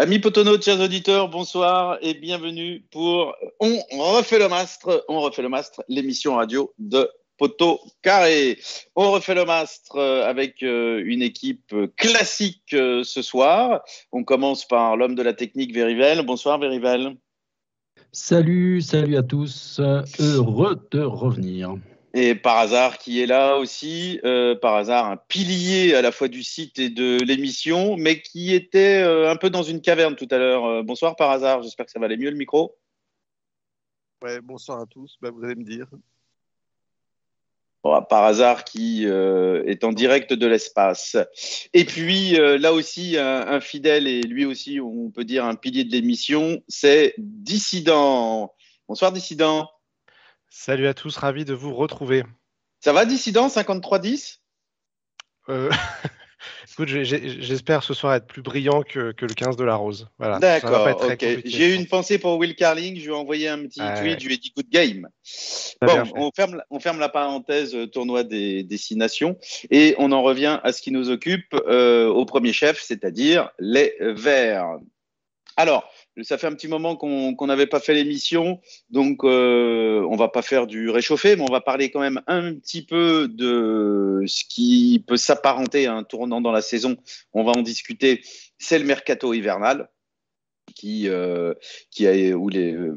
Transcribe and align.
Amis 0.00 0.18
Potono, 0.18 0.58
chers 0.58 0.80
auditeurs, 0.80 1.28
bonsoir 1.28 1.98
et 2.00 2.14
bienvenue 2.14 2.82
pour 2.90 3.36
On 3.60 3.76
refait 4.14 4.38
le 4.38 4.48
mastre, 4.48 5.04
On 5.10 5.20
refait 5.20 5.42
le 5.42 5.50
mastre, 5.50 5.84
l'émission 5.88 6.36
radio 6.36 6.72
de 6.78 7.06
Poto 7.36 7.80
Carré. 8.00 8.58
On 8.96 9.10
refait 9.10 9.34
le 9.34 9.44
mastre 9.44 10.00
avec 10.00 10.62
euh, 10.62 11.02
une 11.04 11.20
équipe 11.20 11.74
classique 11.98 12.72
euh, 12.72 13.04
ce 13.04 13.20
soir. 13.20 13.82
On 14.10 14.24
commence 14.24 14.66
par 14.66 14.96
l'homme 14.96 15.16
de 15.16 15.22
la 15.22 15.34
technique, 15.34 15.74
Verivel. 15.74 16.24
Bonsoir 16.24 16.58
Verivel. 16.58 17.18
Salut, 18.10 18.80
salut 18.80 19.18
à 19.18 19.22
tous. 19.22 19.82
Heureux 20.18 20.80
de 20.92 21.02
revenir. 21.02 21.74
Et 22.12 22.34
par 22.34 22.58
hasard, 22.58 22.98
qui 22.98 23.22
est 23.22 23.26
là 23.26 23.56
aussi, 23.56 24.20
euh, 24.24 24.56
par 24.56 24.74
hasard, 24.74 25.06
un 25.06 25.16
pilier 25.16 25.94
à 25.94 26.02
la 26.02 26.10
fois 26.10 26.26
du 26.26 26.42
site 26.42 26.78
et 26.80 26.90
de 26.90 27.18
l'émission, 27.22 27.96
mais 27.96 28.20
qui 28.20 28.52
était 28.52 29.02
euh, 29.02 29.30
un 29.30 29.36
peu 29.36 29.48
dans 29.48 29.62
une 29.62 29.80
caverne 29.80 30.16
tout 30.16 30.26
à 30.32 30.38
l'heure. 30.38 30.64
Euh, 30.64 30.82
bonsoir 30.82 31.14
par 31.14 31.30
hasard, 31.30 31.62
j'espère 31.62 31.86
que 31.86 31.92
ça 31.92 32.00
va 32.00 32.06
aller 32.06 32.16
mieux 32.16 32.30
le 32.30 32.36
micro. 32.36 32.76
Ouais, 34.22 34.40
bonsoir 34.40 34.80
à 34.80 34.86
tous, 34.86 35.16
bah, 35.20 35.30
vous 35.30 35.44
allez 35.44 35.54
me 35.54 35.62
dire. 35.62 35.86
par 37.82 38.24
hasard, 38.24 38.64
qui 38.64 39.04
est 39.04 39.84
en 39.84 39.92
direct 39.92 40.32
de 40.32 40.46
l'espace. 40.46 41.16
Et 41.72 41.84
puis, 41.84 42.32
là 42.32 42.72
aussi, 42.72 43.16
un, 43.16 43.46
un, 43.46 43.60
fidèle 43.60 44.08
et 44.08 44.20
lui 44.20 44.44
aussi, 44.44 44.80
on 44.80 45.10
peut 45.10 45.24
dire 45.24 45.44
un 45.44 45.54
pilier 45.54 45.84
de 45.84 45.92
l'émission, 45.92 46.60
c'est 46.68 47.14
Dissident. 47.18 48.52
Bonsoir 48.88 49.12
Dissident. 49.12 49.70
Salut 50.52 50.88
à 50.88 50.94
tous, 50.94 51.16
ravi 51.16 51.44
de 51.44 51.54
vous 51.54 51.72
retrouver. 51.72 52.24
Ça 52.80 52.92
va, 52.92 53.04
Dissident 53.04 53.48
5310 53.48 54.40
euh, 55.48 55.70
Écoute, 56.72 56.88
j'espère 56.88 57.84
ce 57.84 57.94
soir 57.94 58.14
être 58.14 58.26
plus 58.26 58.42
brillant 58.42 58.82
que, 58.82 59.14
le 59.20 59.34
15 59.34 59.56
de 59.56 59.64
la 59.64 59.76
Rose. 59.76 60.08
Voilà, 60.18 60.38
D'accord, 60.40 60.88
ok. 61.02 61.24
J'ai 61.44 61.72
eu 61.72 61.74
une 61.74 61.86
pensée 61.86 62.18
pour 62.18 62.36
Will 62.36 62.56
Carling, 62.56 62.96
je 62.96 63.02
lui 63.02 63.10
ai 63.10 63.14
envoyé 63.14 63.48
un 63.48 63.58
petit 63.58 63.80
tweet, 64.00 64.20
je 64.20 64.26
lui 64.26 64.34
ai 64.34 64.38
dit 64.38 64.52
good 64.56 64.68
game. 64.70 65.08
Bon, 65.82 66.02
on 66.16 66.30
ferme, 66.34 66.62
on 66.70 66.80
ferme, 66.80 66.98
la 66.98 67.08
parenthèse 67.08 67.74
euh, 67.74 67.86
tournoi 67.86 68.24
des 68.24 68.64
destinations 68.64 69.38
et 69.70 69.94
on 69.98 70.10
en 70.10 70.22
revient 70.22 70.58
à 70.64 70.72
ce 70.72 70.82
qui 70.82 70.90
nous 70.90 71.10
occupe 71.10 71.54
euh, 71.54 72.08
au 72.08 72.24
premier 72.24 72.52
chef, 72.52 72.82
c'est-à-dire 72.82 73.50
les 73.58 73.94
Verts. 74.00 74.78
Alors, 75.56 75.90
ça 76.22 76.38
fait 76.38 76.46
un 76.46 76.54
petit 76.54 76.68
moment 76.68 76.96
qu'on 76.96 77.46
n'avait 77.46 77.66
pas 77.66 77.80
fait 77.80 77.94
l'émission, 77.94 78.60
donc 78.90 79.24
euh, 79.24 80.06
on 80.10 80.16
va 80.16 80.28
pas 80.28 80.42
faire 80.42 80.66
du 80.66 80.90
réchauffé, 80.90 81.36
mais 81.36 81.42
on 81.42 81.52
va 81.52 81.60
parler 81.60 81.90
quand 81.90 82.00
même 82.00 82.20
un 82.26 82.54
petit 82.54 82.84
peu 82.84 83.28
de 83.28 84.22
ce 84.26 84.44
qui 84.48 85.04
peut 85.06 85.16
s'apparenter 85.16 85.86
à 85.86 85.94
un 85.94 86.04
tournant 86.04 86.40
dans 86.40 86.52
la 86.52 86.62
saison. 86.62 86.96
On 87.32 87.44
va 87.44 87.52
en 87.52 87.62
discuter. 87.62 88.22
C'est 88.58 88.78
le 88.78 88.84
mercato 88.84 89.34
hivernal. 89.34 89.88
Qui, 90.74 91.08
euh, 91.08 91.54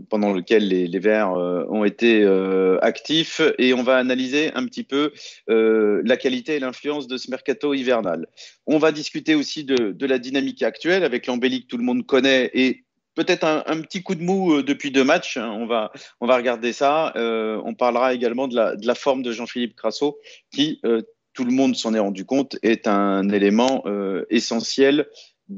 pendant 0.10 0.34
lequel 0.34 0.68
les, 0.68 1.00
Verts 1.00 1.34
euh, 1.34 1.66
ont 1.70 1.84
été 1.84 2.24
euh, 2.24 2.78
actifs 2.82 3.42
et 3.58 3.74
on 3.74 3.84
va 3.84 3.98
analyser 3.98 4.52
un 4.54 4.66
petit 4.66 4.84
peu 4.84 5.12
la 5.48 6.18
qualité 6.18 6.56
et 6.56 6.60
l'influence 6.60 7.08
de 7.08 7.18
ce 7.18 7.30
mercato 7.30 7.74
hivernal. 7.74 8.28
On 8.68 8.78
va 8.78 8.92
discuter 8.92 9.36
aussi 9.36 9.64
de, 9.64 10.06
la 10.06 10.20
dynamique 10.20 10.64
actuelle 10.64 11.04
avec 11.04 11.28
l'embellie 11.28 11.64
que 11.64 11.68
tout 11.68 11.78
le 11.78 11.84
monde 11.84 12.06
connaît 12.06 12.52
et 12.54 12.84
peut-être 13.16 13.44
un, 13.44 13.82
petit 13.82 14.04
coup 14.04 14.16
de 14.16 14.24
mou 14.24 14.54
euh, 14.54 14.64
depuis 14.64 14.92
deux 14.92 15.04
matchs. 15.04 15.38
Hein. 15.38 15.50
On 15.58 15.66
va, 15.66 15.92
on 16.20 16.28
va 16.28 16.36
regarder 16.36 16.74
ça. 16.74 17.14
Euh, 17.16 17.62
on 17.66 17.74
parlera 17.74 18.14
également 18.14 18.48
de 18.48 18.56
la, 18.56 18.96
forme 18.96 19.22
de 19.22 19.32
Jean-Philippe 19.32 19.76
Crasso, 19.76 20.20
qui, 20.52 20.80
euh, 20.86 21.02
tout 21.34 21.46
le 21.46 21.52
monde 21.52 21.76
s'en 21.76 21.94
est 21.94 22.00
rendu 22.00 22.26
compte, 22.26 22.58
est 22.62 22.88
un 22.88 23.28
élément 23.30 23.84
essentiel 24.30 25.08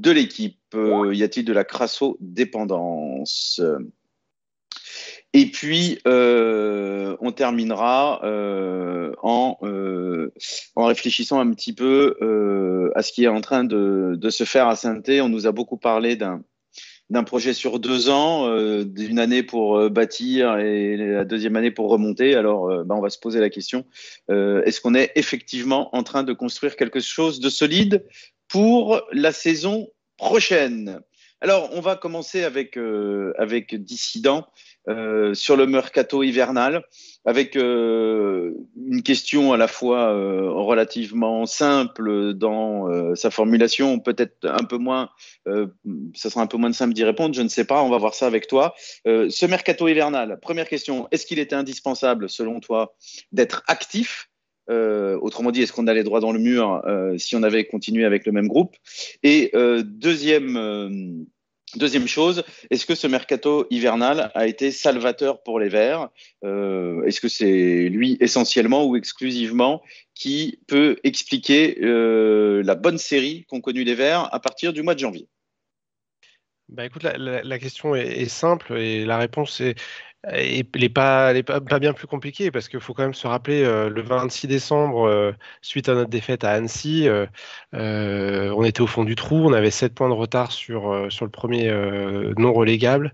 de 0.02 0.12
l'équipe. 0.12 0.60
y 0.74 1.24
a-t-il 1.24 1.46
de 1.46 1.54
la 1.54 1.64
Crasso-dépendance? 1.64 3.62
Et 5.34 5.48
puis, 5.48 6.00
on 6.06 7.32
terminera 7.36 8.22
en, 9.22 9.58
en 10.76 10.86
réfléchissant 10.86 11.40
un 11.40 11.52
petit 11.52 11.74
peu 11.74 12.92
à 12.96 13.02
ce 13.02 13.12
qui 13.12 13.24
est 13.24 13.30
en 13.30 13.42
train 13.42 13.64
de, 13.64 14.16
de 14.16 14.30
se 14.30 14.44
faire 14.44 14.68
à 14.68 14.76
saint 14.76 15.02
On 15.08 15.30
nous 15.30 15.48
a 15.48 15.52
beaucoup 15.52 15.78
parlé 15.78 16.16
d'un 16.16 16.42
d'un 17.10 17.24
projet 17.24 17.54
sur 17.54 17.80
deux 17.80 18.10
ans, 18.10 18.50
euh, 18.50 18.84
d'une 18.84 19.20
année 19.20 19.44
pour 19.44 19.78
euh, 19.78 19.90
bâtir 19.90 20.58
et 20.58 20.98
la 20.98 21.24
deuxième 21.24 21.56
année 21.56 21.72
pour 21.72 21.90
remonter. 21.90 22.36
Alors, 22.36 22.70
euh, 22.70 22.84
bah, 22.84 22.96
on 22.96 23.02
va 23.02 23.10
se 23.10 23.20
poser 23.20 23.40
la 23.40 23.50
question 23.50 23.86
est-ce 24.30 24.82
qu'on 24.82 24.96
est 24.96 25.12
effectivement 25.16 25.96
en 25.96 26.04
train 26.04 26.24
de 26.24 26.34
construire 26.34 26.76
quelque 26.76 27.00
chose 27.00 27.40
de 27.40 27.50
solide 27.50 28.06
pour 28.48 29.02
la 29.12 29.32
saison 29.32 29.88
prochaine 30.18 31.02
Alors, 31.42 31.70
on 31.74 31.82
va 31.82 31.96
commencer 31.96 32.44
avec 32.44 32.78
avec 33.38 33.76
Dissident 33.76 34.48
sur 35.34 35.58
le 35.58 35.66
mercato 35.66 36.24
hivernal 36.24 36.84
avec 37.26 37.56
euh, 37.56 38.54
une 38.78 39.02
question 39.02 39.52
à 39.52 39.58
la 39.58 39.68
fois 39.68 40.14
euh, 40.14 40.52
relativement 40.52 41.48
simple 41.48 42.36
dans 42.36 42.88
euh, 42.88 43.16
sa 43.16 43.32
formulation, 43.32 44.00
peut-être 44.00 44.38
un 44.44 44.64
peu 44.64 44.78
moins, 44.78 45.10
ça 46.14 46.30
sera 46.30 46.42
un 46.42 46.48
peu 46.48 46.58
moins 46.58 46.72
simple 46.72 46.94
d'y 46.94 47.04
répondre, 47.04 47.34
je 47.34 47.42
ne 47.42 47.48
sais 47.48 47.66
pas, 47.66 47.82
on 47.82 47.90
va 47.90 47.98
voir 47.98 48.14
ça 48.14 48.28
avec 48.28 48.48
toi. 48.48 48.76
ce 49.06 49.46
mercato 49.46 49.88
hivernal, 49.88 50.40
première 50.42 50.68
question, 50.68 51.08
est-ce 51.12 51.26
qu'il 51.26 51.40
était 51.40 51.56
indispensable 51.56 52.30
selon 52.30 52.60
toi 52.60 52.96
d'être 53.32 53.64
actif 53.68 54.30
autrement 54.70 55.52
dit, 55.52 55.62
est-ce 55.62 55.74
qu'on 55.74 55.88
allait 55.88 56.04
droit 56.04 56.20
dans 56.20 56.32
le 56.32 56.40
mur 56.40 56.84
si 57.18 57.36
on 57.36 57.44
avait 57.44 57.66
continué 57.66 58.06
avec 58.06 58.26
le 58.26 58.32
même 58.32 58.48
groupe? 58.48 58.76
Et 59.24 59.52
deuxième 59.84 61.26
Deuxième 61.76 62.08
chose, 62.08 62.44
est-ce 62.70 62.86
que 62.86 62.96
ce 62.96 63.06
mercato 63.06 63.68
hivernal 63.70 64.32
a 64.34 64.48
été 64.48 64.72
salvateur 64.72 65.44
pour 65.44 65.60
les 65.60 65.68
Verts? 65.68 66.10
Euh, 66.46 67.04
Est-ce 67.04 67.20
que 67.20 67.28
c'est 67.28 67.90
lui 67.90 68.18
essentiellement 68.22 68.86
ou 68.86 68.96
exclusivement 68.96 69.82
qui 70.14 70.60
peut 70.68 70.98
expliquer 71.04 71.78
euh, 71.82 72.64
la 72.64 72.76
bonne 72.76 72.98
série 72.98 73.46
qu'ont 73.50 73.60
connue 73.60 73.84
les 73.84 73.96
Verts 73.96 74.34
à 74.34 74.40
partir 74.40 74.72
du 74.72 74.84
mois 74.84 74.94
de 74.94 75.00
janvier? 75.00 75.28
Bah 76.70 76.86
écoute, 76.86 77.04
la, 77.04 77.60
question 77.60 77.94
est, 77.94 78.26
simple 78.30 78.78
et 78.78 79.06
la 79.06 79.18
réponse 79.18 79.60
est 79.60 79.76
et 80.34 80.66
n'est 80.76 80.90
pas, 80.90 81.34
pas, 81.44 81.80
bien 81.80 81.94
plus 81.94 82.08
compliqué 82.08 82.52
parce 82.52 82.68
qu'il 82.68 82.80
faut 82.80 82.94
quand 82.94 83.04
même 83.04 83.14
se 83.14 83.28
rappeler 83.28 83.64
euh, 83.64 83.90
le 83.90 84.02
26 84.02 84.48
décembre, 84.48 85.08
euh, 85.08 85.32
suite 85.62 85.90
à 85.90 85.94
notre 85.94 86.10
défaite 86.10 86.44
à 86.44 86.52
Annecy, 86.52 87.08
euh, 87.08 87.28
on 87.74 88.64
était 88.64 88.82
au 88.82 88.88
fond 88.88 89.04
du 89.04 89.16
trou, 89.16 89.38
on 89.46 89.54
avait 89.54 89.72
7 89.72 89.94
points 89.94 90.10
de 90.10 90.14
retard 90.14 90.52
sur, 90.52 90.92
le 90.94 91.30
premier 91.30 91.72
non 92.38 92.54
relégable, 92.54 93.14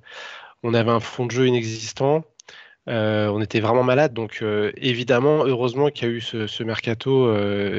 on 0.63 0.73
avait 0.73 0.91
un 0.91 0.99
fond 0.99 1.25
de 1.25 1.31
jeu 1.31 1.47
inexistant, 1.47 2.23
on 2.87 3.41
était 3.41 3.59
vraiment 3.59 3.83
malade, 3.83 4.13
donc 4.13 4.43
évidemment, 4.77 5.45
heureusement 5.45 5.89
qu'il 5.89 6.07
y 6.07 6.11
a 6.11 6.13
eu 6.13 6.21
ce, 6.21 6.63
mercato 6.63 7.33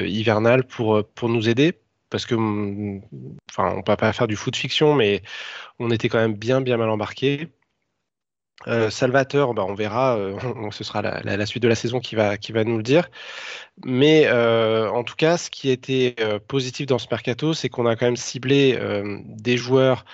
hivernal 0.05 0.63
pour, 0.65 1.05
nous 1.23 1.49
aider. 1.49 1.79
Parce 2.09 2.27
que, 2.27 2.35
enfin, 3.49 3.71
on 3.73 3.77
ne 3.77 3.81
peut 3.81 3.95
pas 3.95 4.13
faire 4.13 4.27
du 4.27 4.35
foot 4.35 4.55
fiction, 4.55 4.93
mais 4.93 5.23
on 5.79 5.89
était 5.89 6.09
quand 6.09 6.19
même 6.19 6.35
bien, 6.35 6.61
bien 6.61 6.77
mal 6.77 6.89
embarqué. 6.91 7.49
Euh, 8.67 8.89
Salvateur, 8.89 9.53
bah, 9.53 9.65
on 9.67 9.73
verra, 9.73 10.17
euh, 10.17 10.37
ce 10.71 10.83
sera 10.83 11.01
la, 11.01 11.45
suite 11.45 11.63
de 11.63 11.67
la 11.67 11.75
saison 11.75 11.99
qui 11.99 12.15
va, 12.15 12.37
qui 12.37 12.51
va 12.51 12.63
nous 12.63 12.77
le 12.77 12.83
dire. 12.83 13.09
Mais 13.83 14.27
euh, 14.27 14.89
en 14.89 15.03
tout 15.03 15.15
cas, 15.15 15.37
ce 15.37 15.49
qui 15.49 15.69
était 15.69 16.15
positif 16.47 16.85
dans 16.85 16.99
ce 16.99 17.07
mercato, 17.09 17.53
c'est 17.53 17.69
qu'on 17.69 17.85
a 17.85 17.95
quand 17.95 18.05
même 18.05 18.17
ciblé 18.17 18.79
des 19.25 19.57
joueurs 19.57 20.05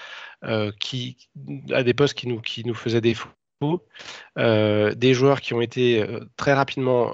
qui, 0.80 1.30
à 1.72 1.84
des 1.84 1.94
postes 1.94 2.18
qui 2.18 2.28
nous, 2.28 2.42
qui 2.42 2.66
nous 2.66 2.74
faisaient 2.74 3.02
défaut, 3.02 3.30
des 4.38 5.14
joueurs 5.14 5.42
qui 5.42 5.54
ont 5.54 5.62
été 5.62 6.06
très 6.38 6.54
rapidement 6.54 7.14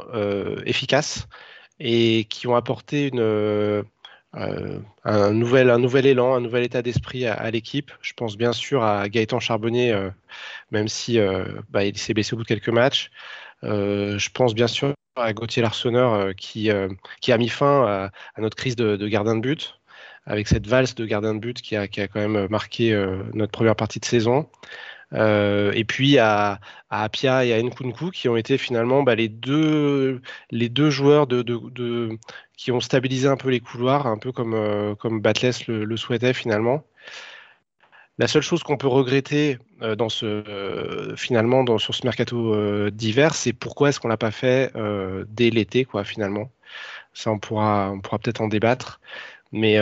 efficaces 0.66 1.28
et 1.80 2.26
qui 2.26 2.48
ont 2.48 2.56
apporté 2.56 3.08
une 3.08 3.84
euh, 4.36 4.80
un, 5.04 5.32
nouvel, 5.32 5.70
un 5.70 5.80
nouvel 5.80 6.06
élan, 6.06 6.36
un 6.36 6.42
nouvel 6.42 6.64
état 6.64 6.82
d'esprit 6.82 7.26
à, 7.26 7.50
l'équipe. 7.52 7.92
Je 8.02 8.14
pense 8.14 8.38
bien 8.38 8.52
sûr 8.52 8.84
à 8.84 9.08
Gaëtan 9.08 9.40
Charbonnier, 9.40 9.94
euh, 9.94 10.10
même 10.72 10.88
si 10.88 11.20
euh, 11.20 11.46
bah, 11.70 11.86
il 11.86 11.98
s'est 11.98 12.14
blessé 12.14 12.34
au 12.34 12.38
bout 12.38 12.44
de 12.44 12.48
quelques 12.48 12.70
matchs. 12.70 13.12
je 13.64 14.30
pense 14.32 14.54
bien 14.54 14.68
sûr 14.68 14.94
à 15.16 15.34
Gauthier 15.34 15.62
Larsonneur 15.62 16.36
qui, 16.36 16.70
qui 17.22 17.32
a 17.32 17.38
mis 17.38 17.50
fin 17.50 18.12
à, 18.36 18.42
notre 18.42 18.58
crise 18.58 18.76
de, 18.76 19.08
gardien 19.08 19.36
de 19.36 19.42
but, 19.42 19.80
avec 20.26 20.48
cette 20.48 20.68
valse 20.68 20.96
de 20.96 21.06
gardien 21.06 21.34
de 21.34 21.40
but 21.40 21.62
qui 21.62 21.76
a, 21.76 21.88
qui 21.88 22.02
a 22.02 22.08
quand 22.08 22.20
même 22.20 22.48
marqué 22.50 22.94
notre 23.34 23.52
première 23.52 23.76
partie 23.76 24.00
de 24.00 24.06
saison. 24.06 24.50
Euh, 25.16 25.72
et 25.74 25.86
puis 25.86 26.18
à, 26.18 26.60
Apia 26.90 27.46
et 27.46 27.54
à 27.54 27.62
Nkunku 27.62 28.12
qui 28.12 28.30
ont 28.30 28.36
été 28.36 28.58
finalement 28.58 29.04
bah, 29.04 29.16
les, 29.16 29.30
deux, 29.30 30.22
les 30.52 30.70
deux 30.70 30.90
joueurs 30.90 31.28
qui 32.58 32.72
ont 32.72 32.80
stabilisé 32.80 33.28
un 33.28 33.38
peu 33.38 33.50
les 33.50 33.60
couloirs, 33.60 34.08
un 34.08 34.18
peu 34.18 34.32
comme, 34.32 34.54
euh, 34.54 34.96
comme 34.96 35.22
Batless 35.22 35.68
le, 35.68 35.98
souhaitait 35.98 36.34
finalement. 36.34 36.84
La 38.18 38.28
seule 38.28 38.42
chose 38.42 38.64
qu'on 38.64 38.78
peut 38.78 38.88
regretter 38.88 39.58
euh, 39.82 39.96
dans 39.96 40.10
ce, 40.10 41.14
finalement 41.18 41.64
dans, 41.64 41.78
sur 41.78 41.94
ce 41.94 42.06
mercato 42.06 42.90
d'hiver, 42.90 43.34
c'est 43.36 43.54
pourquoi 43.54 43.90
est-ce 43.90 44.00
qu'on 44.00 44.08
l'a 44.08 44.18
pas 44.18 44.32
fait 44.32 44.72
dès 45.30 45.50
l'été, 45.50 45.86
quoi, 45.86 46.04
finalement. 46.04 46.52
Ça, 47.14 47.32
on 47.32 47.40
pourra, 47.40 47.92
on 47.92 48.02
pourra 48.02 48.20
peut-être 48.20 48.42
en 48.42 48.48
débattre. 48.48 49.00
Mais, 49.52 49.80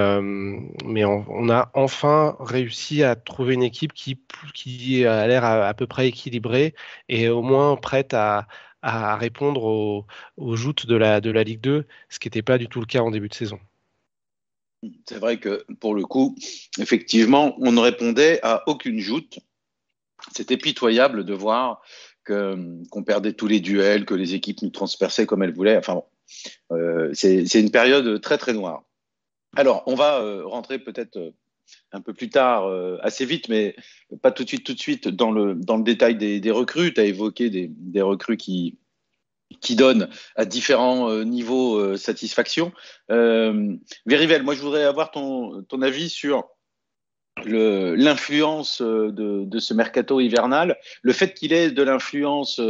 mais 0.86 1.04
on, 1.06 1.50
a 1.50 1.72
enfin 1.74 2.36
réussi 2.40 3.02
à 3.02 3.16
trouver 3.16 3.56
une 3.56 3.64
équipe 3.64 3.94
qui, 3.94 5.06
a 5.06 5.28
l'air 5.28 5.44
à, 5.44 5.74
peu 5.74 5.88
près 5.88 6.08
équilibrée 6.10 6.76
et 7.10 7.30
au 7.30 7.42
moins 7.42 7.76
prête 7.76 8.14
à, 8.14 8.48
répondre 8.84 9.64
aux, 10.38 10.56
joutes 10.56 10.86
de 10.86 10.96
la, 10.96 11.20
Ligue 11.20 11.62
2, 11.62 11.86
ce 12.10 12.20
qui 12.20 12.28
n'était 12.28 12.42
pas 12.42 12.58
du 12.58 12.68
tout 12.68 12.82
le 12.82 12.86
cas 12.86 13.00
en 13.00 13.12
début 13.12 13.30
de 13.30 13.34
saison. 13.34 13.60
C'est 15.08 15.20
vrai 15.20 15.40
que 15.40 15.66
pour 15.80 15.96
le 15.96 16.04
coup, 16.04 16.36
effectivement, 16.78 17.56
on 17.60 17.72
ne 17.72 17.80
répondait 17.80 18.40
à 18.44 18.64
aucune 18.68 19.00
joute. 19.00 19.40
C'était 20.36 20.58
pitoyable 20.58 21.26
de 21.26 21.34
voir 21.34 21.82
qu'on 22.26 23.04
perdait 23.06 23.34
tous 23.34 23.48
les 23.48 23.60
duels, 23.60 24.06
que 24.06 24.14
les 24.14 24.34
équipes 24.34 24.62
nous 24.62 24.70
transperçaient 24.70 25.26
comme 25.26 25.44
elles 25.44 25.54
voulaient. 25.54 25.78
Enfin 25.78 26.02
euh, 26.72 27.12
c'est 27.14 27.60
une 27.60 27.72
période 27.72 28.22
très 28.22 28.38
très 28.38 28.54
noire. 28.54 28.84
Alors, 29.56 29.84
on 29.86 29.96
va 29.96 30.22
euh, 30.22 30.46
rentrer 30.46 30.80
peut-être 30.80 31.18
euh, 31.18 31.32
un 31.92 32.02
peu 32.02 32.14
plus 32.14 32.30
tard, 32.30 32.70
assez 33.02 33.26
vite, 33.26 33.50
mais 33.50 33.76
pas 34.22 34.32
tout 34.32 34.44
de 34.44 34.50
suite, 34.50 34.66
tout 34.66 34.74
de 34.74 34.80
suite 34.80 35.08
dans 35.08 35.32
le, 35.32 35.56
dans 35.56 35.78
le 35.78 35.84
détail 35.84 36.16
des, 36.16 36.52
recrues. 36.52 36.94
Tu 36.94 37.00
as 37.00 37.06
évoqué 37.06 37.50
des, 37.50 37.68
des 37.70 38.02
recrues 38.02 38.36
qui, 38.36 38.78
qui 39.62 39.76
donne 39.76 40.10
à 40.36 40.46
différents 40.46 41.10
euh, 41.10 41.24
niveaux 41.24 41.78
euh, 41.78 41.98
satisfaction. 41.98 42.72
Euh, 43.12 43.76
Verivel, 44.06 44.44
moi 44.44 44.56
je 44.56 44.62
voudrais 44.62 44.84
avoir 44.84 45.12
ton, 45.12 45.64
ton 45.64 45.82
avis 45.82 46.10
sur 46.10 46.44
l'influence 47.46 48.80
de, 48.80 49.12
de, 49.12 49.60
ce 49.60 49.74
mercato 49.74 50.20
hivernal. 50.20 50.78
Le 51.02 51.14
fait 51.14 51.34
qu'il 51.34 51.52
ait 51.52 51.72
de 51.72 51.82
l'influence, 51.82 52.62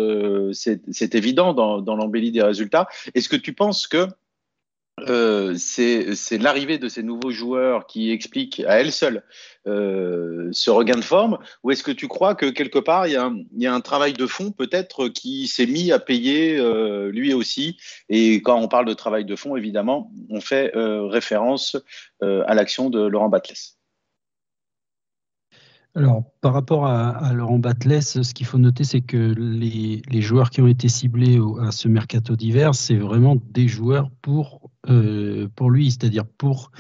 c'est 0.54 1.16
évident 1.16 1.54
dans, 1.54 1.82
dans 1.82 1.98
l'embellie 1.98 2.32
des 2.32 2.42
résultats. 2.42 2.88
Est-ce 3.14 3.28
que 3.28 3.36
tu 3.36 3.52
penses 3.52 3.88
que 3.88 4.08
euh, 5.10 5.56
c'est 5.58 6.38
l'arrivée 6.38 6.78
de 6.78 6.88
ces 6.88 7.04
nouveaux 7.04 7.32
joueurs 7.32 7.88
qui 7.88 8.12
explique 8.12 8.62
à 8.62 8.80
elle 8.80 8.92
seule 8.92 9.24
euh, 9.66 10.50
ce 10.52 10.70
regain 10.70 10.96
de 10.96 11.02
forme 11.04 11.40
Ou 11.64 11.72
est-ce 11.72 11.84
que 11.84 11.92
tu 11.92 12.08
crois 12.08 12.36
que 12.36 12.46
quelque 12.46 12.80
part, 12.80 13.08
il 13.08 13.14
y 13.14 13.68
a 13.68 13.74
un, 13.74 13.82
travail 13.82 14.14
de 14.14 14.28
fond 14.28 14.52
peut-être 14.52 15.10
qui 15.10 15.48
s'est 15.48 15.66
mis 15.66 15.92
à 15.92 16.00
payer 16.00 16.58
euh, 16.58 17.10
lui 17.12 17.34
aussi? 17.34 17.78
Et 18.10 18.42
quand 18.42 18.60
on 18.60 18.68
parle 18.68 18.86
de 18.86 18.94
travail 18.94 19.26
de 19.26 19.36
fond, 19.36 19.56
évidemment, 19.56 20.12
on 20.30 20.42
fait 20.42 20.72
référence 20.76 21.76
à 22.22 22.54
l'action 22.54 22.90
de 22.90 23.02
Laurent 23.02 23.30
Batles. 23.30 23.76
Alors, 25.96 26.24
par 26.42 26.54
rapport 26.54 26.88
à, 26.88 27.34
Laurent 27.34 27.60
Batles, 27.60 28.02
ce 28.02 28.34
qu'il 28.34 28.48
faut 28.48 28.58
noter, 28.58 28.84
c'est 28.84 29.02
que 29.02 29.36
les, 29.38 30.22
joueurs 30.22 30.50
qui 30.50 30.60
ont 30.62 30.68
été 30.68 30.90
ciblés 30.90 31.40
à 31.62 31.72
ce 31.72 31.88
mercato 31.88 32.36
d'hiver, 32.36 32.74
c'est 32.74 32.96
vraiment 32.96 33.38
des 33.52 33.68
joueurs 33.68 34.10
pour, 34.24 34.72
euh, 34.90 35.48
pour 35.56 35.70
lui, 35.70 35.92
c'est-à-dire 35.92 36.26
pour 36.26 36.72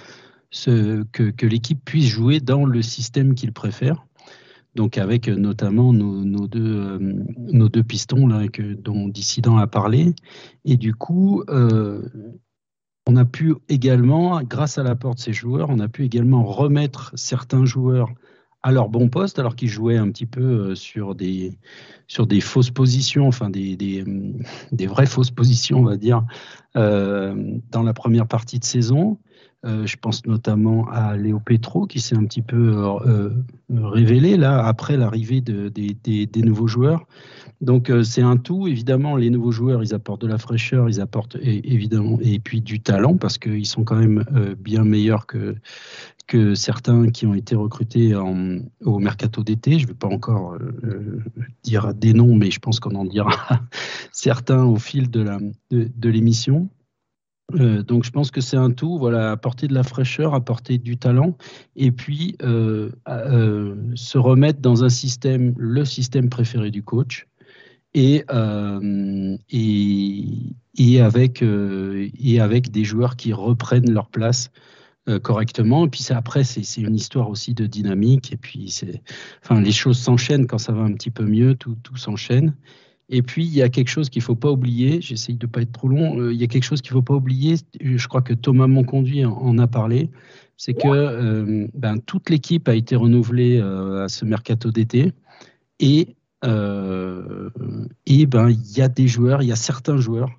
que, 0.51 1.45
l'équipe 1.45 1.83
puisse 1.85 2.07
jouer 2.07 2.39
dans 2.39 2.65
le 2.65 2.81
système 2.81 3.35
qu'il 3.35 3.53
préfère. 3.53 4.03
Donc, 4.73 4.97
avec 4.97 5.27
notamment 5.27 5.93
nos, 5.93 6.47
deux, 6.47 6.75
euh, 6.75 6.97
nos 7.37 7.69
deux 7.69 7.83
pistons 7.83 8.25
là, 8.25 8.47
dont 8.79 9.07
Dissident 9.09 9.57
a 9.57 9.67
parlé. 9.67 10.15
Et 10.65 10.75
du 10.75 10.95
coup, 10.95 11.43
euh, 11.49 12.01
on 13.05 13.15
a 13.15 13.25
pu 13.25 13.53
également, 13.69 14.41
grâce 14.41 14.79
à 14.79 14.83
l'apport 14.83 15.13
de 15.13 15.19
ces 15.19 15.33
joueurs, 15.33 15.69
on 15.69 15.79
a 15.79 15.87
pu 15.87 16.03
également 16.03 16.43
remettre 16.43 17.11
certains 17.13 17.65
joueurs 17.65 18.09
à 18.63 18.71
leur 18.71 18.89
bon 18.89 19.09
poste, 19.09 19.39
alors 19.39 19.55
qu'ils 19.55 19.69
jouaient 19.69 19.97
un 19.97 20.09
petit 20.09 20.25
peu 20.25 20.41
euh, 20.41 20.75
sur 20.75 21.15
des, 21.15 21.57
sur 22.07 22.25
des 22.25 22.39
fausses 22.39 22.71
positions, 22.71 23.27
enfin 23.27 23.49
des, 23.49 23.75
des, 23.75 24.05
des 24.71 24.87
vraies 24.87 25.05
fausses 25.05 25.31
positions, 25.31 25.79
on 25.79 25.83
va 25.83 25.97
dire, 25.97 26.23
euh, 26.77 27.35
dans 27.71 27.83
la 27.83 27.93
première 27.93 28.27
partie 28.27 28.59
de 28.59 28.65
saison. 28.65 29.19
Euh, 29.65 29.85
je 29.85 29.95
pense 29.95 30.25
notamment 30.25 30.87
à 30.89 31.15
Léo 31.15 31.39
Petro 31.39 31.87
qui 31.87 32.01
s'est 32.01 32.17
un 32.17 32.25
petit 32.25 32.41
peu 32.41 32.75
révélé 33.69 34.35
là 34.35 34.65
après 34.65 34.97
l'arrivée 34.97 35.39
de, 35.39 35.69
des 35.69 36.41
nouveaux 36.41 36.67
joueurs. 36.67 37.05
Donc 37.63 37.91
c'est 38.03 38.21
un 38.21 38.37
tout. 38.37 38.67
Évidemment, 38.67 39.15
les 39.15 39.29
nouveaux 39.29 39.51
joueurs, 39.51 39.81
ils 39.81 39.93
apportent 39.93 40.21
de 40.21 40.27
la 40.27 40.37
fraîcheur, 40.37 40.89
ils 40.89 41.01
apportent 41.01 41.37
évidemment 41.41 42.19
et 42.21 42.39
puis 42.39 42.61
du 42.61 42.81
talent 42.81 43.17
parce 43.17 43.37
qu'ils 43.37 43.65
sont 43.65 43.83
quand 43.83 43.95
même 43.95 44.25
bien 44.59 44.83
meilleurs 44.83 45.25
que 45.25 45.55
que 46.27 46.55
certains 46.55 47.09
qui 47.09 47.25
ont 47.25 47.33
été 47.33 47.55
recrutés 47.55 48.15
au 48.15 48.99
mercato 48.99 49.43
d'été, 49.43 49.77
je 49.79 49.83
ne 49.83 49.89
vais 49.89 49.97
pas 49.97 50.07
encore 50.07 50.53
euh, 50.53 50.73
euh, 50.83 51.23
dire 51.63 51.93
des 51.93 52.13
noms, 52.13 52.35
mais 52.35 52.51
je 52.51 52.59
pense 52.59 52.79
qu'on 52.79 52.95
en 52.95 53.05
dira 53.05 53.31
certains 54.11 54.63
au 54.63 54.77
fil 54.77 55.09
de, 55.09 55.51
l'émission. 56.01 56.69
Euh, 57.55 57.83
donc 57.83 58.05
je 58.05 58.11
pense 58.11 58.31
que 58.31 58.41
c'est 58.41 58.57
un 58.57 58.71
tout, 58.71 58.97
voilà, 58.97 59.31
apporter 59.31 59.67
de 59.67 59.73
la 59.73 59.83
fraîcheur, 59.83 60.33
apporter 60.33 60.77
du 60.77 60.97
talent, 60.97 61.37
et 61.75 61.91
puis 61.91 62.37
se 62.39 64.17
remettre 64.17 64.59
dans 64.61 64.83
un 64.83 64.89
système, 64.89 65.53
le 65.57 65.83
système 65.83 66.29
préféré 66.29 66.71
du 66.71 66.83
coach, 66.83 67.27
et, 67.93 68.25
et, 69.49 70.25
et, 70.77 70.99
avec, 71.01 71.43
et 71.43 72.39
avec 72.39 72.71
des 72.71 72.83
joueurs 72.83 73.15
qui 73.15 73.33
reprennent 73.33 73.91
leur 73.91 74.07
place 74.07 74.49
euh, 75.09 75.19
correctement. 75.19 75.85
Et 75.85 75.89
puis 75.89 76.05
après, 76.11 76.45
c'est 76.45 76.81
une 76.81 76.95
histoire 76.95 77.29
aussi 77.29 77.53
de 77.53 77.65
dynamique. 77.65 78.31
Et 78.31 78.37
puis, 78.37 78.73
enfin, 79.43 79.59
les 79.59 79.73
choses 79.73 79.97
s'enchaînent 79.97 80.47
quand 80.47 80.59
ça 80.59 80.71
va 80.71 80.83
un 80.83 80.93
petit 80.93 81.11
peu 81.11 81.25
mieux, 81.25 81.55
tout, 81.55 81.75
tout 81.83 81.97
s'enchaîne. 81.97 82.55
Et 83.09 83.21
puis, 83.21 83.43
il 83.43 83.53
y 83.53 83.61
a 83.61 83.67
quelque 83.67 83.89
chose 83.89 84.09
qu'il 84.09 84.21
ne 84.21 84.23
faut 84.23 84.35
pas 84.35 84.49
oublier, 84.49 85.01
j'essaye 85.01 85.35
de 85.35 85.45
ne 85.45 85.51
pas 85.51 85.61
être 85.61 85.73
trop 85.73 85.89
long, 85.89 86.21
euh, 86.21 86.31
il 86.31 86.39
y 86.39 86.43
a 86.45 86.47
quelque 86.47 86.63
chose 86.63 86.81
qu'il 86.81 86.91
ne 86.91 86.99
faut 86.99 87.01
pas 87.01 87.15
oublier, 87.15 87.57
je 87.81 88.07
crois 88.07 88.21
que 88.21 88.33
Thomas 88.33 88.67
Monconduit 88.67 89.25
en, 89.25 89.57
a 89.57 89.67
parlé, 89.67 90.09
c'est 90.55 90.73
que 90.73 90.87
euh, 90.87 91.67
ben, 91.73 91.97
toute 91.99 92.29
l'équipe 92.29 92.69
a 92.69 92.73
été 92.73 92.95
renouvelée 92.95 93.59
à 93.59 94.07
ce 94.07 94.23
mercato 94.23 94.71
d'été. 94.71 95.11
Et, 95.81 96.15
et 96.43 98.25
ben, 98.25 98.49
il 98.49 98.77
y 98.77 98.81
a 98.81 98.89
des 98.89 99.07
joueurs, 99.07 99.41
il 99.41 99.47
y 99.47 99.51
a 99.51 99.57
certains 99.57 99.97
joueurs 99.97 100.29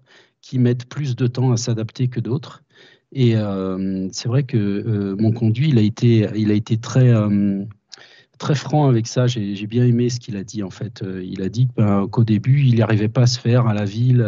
qui 0.44 0.58
mettent 0.58 0.86
plus 0.86 1.16
de 1.16 1.26
temps 1.26 1.52
à 1.52 1.56
s'adapter 1.56 2.08
que 2.08 2.20
d'autres. 2.20 2.62
Et 3.14 3.36
euh, 3.36 4.08
c'est 4.12 4.28
vrai 4.28 4.42
que 4.42 4.58
euh, 4.58 5.16
mon 5.18 5.32
conduit, 5.32 5.68
il 5.68 5.78
a 5.78 5.82
été, 5.82 6.28
il 6.34 6.50
a 6.50 6.54
été 6.54 6.76
très, 6.76 7.14
euh, 7.14 7.64
très 8.38 8.56
franc 8.56 8.88
avec 8.88 9.06
ça. 9.06 9.26
J'ai 9.28 9.66
bien 9.66 9.86
aimé 9.86 10.10
ce 10.10 10.18
qu'il 10.20 10.36
a 10.36 10.44
dit 10.44 10.62
en 10.62 10.70
fait. 10.70 11.02
il 11.22 11.40
a 11.42 11.48
dit 11.48 11.68
ben, 11.76 12.08
qu'au 12.08 12.24
début, 12.24 12.60
il 12.62 12.76
n'arrivait 12.78 13.08
pas 13.08 13.22
à 13.22 13.26
se 13.26 13.38
faire 13.38 13.66
à 13.68 13.74
la 13.74 13.84
ville, 13.84 14.22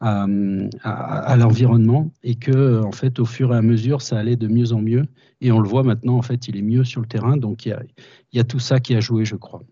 à, 0.00 1.36
l'environnement, 1.36 2.10
et 2.22 2.36
que 2.36 2.82
en 2.82 2.92
fait, 2.92 3.18
au 3.18 3.26
fur 3.26 3.52
et 3.52 3.56
à 3.56 3.62
mesure, 3.62 4.00
ça 4.00 4.18
allait 4.18 4.36
de 4.36 4.46
mieux 4.46 4.72
en 4.72 4.80
mieux. 4.80 5.04
Et 5.40 5.50
on 5.50 5.58
le 5.58 5.68
voit 5.68 5.82
maintenant, 5.82 6.16
en 6.16 6.22
fait, 6.22 6.48
il 6.48 6.56
est 6.56 6.62
mieux 6.62 6.84
sur 6.84 7.00
le 7.00 7.06
terrain. 7.08 7.36
Donc 7.36 7.66
il 7.66 7.76
y 8.32 8.40
a 8.40 8.44
tout 8.44 8.60
ça 8.60 8.78
qui 8.78 8.94
a 8.94 9.00
joué, 9.00 9.24
je 9.24 9.36
crois. 9.36 9.62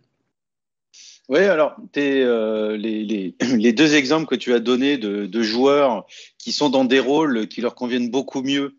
Oui, 1.29 1.39
alors 1.39 1.77
euh, 1.97 2.77
les, 2.77 3.35
les, 3.57 3.73
deux 3.73 3.95
exemples 3.95 4.27
que 4.27 4.35
tu 4.35 4.53
as 4.53 4.59
donnés 4.59 4.99
de, 4.99 5.43
joueurs 5.43 6.07
qui 6.39 6.53
sont 6.53 6.69
dans 6.69 6.85
des 6.85 7.01
rôles 7.01 7.47
qui 7.49 7.61
leur 7.61 7.75
conviennent 7.75 8.11
beaucoup 8.11 8.43
mieux 8.43 8.77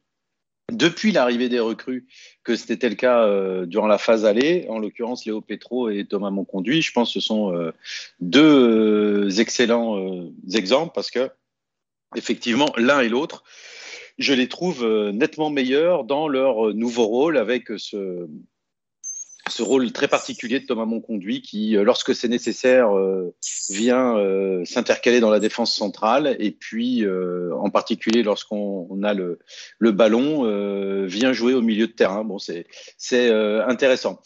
depuis 0.72 1.12
l'arrivée 1.12 1.50
des 1.50 1.60
recrues 1.60 2.08
que 2.44 2.56
c'était 2.56 2.90
le 2.90 2.96
cas 2.96 3.24
euh, 3.24 3.66
durant 3.66 3.88
la 3.88 3.98
phase 3.98 4.26
allée, 4.26 4.66
en 4.70 4.80
l'occurrence 4.80 5.26
Léo 5.26 5.42
Petro 5.42 5.90
et 5.90 6.06
Thomas 6.06 6.32
Monconduit. 6.32 6.82
Je 6.82 6.92
pense 6.92 7.14
que 7.14 7.20
ce 7.20 7.26
sont 7.26 7.54
euh, 7.54 7.72
deux 8.20 9.40
excellents 9.40 10.28
exemples 10.54 10.92
parce 10.94 11.12
que 11.12 11.30
effectivement 12.16 12.72
l'un 12.78 13.00
et 13.00 13.10
l'autre, 13.10 13.44
je 14.18 14.34
les 14.34 14.50
trouve 14.50 14.86
nettement 15.12 15.50
meilleurs 15.50 16.04
dans 16.04 16.28
leur 16.28 16.74
nouveau 16.74 17.06
rôle 17.06 17.38
avec 17.38 17.70
ce, 17.78 18.28
ce 19.50 19.62
rôle 19.62 19.92
très 19.92 20.08
particulier 20.08 20.60
de 20.60 20.66
Thomas 20.66 20.86
Monconduit 20.86 21.42
qui, 21.42 21.76
euh, 21.76 21.84
lorsque 21.84 22.16
c'est 22.16 22.28
nécessaire, 22.28 22.98
euh, 22.98 23.34
vient 23.70 24.18
euh, 24.18 24.64
s'intercaler 24.66 25.20
dans 25.20 25.30
la 25.30 25.40
défense 25.40 25.76
centrale 25.76 26.36
et 26.40 26.52
puis, 26.52 27.06
en 27.08 27.70
particulier 27.70 28.24
lorsqu'on 28.24 29.04
a 29.04 29.14
le, 29.14 29.40
le 29.80 29.92
ballon, 29.92 30.44
vient 31.06 31.34
jouer 31.34 31.54
au 31.54 31.62
milieu 31.62 31.88
de 31.88 31.92
terrain. 31.92 32.24
Bon, 32.24 32.38
c'est 32.40 32.66
intéressant. 33.32 34.20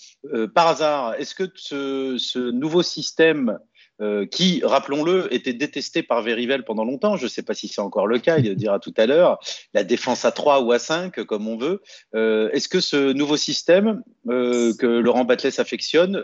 par 0.54 0.68
hasard, 0.68 1.16
est-ce 1.16 1.36
que 1.36 1.44
ce, 1.56 2.18
ce 2.18 2.40
nouveau 2.40 2.82
système 2.82 3.60
euh, 4.00 4.28
qui, 4.28 4.62
rappelons-le, 4.64 5.34
était 5.34 5.54
détesté 5.54 6.04
par 6.04 6.22
Verivel 6.22 6.64
pendant 6.64 6.86
longtemps. 6.86 7.18
Je 7.18 7.24
ne 7.24 7.30
sais 7.30 7.42
pas 7.42 7.56
si 7.56 7.68
c'est 7.68 7.82
encore 7.82 8.06
le 8.06 8.20
cas, 8.20 8.38
il 8.38 8.48
le 8.48 8.56
dira 8.56 8.78
tout 8.80 8.94
à 8.96 9.08
l'heure. 9.08 9.40
La 9.74 9.84
défense 9.84 10.24
à 10.24 10.32
3 10.32 10.62
ou 10.62 10.72
à 10.72 10.78
5, 10.78 11.24
comme 11.24 11.48
on 11.48 11.58
veut. 11.58 11.82
Euh, 12.14 12.52
est-ce 12.52 12.70
que 12.70 12.80
ce 12.80 13.12
nouveau 13.14 13.38
système 13.38 14.04
euh, 14.30 14.72
que 14.78 14.86
Laurent 14.86 15.26
Batles 15.26 15.60
affectionne 15.60 16.24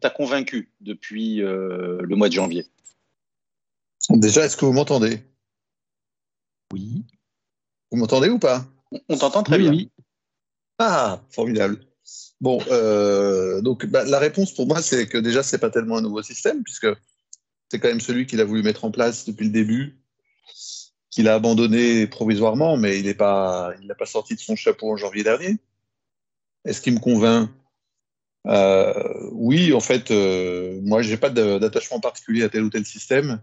t'a 0.00 0.08
convaincu 0.08 0.72
depuis 0.80 1.36
le 1.36 2.16
mois 2.16 2.28
de 2.28 2.34
janvier? 2.34 2.66
Déjà, 4.08 4.46
est-ce 4.46 4.56
que 4.56 4.64
vous 4.64 4.72
m'entendez? 4.72 5.20
Oui. 6.72 7.04
Vous 7.90 7.98
m'entendez 7.98 8.30
ou 8.30 8.38
pas? 8.38 8.64
On 9.10 9.18
t'entend 9.18 9.42
très 9.42 9.58
bien. 9.58 9.70
Oui. 9.70 9.90
Ah, 10.78 11.20
formidable. 11.28 11.80
Bon, 12.40 12.58
donc 13.60 13.84
bah, 13.84 14.04
la 14.04 14.18
réponse 14.18 14.54
pour 14.54 14.66
moi, 14.66 14.80
c'est 14.80 15.06
que 15.06 15.18
déjà, 15.18 15.42
c'est 15.42 15.58
pas 15.58 15.68
tellement 15.68 15.98
un 15.98 16.02
nouveau 16.02 16.22
système, 16.22 16.62
puisque 16.62 16.88
c'est 17.70 17.78
quand 17.78 17.88
même 17.88 18.00
celui 18.00 18.26
qu'il 18.26 18.40
a 18.40 18.44
voulu 18.44 18.62
mettre 18.62 18.84
en 18.84 18.90
place 18.90 19.24
depuis 19.24 19.46
le 19.46 19.52
début, 19.52 20.00
qu'il 21.10 21.28
a 21.28 21.34
abandonné 21.34 22.06
provisoirement, 22.06 22.76
mais 22.76 22.98
il 22.98 23.06
n'a 23.06 23.14
pas, 23.14 23.74
pas 23.98 24.06
sorti 24.06 24.34
de 24.34 24.40
son 24.40 24.56
chapeau 24.56 24.92
en 24.92 24.96
janvier 24.96 25.22
dernier. 25.22 25.56
Est-ce 26.64 26.80
qu'il 26.80 26.94
me 26.94 27.00
convainc? 27.00 27.50
Oui, 29.32 29.72
en 29.72 29.80
fait, 29.80 30.10
moi, 30.82 31.02
je 31.02 31.10
n'ai 31.10 31.16
pas 31.16 31.30
d'attachement 31.30 32.00
particulier 32.00 32.42
à 32.42 32.48
tel 32.48 32.64
ou 32.64 32.70
tel 32.70 32.84
système. 32.84 33.40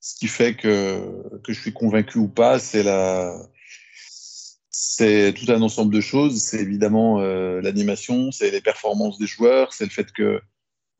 Ce 0.00 0.14
qui 0.14 0.28
fait 0.28 0.54
que, 0.54 1.40
que 1.42 1.52
je 1.52 1.60
suis 1.60 1.72
convaincu 1.72 2.18
ou 2.18 2.28
pas, 2.28 2.58
c'est 2.58 2.84
la, 2.84 3.34
c'est 4.70 5.34
tout 5.34 5.50
un 5.50 5.60
ensemble 5.60 5.92
de 5.92 6.00
choses. 6.00 6.40
C'est 6.40 6.60
évidemment 6.60 7.20
euh, 7.20 7.60
l'animation, 7.60 8.30
c'est 8.30 8.50
les 8.50 8.60
performances 8.60 9.18
des 9.18 9.26
joueurs, 9.26 9.72
c'est 9.72 9.84
le 9.84 9.90
fait 9.90 10.12
que 10.12 10.40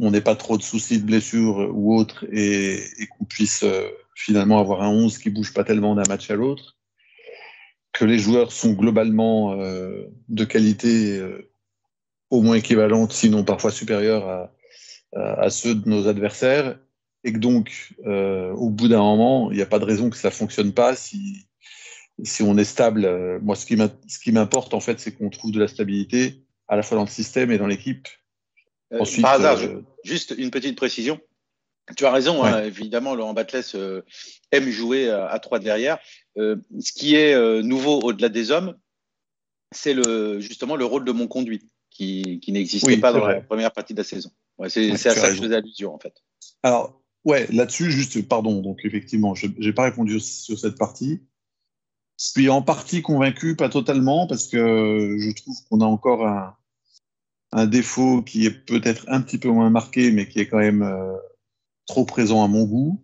on 0.00 0.11
n'ait 0.11 0.21
pas 0.21 0.37
trop 0.37 0.57
de 0.57 0.62
soucis 0.62 1.00
de 1.00 1.07
blessures 1.07 1.71
ou 1.73 1.97
autres 1.97 2.25
et, 2.33 2.81
qu'on 3.11 3.25
puisse 3.25 3.62
euh, 3.64 3.88
finalement 4.14 4.61
avoir 4.61 4.83
un 4.83 4.90
11 4.90 5.19
qui 5.19 5.31
bouge 5.31 5.52
pas 5.52 5.64
tellement 5.64 5.95
d'un 5.95 6.05
match 6.09 6.31
à 6.31 6.37
l'autre. 6.37 6.76
Que 7.93 8.05
les 8.05 8.19
joueurs 8.19 8.52
sont 8.52 8.73
globalement 8.73 9.61
euh, 9.61 10.05
de 10.28 10.45
qualité 10.45 11.21
au 12.31 12.43
moins 12.43 12.57
équivalente, 12.57 13.12
sinon 13.12 13.43
parfois 13.43 13.73
supérieure 13.73 14.28
à, 14.28 14.52
à, 15.17 15.50
ceux 15.50 15.75
de 15.75 15.88
nos 15.88 16.07
adversaires. 16.07 16.78
Et 17.25 17.33
que 17.33 17.38
donc, 17.38 17.95
au 18.05 18.71
bout 18.71 18.87
d'un 18.87 18.99
moment, 18.99 19.50
il 19.50 19.57
n'y 19.57 19.62
a 19.62 19.67
pas 19.67 19.81
de 19.81 19.85
raison 19.85 20.11
que 20.11 20.17
ça 20.17 20.31
fonctionne 20.31 20.73
pas 20.73 20.95
si, 20.95 21.49
si 22.25 22.43
on 22.43 22.57
est 22.57 22.64
stable, 22.64 23.05
euh, 23.05 23.38
moi, 23.40 23.55
ce 23.55 23.67
qui 23.67 24.33
m'importe, 24.33 24.75
en 24.75 24.81
fait, 24.81 24.99
c'est 24.99 25.12
qu'on 25.12 25.31
trouve 25.31 25.52
de 25.52 25.61
la 25.61 25.69
stabilité 25.69 26.45
à 26.67 26.76
la 26.76 26.83
fois 26.83 26.97
dans 26.97 27.05
le 27.05 27.11
système 27.11 27.50
et 27.50 27.59
dans 27.59 27.67
l'équipe. 27.67 28.09
Euh, 28.92 29.04
par 29.21 29.33
hasard, 29.33 29.59
euh, 29.59 29.83
juste 30.04 30.35
une 30.37 30.50
petite 30.50 30.76
précision. 30.76 31.21
Tu 31.97 32.04
as 32.04 32.12
raison, 32.12 32.45
hein, 32.45 32.62
évidemment, 32.64 33.14
Laurent 33.14 33.33
Batles 33.33 34.04
aime 34.52 34.68
jouer 34.68 35.09
à, 35.09 35.38
trois 35.38 35.59
derrière. 35.59 35.99
ce 36.37 36.92
qui 36.92 37.14
est 37.14 37.62
nouveau 37.62 38.00
au-delà 38.00 38.28
des 38.28 38.50
hommes, 38.50 38.76
c'est 39.73 39.95
le, 39.95 40.38
justement 40.40 40.76
le 40.76 40.85
rôle 40.85 41.07
de 41.07 41.12
mon 41.12 41.26
conduit, 41.28 41.62
qui, 41.90 42.40
n'existait 42.49 42.99
pas 42.99 43.12
dans 43.12 43.26
la 43.26 43.40
première 43.40 43.73
partie 43.73 43.95
de 43.95 43.99
la 43.99 44.04
saison. 44.04 44.30
c'est 44.68 44.90
à 44.90 44.97
ça 44.97 45.28
que 45.28 45.35
je 45.35 45.42
faisais 45.42 45.57
allusion, 45.57 45.95
en 45.95 45.99
fait. 45.99 46.12
Alors, 46.62 47.00
ouais, 47.25 47.47
là-dessus, 47.52 47.90
juste, 47.90 48.28
pardon, 48.28 48.61
donc 48.61 48.80
effectivement, 48.85 49.35
je 49.35 49.47
n'ai 49.47 49.73
pas 49.73 49.85
répondu 49.85 50.21
sur 50.21 50.59
cette 50.59 50.76
partie. 50.76 51.23
Je 52.21 52.26
suis 52.26 52.49
en 52.49 52.62
partie 52.62 53.00
convaincu, 53.00 53.54
pas 53.57 53.68
totalement, 53.68 54.26
parce 54.26 54.49
que 54.49 55.16
je 55.18 55.30
trouve 55.30 55.57
qu'on 55.71 55.80
a 55.80 55.87
encore 55.87 56.26
un, 56.26 56.58
défaut 57.67 58.23
qui 58.23 58.47
est 58.47 58.50
peut-être 58.50 59.05
un 59.09 59.21
petit 59.21 59.38
peu 59.38 59.49
moins 59.49 59.71
marqué, 59.71 60.11
mais 60.11 60.28
qui 60.28 60.40
est 60.40 60.47
quand 60.47 60.59
même 60.59 60.83
euh, 60.83 61.17
trop 61.87 62.05
présent 62.05 62.45
à 62.45 62.49
mon 62.49 62.64
goût. 62.64 63.02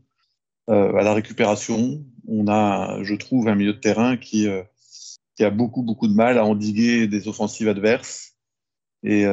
Euh, 0.70 0.94
à 0.94 1.02
la 1.02 1.14
récupération, 1.14 2.04
on 2.26 2.48
a, 2.48 3.02
je 3.02 3.14
trouve, 3.14 3.48
un 3.48 3.54
milieu 3.54 3.72
de 3.72 3.78
terrain 3.78 4.16
qui, 4.16 4.48
euh, 4.48 4.62
qui 5.36 5.44
a 5.44 5.50
beaucoup, 5.50 5.82
beaucoup 5.82 6.08
de 6.08 6.14
mal 6.14 6.38
à 6.38 6.44
endiguer 6.44 7.06
des 7.06 7.28
offensives 7.28 7.68
adverses. 7.68 8.32
Et, 9.06 9.24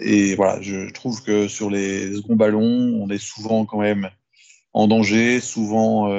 et 0.00 0.34
voilà, 0.34 0.60
je 0.60 0.90
trouve 0.90 1.22
que 1.22 1.46
sur 1.46 1.70
les 1.70 2.12
seconds 2.12 2.34
ballons, 2.34 2.98
on 3.00 3.08
est 3.08 3.22
souvent 3.22 3.66
quand 3.66 3.78
même 3.78 4.10
en 4.72 4.88
danger, 4.88 5.38
souvent, 5.38 6.10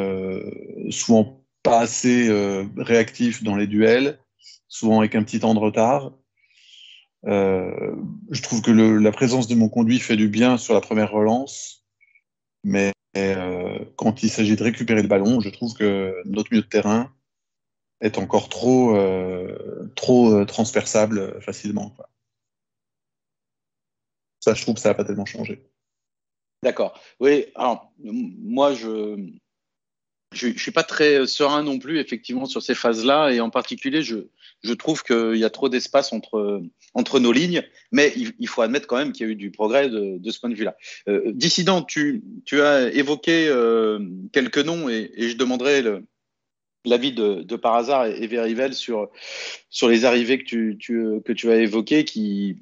souvent 0.89 1.45
pas 1.65 1.79
assez 1.79 2.29
euh, 2.29 2.63
réactif 2.77 3.43
dans 3.43 3.55
les 3.55 3.65
duels, 3.67 4.19
souvent 4.67 4.99
avec 4.99 5.15
un 5.15 5.23
petit 5.23 5.39
temps 5.39 5.55
de 5.55 5.59
retard. 5.59 6.13
Euh, 7.25 7.95
je 8.29 8.41
trouve 8.41 8.61
que 8.61 8.71
la 8.71 9.11
présence 9.11 9.47
de 9.47 9.55
mon 9.55 9.69
conduit 9.69 9.99
fait 9.99 10.15
du 10.15 10.27
bien 10.27 10.57
sur 10.57 10.73
la 10.73 10.81
première 10.81 11.11
relance, 11.11 11.83
mais 12.63 12.93
euh, 13.17 13.79
quand 13.95 14.23
il 14.23 14.29
s'agit 14.29 14.55
de 14.55 14.63
récupérer 14.63 15.01
le 15.01 15.07
ballon, 15.07 15.39
je 15.39 15.49
trouve 15.49 15.73
que 15.73 16.21
notre 16.25 16.51
milieu 16.51 16.63
de 16.63 16.67
terrain 16.67 17.11
est 18.01 18.17
encore 18.17 18.49
trop, 18.49 18.95
trop 19.95 20.45
transperçable 20.45 21.41
facilement. 21.41 21.95
Ça, 24.41 24.53
je 24.53 24.61
trouve 24.61 24.75
que 24.75 24.81
ça 24.81 24.89
n'a 24.89 24.95
pas 24.95 25.05
tellement 25.05 25.25
changé. 25.25 25.63
D'accord. 26.61 26.99
Oui, 27.19 27.45
alors 27.55 27.91
moi, 27.99 28.73
je, 28.73 29.31
je 30.33 30.47
ne 30.47 30.53
suis 30.57 30.71
pas 30.71 30.83
très 30.83 31.25
serein 31.25 31.63
non 31.63 31.79
plus, 31.79 31.99
effectivement, 31.99 32.45
sur 32.45 32.61
ces 32.61 32.75
phases-là. 32.75 33.31
Et 33.31 33.39
en 33.39 33.49
particulier, 33.49 34.03
je, 34.03 34.27
je 34.65 34.73
trouve 34.73 35.03
qu'il 35.03 35.37
y 35.37 35.45
a 35.45 35.49
trop 35.49 35.69
d'espace 35.69 36.11
entre, 36.11 36.61
entre 36.93 37.19
nos 37.19 37.31
lignes. 37.31 37.63
Mais 37.91 38.13
il, 38.15 38.47
faut 38.47 38.61
admettre 38.61 38.87
quand 38.87 38.97
même 38.97 39.11
qu'il 39.11 39.25
y 39.25 39.29
a 39.29 39.31
eu 39.31 39.35
du 39.35 39.51
progrès 39.51 39.89
de, 39.89 40.31
ce 40.31 40.39
point 40.39 40.49
de 40.49 40.55
vue-là. 40.55 40.75
Euh, 41.07 41.31
Dissident, 41.33 41.83
tu, 41.83 42.23
tu, 42.45 42.61
as 42.61 42.91
évoqué 42.93 43.47
euh, 43.47 43.99
quelques 44.31 44.57
noms 44.57 44.89
et, 44.89 45.11
et 45.15 45.29
je 45.29 45.37
demanderai 45.37 45.83
l'avis 46.83 47.13
de, 47.13 47.43
de, 47.43 47.55
par 47.55 47.75
hasard 47.75 48.07
et, 48.07 48.27
Verivel 48.27 48.73
sur, 48.73 49.09
sur 49.69 49.87
les 49.87 50.05
arrivées 50.05 50.39
que 50.39 50.43
tu, 50.43 50.77
que 51.23 51.33
tu 51.33 51.51
as 51.51 51.57
évoquées 51.57 52.05
qui, 52.05 52.57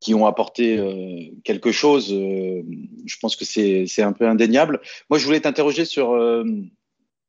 qui 0.00 0.14
ont 0.14 0.26
apporté 0.26 0.78
euh, 0.78 1.30
quelque 1.44 1.72
chose. 1.72 2.08
Je 2.10 3.16
pense 3.20 3.36
que 3.36 3.44
c'est 3.44 4.02
un 4.02 4.12
peu 4.12 4.28
indéniable. 4.28 4.80
Moi, 5.08 5.18
je 5.18 5.24
voulais 5.24 5.40
t'interroger 5.40 5.84
sur, 5.84 6.14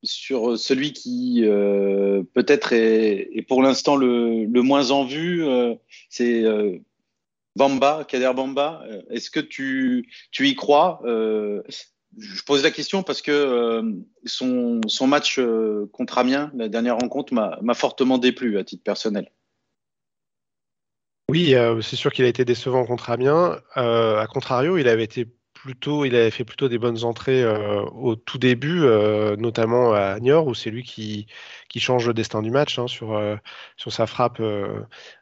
sur 0.03 0.57
celui 0.57 0.93
qui 0.93 1.43
peut-être 2.33 2.73
est, 2.73 3.45
pour 3.47 3.61
l'instant 3.61 3.95
le, 3.95 4.45
moins 4.61 4.91
en 4.91 5.05
vue. 5.05 5.43
c'est 6.09 6.43
Bamba, 7.55 8.05
Kader 8.07 8.31
Bamba. 8.35 8.83
Est-ce 9.09 9.29
que 9.29 9.39
tu, 9.39 10.09
tu 10.31 10.47
y 10.47 10.55
crois? 10.55 11.01
Je 11.05 12.43
pose 12.45 12.63
la 12.63 12.71
question 12.71 13.01
parce 13.03 13.21
que 13.21 13.81
son, 14.25 14.81
son, 14.87 15.07
match 15.07 15.39
contre 15.91 16.17
Amiens, 16.17 16.51
la 16.55 16.69
dernière 16.69 16.97
rencontre, 16.97 17.33
m'a 17.33 17.73
fortement 17.73 18.17
déplu 18.17 18.57
à 18.57 18.63
titre 18.63 18.83
personnel. 18.83 19.29
Oui, 21.33 21.55
euh, 21.55 21.81
c'est 21.81 21.95
sûr 21.95 22.11
qu'il 22.11 22.25
a 22.25 22.27
été 22.27 22.45
décevant 22.45 22.85
contre 22.85 23.09
Amiens. 23.09 23.59
Euh, 23.77 24.17
à 24.17 24.27
contrario, 24.27 24.77
il 24.77 24.87
avait 24.87 25.03
été 25.03 25.27
plutôt, 25.63 26.03
il 26.03 26.13
avait 26.15 26.29
fait 26.29 26.43
plutôt 26.43 26.67
des 26.67 26.77
bonnes 26.77 27.05
entrées 27.05 27.41
euh, 27.41 27.83
au 27.93 28.15
tout 28.15 28.37
début, 28.37 28.81
notamment 29.37 29.93
à 29.93 30.19
Niort, 30.19 30.45
où 30.47 30.53
c'est 30.53 30.69
lui 30.69 30.83
qui, 30.83 31.25
qui 31.69 31.79
change 31.79 32.05
le 32.05 32.13
destin 32.13 32.41
du 32.41 32.51
match 32.51 32.77
hein, 32.79 32.87
sur, 32.87 33.19
sur 33.77 33.93
sa 33.93 34.05
frappe 34.05 34.41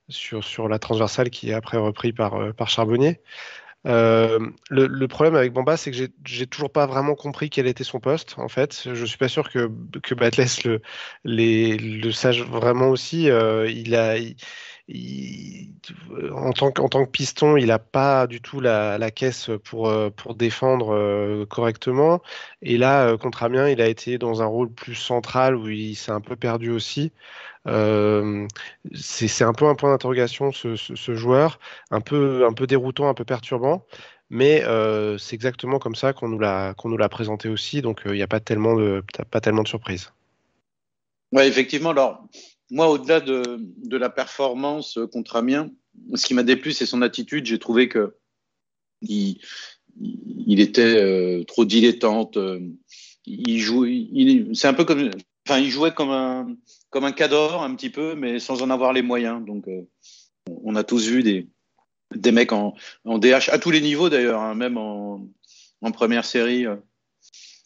sur, 0.10 0.44
sur 0.44 0.68
la 0.68 0.80
transversale 0.80 1.30
qui 1.30 1.52
est 1.52 1.54
après 1.54 1.78
repris 1.78 2.12
par, 2.12 2.54
par 2.56 2.70
Charbonnier. 2.70 3.22
le, 3.86 5.06
problème 5.06 5.36
avec 5.36 5.54
Bamba, 5.54 5.78
c'est 5.78 5.92
que 5.92 5.98
j'ai 6.26 6.48
toujours 6.48 6.72
pas 6.72 6.88
vraiment 6.88 7.14
compris 7.14 7.52
quel 7.52 7.68
était 7.68 7.84
son 7.84 8.00
poste. 8.00 8.34
En 8.38 8.50
fait, 8.50 8.90
je 8.92 9.06
suis 9.06 9.20
pas 9.20 9.28
sûr 9.30 9.50
que 9.52 9.70
que 10.02 10.16
Batles 10.16 10.42
le 10.66 10.82
les, 11.24 11.78
le 11.78 12.12
sache 12.12 12.42
vraiment 12.42 12.90
aussi. 12.90 13.26
il 13.26 13.96
a 13.96 14.18
en, 16.32 16.52
tant 16.52 16.72
que, 16.72 16.88
tant 16.88 17.06
que 17.06 17.10
piston, 17.10 17.58
il 17.58 17.68
n'a 17.68 17.80
pas 17.80 18.28
du 18.28 18.42
tout 18.42 18.60
la, 18.60 19.12
caisse 19.12 19.50
pour, 19.64 19.88
euh, 19.90 20.10
pour 20.10 20.36
défendre 20.36 20.94
euh, 20.94 21.46
correctement. 21.46 22.22
Et 22.62 22.78
là, 22.78 23.08
euh, 23.08 23.18
contre 23.18 23.44
Amiens, 23.44 23.70
il 23.70 23.82
a 23.82 23.88
été 23.88 24.18
dans 24.18 24.42
un 24.42 24.46
rôle 24.46 24.72
plus 24.72 24.96
central 24.96 25.56
où 25.56 25.70
il 25.70 25.96
s'est 25.96 26.12
un 26.12 26.22
peu 26.22 26.36
perdu 26.36 26.72
aussi. 26.72 27.12
c'est 27.66 29.44
un 29.44 29.54
peu 29.54 29.66
un 29.66 29.76
point 29.76 29.92
d'interrogation 29.92 30.52
ce, 30.52 31.14
joueur, 31.16 31.60
un 31.92 32.02
peu, 32.02 32.46
un 32.46 32.54
peu 32.54 32.68
déroutant, 32.68 33.08
un 33.10 33.14
peu 33.14 33.26
perturbant. 33.26 33.86
Mais 34.30 34.64
c'est 35.18 35.36
exactement 35.36 35.80
comme 35.80 35.96
ça 35.96 36.14
qu'on 36.14 36.30
nous 36.30 36.40
l'a 36.40 37.10
présenté 37.10 37.50
aussi, 37.50 37.82
donc 37.82 38.02
il 38.06 38.14
n'y 38.14 38.22
a 38.22 38.28
pas 38.28 38.40
tellement 38.40 38.76
de, 38.76 39.04
pas 39.30 39.42
tellement 39.42 39.64
de 39.64 39.68
surprises. 39.68 40.12
Oui, 41.34 41.44
effectivement. 41.44 41.92
Alors, 41.92 42.26
moi, 42.72 42.90
au-delà 42.90 43.20
de, 43.20 43.98
la 43.98 44.10
performance 44.10 44.98
contre 45.12 45.36
Amiens, 45.36 45.70
ce 46.16 46.26
qui 46.26 46.34
m'a 46.34 46.44
déplu, 46.44 46.72
c'est 46.72 46.86
son 46.86 47.02
attitude. 47.02 47.46
J'ai 47.46 47.60
trouvé 47.60 47.90
que 47.90 48.16
il, 49.02 49.42
était 50.48 50.82
euh, 50.82 51.44
trop 51.44 51.66
dilettante. 51.66 52.38
Il 53.26 53.60
jouait, 53.60 54.08
c'est 54.54 54.70
un 54.70 54.74
peu 54.74 54.86
comme, 54.86 55.12
enfin, 55.46 55.60
il 55.60 55.70
jouait 55.70 55.94
comme 55.94 56.12
un, 56.12 56.56
comme 56.90 57.04
un 57.04 57.12
cador 57.12 57.62
un 57.62 57.76
petit 57.76 57.90
peu, 57.90 58.16
mais 58.16 58.40
sans 58.40 58.62
en 58.62 58.70
avoir 58.70 58.94
les 58.94 59.02
moyens. 59.02 59.46
Donc, 59.46 59.68
euh, 59.68 59.82
on 60.64 60.76
a 60.78 60.86
tous 60.86 61.08
vu 61.08 61.24
des, 61.24 61.50
des 62.16 62.32
mecs 62.32 62.54
en, 62.54 62.74
DH 63.06 63.50
à 63.50 63.60
tous 63.60 63.72
les 63.72 63.82
niveaux 63.82 64.10
d'ailleurs, 64.10 64.40
hein, 64.40 64.56
même 64.56 64.78
en, 64.78 65.28
première 65.92 66.24
série, 66.24 66.66
euh, 66.66 66.78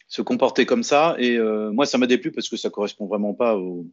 se 0.08 0.20
comporter 0.20 0.66
comme 0.66 0.82
ça. 0.82 1.14
Et 1.20 1.38
moi, 1.38 1.86
ça 1.86 1.96
m'a 1.96 2.06
déplu 2.06 2.32
parce 2.32 2.48
que 2.48 2.56
ça 2.56 2.70
correspond 2.70 3.06
vraiment 3.06 3.34
pas 3.34 3.56
au 3.56 3.86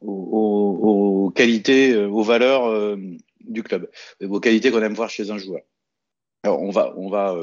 aux, 0.00 1.32
qualités, 1.34 1.92
euh, 1.92 2.08
aux 2.08 2.22
valeurs 2.22 2.66
euh, 2.66 2.96
du 3.40 3.62
club, 3.62 3.90
aux 4.22 4.40
qualités 4.40 4.70
qu'on 4.70 4.82
aime 4.82 4.94
voir 4.94 5.10
chez 5.10 5.30
un 5.30 5.38
joueur. 5.38 5.62
Alors 6.42 6.62
on 6.62 6.70
va, 6.70 6.94
on 6.96 7.08
va 7.08 7.32
euh, 7.32 7.40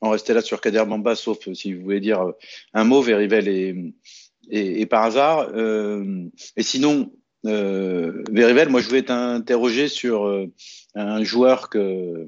en 0.00 0.10
rester 0.10 0.32
là 0.32 0.40
sur 0.40 0.60
Kader 0.60 0.84
Bamba, 0.86 1.14
sauf 1.14 1.52
si 1.52 1.74
vous 1.74 1.82
voulez 1.82 2.00
dire 2.00 2.32
un 2.72 2.84
mot, 2.84 3.02
Verivel 3.02 3.48
et, 3.48 3.92
et, 4.50 4.86
par 4.86 5.04
hasard. 5.04 5.50
et 5.54 6.62
sinon, 6.62 7.12
euh, 7.46 8.22
moi 8.30 8.80
je 8.80 8.88
voulais 8.88 9.02
t'interroger 9.02 9.88
sur 9.88 10.46
un 10.94 11.24
joueur 11.24 11.68
que, 11.68 12.26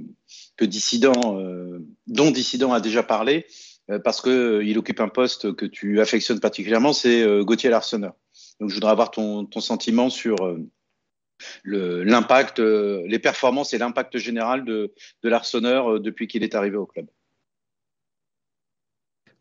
que 0.56 0.64
Dissident, 0.66 1.38
dont 2.06 2.30
Dissident 2.30 2.72
a 2.72 2.80
déjà 2.80 3.02
parlé, 3.02 3.46
parce 4.04 4.20
qu'il 4.20 4.78
occupe 4.78 5.00
un 5.00 5.08
poste 5.08 5.54
que 5.54 5.64
tu 5.64 6.00
affectionnes 6.00 6.40
particulièrement, 6.40 6.92
c'est 6.92 7.24
Gauthier 7.44 7.70
Larsonneur. 7.70 8.12
Donc 8.60 8.68
je 8.68 8.74
voudrais 8.74 8.90
avoir 8.90 9.10
ton, 9.10 9.48
sentiment 9.60 10.10
sur 10.10 10.36
l'impact, 11.64 12.58
les 12.58 13.18
performances 13.18 13.72
et 13.72 13.78
l'impact 13.78 14.18
général 14.18 14.64
de, 14.64 14.92
de 15.22 15.28
Larsonneur 15.28 15.98
depuis 16.00 16.26
qu'il 16.26 16.44
est 16.44 16.54
arrivé 16.54 16.76
au 16.76 16.86
club. 16.86 17.06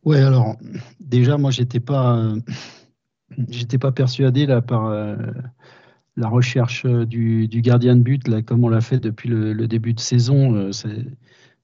Ouais, 0.06 0.22
alors 0.22 0.56
déjà 1.00 1.38
moi 1.38 1.52
j'étais 1.52 1.82
pas 1.82 2.34
pas 3.80 3.92
persuadé 3.92 4.46
là 4.46 4.62
par 4.62 4.88
euh, 4.88 5.16
la 6.16 6.28
recherche 6.30 6.86
euh, 6.86 7.06
du, 7.06 7.48
gardien 7.62 7.96
de 7.96 8.02
but 8.02 8.28
là 8.28 8.42
comme 8.42 8.64
on 8.64 8.70
l'a 8.70 8.82
fait 8.82 9.00
depuis 9.00 9.30
le, 9.30 9.68
début 9.68 9.94
de 9.94 10.00
saison. 10.00 10.56
Euh, 10.56 10.72
ça 10.72 10.88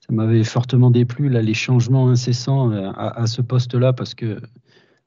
m'avait 0.09 0.43
fortement 0.43 0.91
déplu 0.91 1.29
là 1.29 1.41
les 1.41 1.53
changements 1.53 2.09
incessants 2.09 2.69
à, 2.95 3.25
ce 3.25 3.41
poste-là 3.41 3.91
parce 3.91 4.13
que 4.13 4.39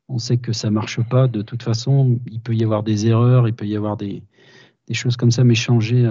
on 0.08 0.18
sait 0.18 0.38
que 0.38 0.52
ça 0.52 0.70
marche 0.70 1.00
pas 1.08 1.28
de 1.28 1.42
toute 1.42 1.62
façon. 1.62 2.18
Il 2.30 2.40
peut 2.40 2.54
y 2.54 2.64
avoir 2.64 2.82
des 2.82 3.06
erreurs, 3.06 3.48
il 3.48 3.54
peut 3.54 3.66
y 3.66 3.76
avoir 3.76 3.96
des, 3.96 4.22
choses 4.92 5.16
comme 5.16 5.30
ça, 5.30 5.44
mais 5.44 5.54
changer 5.54 6.10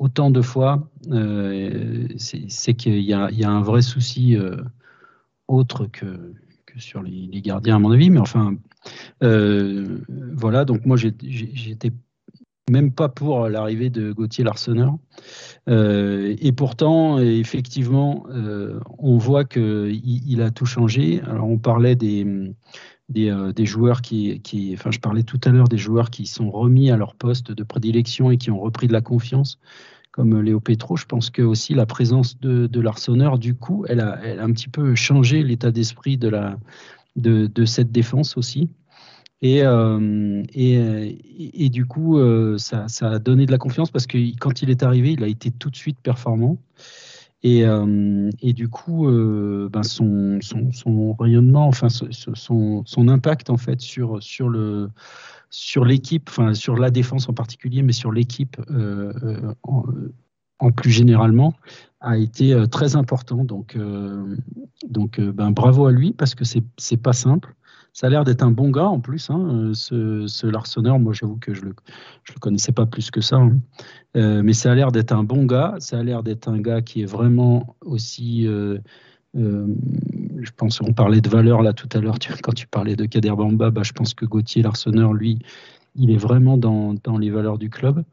autant 0.00 0.30
de 0.30 0.42
fois, 0.42 0.90
c'est 2.16 2.74
qu'il 2.74 2.98
y, 3.00 3.12
a 3.12 3.50
un 3.50 3.62
vrai 3.62 3.80
souci 3.80 4.36
autre 5.46 5.86
que, 5.86 6.34
sur 6.76 7.02
les, 7.02 7.40
gardiens, 7.40 7.76
à 7.76 7.78
mon 7.78 7.90
avis. 7.90 8.10
Mais 8.10 8.20
enfin, 8.20 8.56
euh, 9.22 9.98
voilà, 10.34 10.64
donc 10.64 10.84
moi, 10.86 10.96
j'étais 10.96 11.92
même 12.70 12.92
pas 12.92 13.08
pour 13.08 13.48
l'arrivée 13.48 13.90
de 13.90 14.12
Gauthier 14.12 14.44
Larsonneur. 14.44 14.96
Euh, 15.68 16.36
et 16.40 16.52
pourtant, 16.52 17.18
effectivement, 17.18 18.26
euh, 18.30 18.78
on 18.98 19.16
voit 19.16 19.44
qu'il 19.44 20.00
il 20.04 20.42
a 20.42 20.50
tout 20.50 20.66
changé. 20.66 21.20
Alors, 21.22 21.48
on 21.48 21.58
parlait 21.58 21.96
des, 21.96 22.26
des, 23.08 23.52
des, 23.54 23.66
joueurs 23.66 24.02
qui, 24.02 24.40
qui, 24.40 24.74
enfin, 24.74 24.90
je 24.90 24.98
parlais 24.98 25.22
tout 25.22 25.40
à 25.44 25.50
l'heure 25.50 25.68
des 25.68 25.78
joueurs 25.78 26.10
qui 26.10 26.26
sont 26.26 26.50
remis 26.50 26.90
à 26.90 26.96
leur 26.96 27.14
poste 27.14 27.52
de 27.52 27.62
prédilection 27.62 28.30
et 28.30 28.36
qui 28.36 28.50
ont 28.50 28.60
repris 28.60 28.86
de 28.86 28.92
la 28.92 29.00
confiance 29.00 29.58
comme 30.18 30.40
Léo 30.40 30.58
Petro, 30.58 30.96
je 30.96 31.04
pense 31.06 31.30
que 31.30 31.42
aussi 31.42 31.74
la 31.74 31.86
présence 31.86 32.40
de, 32.40 32.66
de 32.66 32.80
l'Arseneur, 32.80 33.38
du 33.38 33.54
coup, 33.54 33.84
elle 33.88 34.00
a, 34.00 34.18
elle 34.24 34.40
a, 34.40 34.42
un 34.42 34.50
petit 34.50 34.68
peu 34.68 34.96
changé 34.96 35.44
l'état 35.44 35.70
d'esprit 35.70 36.16
de, 36.16 36.32
de, 37.14 37.46
de, 37.46 37.64
cette 37.64 37.92
défense 37.92 38.36
aussi. 38.36 38.68
Et, 39.42 39.62
euh, 39.62 40.42
et, 40.52 41.18
et, 41.64 41.68
du 41.68 41.86
coup, 41.86 42.18
euh, 42.18 42.58
ça, 42.58 42.88
ça, 42.88 43.12
a 43.12 43.18
donné 43.20 43.46
de 43.46 43.52
la 43.52 43.58
confiance 43.58 43.92
parce 43.92 44.08
que 44.08 44.18
quand 44.40 44.60
il 44.60 44.70
est 44.70 44.82
arrivé, 44.82 45.12
il 45.12 45.22
a 45.22 45.28
été 45.28 45.52
tout 45.52 45.70
de 45.70 45.76
suite 45.76 45.98
performant. 46.02 46.58
Et, 47.44 47.64
euh, 47.64 48.30
et 48.40 48.52
du 48.52 48.68
coup, 48.68 49.06
ben 49.70 49.82
son, 49.84 50.40
rayonnement, 51.18 51.68
enfin 51.68 51.88
son, 51.88 53.08
impact 53.08 53.50
en 53.50 53.56
fait 53.56 53.80
sur, 53.80 54.18
l'équipe, 55.84 56.28
enfin 56.28 56.54
sur 56.54 56.76
la 56.76 56.90
défense 56.90 57.28
en 57.28 57.34
particulier, 57.34 57.82
mais 57.82 57.92
sur 57.92 58.10
l'équipe 58.10 58.56
euh, 58.70 59.12
euh, 59.22 59.52
en, 60.58 60.72
plus 60.72 60.90
généralement, 60.90 61.54
a 62.00 62.18
été 62.18 62.52
euh, 62.52 62.66
très 62.66 62.96
important. 62.96 63.44
Donc, 63.44 63.76
ben, 65.20 65.50
bravo 65.52 65.86
à 65.86 65.92
lui 65.92 66.12
parce 66.12 66.34
que 66.34 66.44
c'est 66.44 66.96
pas 66.96 67.12
simple. 67.12 67.54
Ça 67.92 68.06
a 68.06 68.10
l'air 68.10 68.24
d'être 68.24 68.42
un 68.42 68.50
bon 68.50 68.70
gars 68.70 68.86
en 68.86 69.00
plus, 69.00 69.30
hein, 69.30 69.72
ce, 69.74 70.26
ce 70.26 70.46
Larsonneur. 70.46 70.98
Moi, 70.98 71.12
j'avoue 71.12 71.36
que 71.36 71.54
je 71.54 71.62
le, 71.62 71.70
le 71.70 72.40
connaissais 72.40 72.72
pas 72.72 72.86
plus 72.86 73.10
que 73.10 73.20
ça. 73.20 73.36
Hein. 73.36 73.58
mais 74.14 74.52
ça 74.52 74.70
a 74.70 74.74
l'air 74.74 74.92
d'être 74.92 75.12
un 75.12 75.24
bon 75.24 75.46
gars. 75.46 75.76
Ça 75.78 75.98
a 75.98 76.02
l'air 76.02 76.22
d'être 76.22 76.48
un 76.48 76.60
gars 76.60 76.80
qui 76.80 77.02
est 77.02 77.06
vraiment 77.06 77.76
aussi 77.80 78.46
euh, 79.36 79.66
je 80.40 80.50
pense 80.56 80.78
qu'on 80.78 80.92
parlait 80.92 81.20
de 81.20 81.28
valeur 81.28 81.62
là 81.62 81.72
tout 81.72 81.88
à 81.92 82.00
l'heure 82.00 82.16
quand 82.42 82.54
tu 82.54 82.66
parlais 82.66 82.96
de 82.96 83.04
Kader 83.04 83.34
Bamba, 83.36 83.70
bah, 83.70 83.82
je 83.84 83.92
pense 83.92 84.14
que 84.14 84.24
Gauthier 84.24 84.62
Larsonneur, 84.62 85.12
lui, 85.12 85.38
il 85.96 86.10
est 86.10 86.16
vraiment 86.16 86.56
dans, 86.56 86.94
les 87.18 87.30
valeurs 87.30 87.58
du 87.58 87.70
club. 87.70 88.04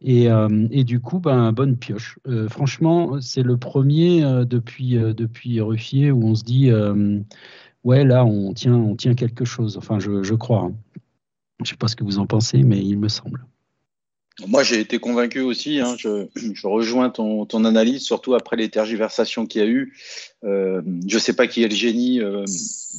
Et, 0.00 0.30
euh, 0.30 0.48
du 0.84 1.00
coup, 1.00 1.18
ben, 1.18 1.52
bonne 1.52 1.76
pioche. 1.76 2.18
Euh, 2.26 2.48
franchement, 2.48 3.20
c'est 3.20 3.42
le 3.42 3.56
premier 3.56 4.22
depuis, 4.46 4.94
depuis 4.94 5.60
Ruffier 5.60 6.10
où 6.10 6.24
on 6.24 6.34
se 6.34 6.44
dit, 6.44 6.70
ouais, 7.84 8.04
là, 8.04 8.24
on 8.24 8.52
tient, 8.52 8.74
on 8.74 8.96
tient 8.96 9.14
quelque 9.14 9.44
chose. 9.44 9.76
Enfin, 9.76 9.98
je, 9.98 10.22
je 10.22 10.34
crois. 10.34 10.62
Hein. 10.62 10.74
Je 11.58 11.64
ne 11.64 11.66
sais 11.68 11.76
pas 11.76 11.88
ce 11.88 11.96
que 11.96 12.04
vous 12.04 12.18
en 12.18 12.26
pensez, 12.26 12.62
mais 12.62 12.78
il 12.78 12.98
me 12.98 13.08
semble. 13.08 13.46
Moi, 14.48 14.64
j'ai 14.64 14.80
été 14.80 14.98
convaincu 14.98 15.40
aussi. 15.40 15.78
Hein, 15.78 15.94
je, 15.96 16.26
je, 16.34 16.66
rejoins 16.66 17.08
ton, 17.08 17.46
ton, 17.46 17.64
analyse, 17.64 18.02
surtout 18.02 18.34
après 18.34 18.56
les 18.56 18.68
tergiversations 18.68 19.46
qu'il 19.46 19.60
y 19.60 19.64
a 19.64 19.68
eu. 19.68 19.96
Euh, 20.42 20.82
je 21.06 21.14
ne 21.14 21.20
sais 21.20 21.34
pas 21.34 21.46
qui 21.46 21.62
est 21.62 21.68
le 21.68 21.74
génie 21.74 22.20
euh, 22.20 22.44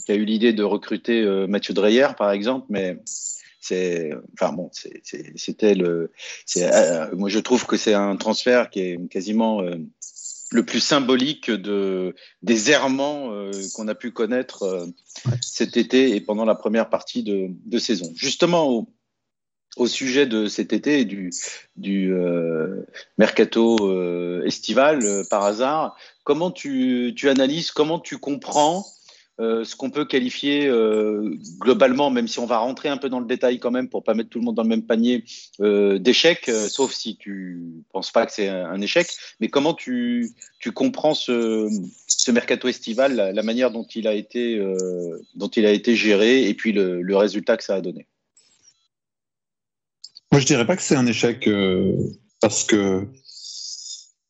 qui 0.06 0.12
a 0.12 0.16
eu 0.16 0.24
l'idée 0.24 0.54
de 0.54 0.64
recruter 0.64 1.22
euh, 1.22 1.46
Mathieu 1.46 1.74
Dreyer, 1.74 2.08
par 2.18 2.32
exemple, 2.32 2.68
mais 2.70 2.98
c'est, 3.60 4.14
enfin 4.34 4.54
bon, 4.54 4.70
c'était 5.36 5.76
le. 5.76 6.12
Moi, 7.14 7.28
je 7.28 7.40
trouve 7.40 7.66
que 7.66 7.76
c'est 7.76 7.96
un 7.96 8.16
transfert 8.16 8.70
qui 8.70 8.80
est 8.80 9.10
quasiment 9.10 9.62
le 10.56 10.66
plus 10.66 10.80
symbolique 10.80 11.52
de, 11.52 12.16
des 12.42 12.72
errements 12.72 13.32
qu'on 13.74 13.88
a 13.88 13.96
pu 13.96 14.12
connaître 14.12 14.88
cet 15.42 15.78
été 15.78 16.16
et 16.16 16.22
pendant 16.22 16.46
la 16.46 16.56
première 16.56 16.90
partie 16.90 17.24
de, 17.24 17.50
de 17.66 17.78
saison. 17.78 18.12
Justement, 18.16 18.70
au, 18.70 18.88
au 19.76 19.88
sujet 19.88 20.26
de 20.26 20.48
cet 20.48 20.74
été 20.74 21.00
et 21.00 21.06
du, 21.06 21.32
du 21.76 22.14
euh, 22.14 22.86
mercato 23.18 23.78
euh, 23.90 24.44
estival 24.46 25.04
euh, 25.04 25.24
par 25.30 25.44
hasard, 25.44 25.98
comment 26.24 26.52
tu, 26.52 27.14
tu, 27.16 27.30
analyses, 27.30 27.72
comment 27.72 28.00
tu 28.00 28.18
comprends 28.18 28.86
ce 29.40 29.76
qu'on 29.76 29.90
peut 29.90 30.06
qualifier 30.06 30.70
globalement, 31.60 32.10
même 32.10 32.28
si 32.28 32.40
on 32.40 32.46
va 32.46 32.58
rentrer 32.58 32.90
un 32.90 32.98
peu 32.98 33.10
dans 33.10 33.20
le 33.20 33.26
détail 33.26 33.60
quand 33.60 33.72
même 33.72 33.90
pour 33.90 34.04
pas 34.04 34.14
mettre 34.14 34.30
tout 34.30 34.40
le 34.40 34.46
monde 34.46 34.56
dans 34.56 34.64
le 34.64 34.70
même 34.70 34.86
panier, 34.86 35.24
d'échec, 35.60 36.50
sauf 36.70 36.94
si 36.94 37.18
tu 37.18 37.84
penses 37.92 38.12
pas 38.12 38.26
que 38.26 38.32
c'est 38.32 38.48
un, 38.48 38.80
échec, 38.82 39.08
mais 39.40 39.50
comment 39.50 39.74
tu, 39.74 40.32
tu 40.60 40.72
comprends 40.72 41.14
ce, 41.14 41.70
ce 42.08 42.32
mercato 42.32 42.68
estival, 42.68 43.16
la, 43.16 43.44
manière 43.44 43.72
dont 43.72 43.88
il 43.94 44.08
a 44.08 44.14
été, 44.14 44.64
dont 45.36 45.50
il 45.50 45.66
a 45.66 45.72
été 45.72 45.96
géré 45.96 46.48
et 46.48 46.54
puis 46.54 46.72
le, 46.72 47.02
le 47.02 47.18
résultat 47.18 47.58
que 47.58 47.64
ça 47.64 47.76
a 47.76 47.82
donné? 47.82 48.08
Moi, 50.36 50.42
je 50.42 50.48
dirais 50.48 50.66
pas 50.66 50.76
que 50.76 50.82
c'est 50.82 50.98
un 50.98 51.08
échec 51.08 51.48
euh, 51.48 51.96
parce 52.42 52.66
que 52.66 53.08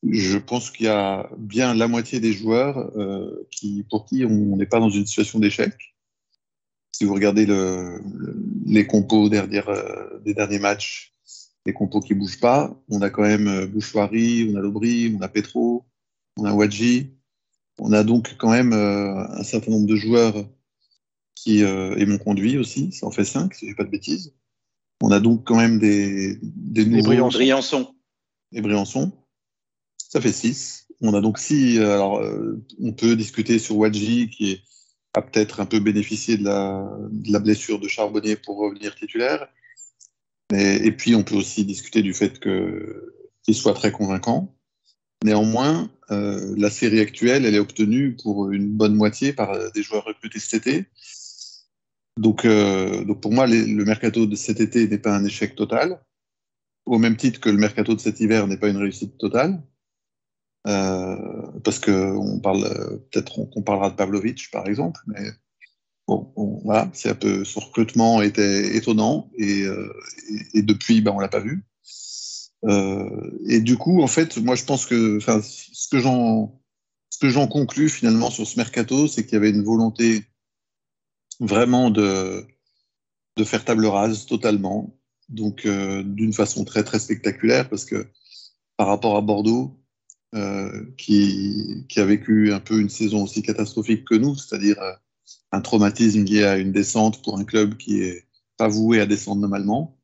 je 0.10 0.38
pense 0.38 0.72
qu'il 0.72 0.86
y 0.86 0.90
a 0.90 1.30
bien 1.38 1.74
la 1.74 1.88
moitié 1.88 2.20
des 2.20 2.34
joueurs 2.34 2.92
euh, 2.98 3.48
qui, 3.52 3.86
pour 3.90 4.06
qui 4.06 4.26
on 4.26 4.56
n'est 4.56 4.66
pas 4.66 4.80
dans 4.80 4.90
une 4.90 5.06
situation 5.06 5.40
d'échec. 5.40 5.74
Si 6.96 7.04
vous 7.04 7.14
regardez 7.14 7.46
le, 7.46 8.02
les 8.66 8.88
compos 8.88 9.30
derrière, 9.30 9.70
euh, 9.70 10.20
des 10.24 10.34
derniers 10.34 10.60
matchs, 10.60 11.14
les 11.66 11.74
compos 11.74 12.00
qui 12.00 12.14
bougent 12.14 12.40
pas, 12.40 12.80
on 12.90 13.02
a 13.02 13.10
quand 13.10 13.24
même 13.24 13.66
Bouchoirie, 13.66 14.50
on 14.52 14.56
a 14.56 14.62
Lobry, 14.62 15.16
on 15.18 15.22
a 15.22 15.28
Petro, 15.28 15.84
on 16.38 16.46
a 16.46 16.54
Wadji. 16.54 17.12
On 17.78 17.92
a 17.92 18.06
donc 18.06 18.36
quand 18.38 18.52
même 18.52 18.72
un 18.72 19.44
certain 19.44 19.72
nombre 19.72 19.88
de 19.88 19.98
joueurs 19.98 20.48
qui 21.34 21.60
et 21.60 22.06
mon 22.06 22.18
conduit 22.18 22.58
aussi, 22.58 22.94
ça 22.94 23.06
en 23.06 23.12
fait 23.12 23.26
cinq, 23.26 23.54
si 23.54 23.66
je 23.66 23.72
dis 23.72 23.76
pas 23.76 23.84
de 23.84 23.90
bêtises. 23.90 24.34
On 25.02 25.12
a 25.12 25.20
donc 25.20 25.44
quand 25.46 25.58
même 25.58 25.78
des, 25.78 26.40
des 26.42 26.86
nouveaux. 26.86 27.12
Les 27.12 27.18
Briançon. 27.18 27.94
Les 28.54 28.62
Briançon. 28.62 29.12
Ça 30.10 30.22
fait 30.22 30.32
6. 30.32 30.88
On 31.02 31.14
a 31.14 31.22
donc 31.22 31.40
6. 31.40 31.80
Euh, 31.80 31.94
alors, 31.94 32.20
euh, 32.20 32.62
on 32.82 32.94
peut 32.94 33.16
discuter 33.16 33.60
sur 33.60 33.78
Wadji 33.78 34.30
qui 34.30 34.62
a 35.14 35.22
peut-être 35.22 35.60
un 35.60 35.66
peu 35.66 35.80
bénéficié 35.80 36.38
de 36.38 36.44
la, 36.44 37.40
blessure 37.40 37.80
de 37.80 37.88
Charbonnier 37.88 38.36
pour 38.36 38.58
revenir 38.58 38.96
titulaire. 38.96 39.48
et 40.54 40.92
puis, 40.92 41.16
on 41.16 41.24
peut 41.24 41.36
aussi 41.36 41.66
discuter 41.66 42.02
du 42.02 42.14
fait 42.14 42.40
qu'il 42.40 43.56
soit 43.56 43.74
très 43.74 43.92
convaincant. 43.92 44.56
Néanmoins, 45.24 45.90
euh, 46.12 46.54
la 46.58 46.70
série 46.70 47.00
actuelle, 47.00 47.46
elle 47.46 47.56
est 47.56 47.60
obtenue 47.60 48.16
pour 48.22 48.52
une 48.52 48.70
bonne 48.70 48.96
moitié 48.96 49.34
par 49.34 49.72
des 49.72 49.84
joueurs 49.84 50.04
recrutés 50.04 50.40
cet 50.40 50.68
été. 50.68 50.86
Donc 52.18 52.48
pour 53.22 53.32
moi, 53.34 53.48
le 53.48 53.84
mercato 53.84 54.26
de 54.26 54.36
cet 54.36 54.60
été 54.62 54.88
n'est 54.88 55.00
pas 55.00 55.16
un 55.16 55.26
échec 55.26 55.56
total, 55.56 56.00
au 56.86 57.00
même 57.00 57.18
titre 57.18 57.40
que 57.40 57.50
le 57.50 57.58
mercato 57.58 57.96
de 57.96 58.00
cet 58.00 58.20
hiver 58.20 58.48
n'est 58.48 58.58
pas 58.58 58.70
une 58.70 58.78
réussite 58.78 59.18
totale. 59.18 59.62
Euh, 60.68 61.16
parce 61.64 61.78
que 61.80 61.92
on 61.92 62.40
parle 62.40 62.64
peut-être 63.12 63.46
qu'on 63.50 63.62
parlera 63.62 63.92
de 63.92 63.96
Pavlovic 63.96 64.50
par 64.52 64.68
exemple, 64.68 65.00
mais 65.06 65.30
bon, 66.08 66.32
voilà, 66.64 66.90
c'est 66.94 67.10
un 67.10 67.16
peu 67.16 67.46
son 67.46 67.60
recrutement 67.60 68.22
était 68.22 68.76
étonnant 68.76 69.30
et, 69.38 69.62
euh, 69.64 69.94
depuis, 70.56 71.02
ben, 71.02 71.12
on 71.16 71.20
l'a 71.20 71.28
pas 71.28 71.40
vu. 71.40 71.64
Euh, 72.64 73.32
et 73.48 73.60
du 73.60 73.78
coup, 73.78 74.02
en 74.02 74.08
fait, 74.08 74.38
moi 74.38 74.56
je 74.56 74.64
pense 74.66 74.86
que, 74.88 75.20
ce 75.20 75.88
que 75.88 76.00
j'en 76.00 76.60
ce 77.10 77.20
que 77.20 77.30
j'en 77.30 77.48
conclus 77.48 77.90
finalement 77.90 78.30
sur 78.30 78.46
ce 78.46 78.58
mercato, 78.58 79.08
c'est 79.08 79.24
qu'il 79.24 79.34
y 79.34 79.38
avait 79.38 79.52
une 79.52 79.64
volonté 79.64 80.26
vraiment 81.40 81.90
de, 81.92 82.46
de 83.38 83.44
faire 83.44 83.64
table 83.64 83.86
rase 83.86 84.26
totalement, 84.26 84.98
donc 85.30 85.66
euh, 85.66 86.04
d'une 86.04 86.34
façon 86.34 86.66
très 86.66 86.84
très 86.84 87.00
spectaculaire, 87.00 87.70
parce 87.70 87.86
que 87.86 88.08
par 88.78 88.88
rapport 88.88 89.16
à 89.16 89.22
Bordeaux, 89.22 89.80
euh, 90.36 90.84
qui, 90.98 91.86
a 91.96 92.04
vécu 92.04 92.52
un 92.52 92.60
peu 92.60 92.82
une 92.82 92.90
saison 92.90 93.24
aussi 93.24 93.42
catastrophique 93.42 94.04
que 94.04 94.16
nous, 94.16 94.36
c'est-à-dire 94.36 94.82
euh, 94.82 94.92
un 95.54 95.62
traumatisme 95.62 96.26
lié 96.26 96.44
à 96.44 96.58
une 96.58 96.74
descente 96.74 97.24
pour 97.24 97.40
un 97.40 97.46
club 97.46 97.78
qui 97.78 98.02
est 98.02 98.26
pas 98.58 98.68
voué 98.68 99.00
à 99.00 99.06
descendre 99.06 99.40
normalement. 99.40 99.98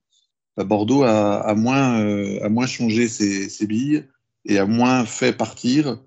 Bah, 0.56 0.64
Bordeaux 0.64 1.04
a, 1.04 1.54
moins, 1.56 2.00
a 2.42 2.48
moins 2.48 2.66
changé 2.66 3.10
ses, 3.10 3.68
billes 3.68 4.08
et 4.46 4.58
a 4.58 4.66
moins 4.66 5.06
fait 5.06 5.34
partir 5.34 6.02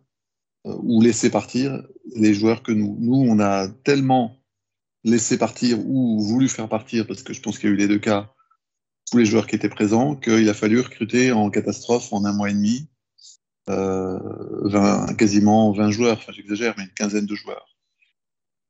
ou 0.64 1.02
laissé 1.02 1.28
partir 1.28 1.86
les 2.16 2.32
joueurs 2.32 2.62
que 2.62 2.72
nous. 2.72 2.96
Nous, 3.00 3.26
on 3.28 3.40
a 3.40 3.68
tellement 3.68 4.38
laissé 5.04 5.36
partir 5.36 5.86
ou 5.86 6.22
voulu 6.22 6.48
faire 6.48 6.70
partir, 6.70 7.06
parce 7.06 7.22
que 7.22 7.34
je 7.34 7.42
pense 7.42 7.58
qu'il 7.58 7.68
y 7.68 7.72
a 7.72 7.74
eu 7.74 7.78
les 7.78 7.88
deux 7.88 7.98
cas, 7.98 8.32
tous 9.10 9.18
les 9.18 9.26
joueurs 9.26 9.46
qui 9.46 9.56
étaient 9.56 9.68
présents, 9.68 10.16
qu'il 10.16 10.48
a 10.48 10.54
fallu 10.54 10.80
recruter 10.80 11.30
en 11.30 11.50
catastrophe 11.50 12.10
en 12.12 12.24
un 12.24 12.32
mois 12.32 12.48
et 12.48 12.54
demi 12.54 12.88
euh, 13.70 15.12
quasiment 15.14 15.72
20 15.72 15.90
joueurs, 15.90 16.18
enfin 16.18 16.32
j'exagère, 16.32 16.74
mais 16.76 16.84
une 16.84 16.90
quinzaine 16.90 17.26
de 17.26 17.34
joueurs. 17.34 17.66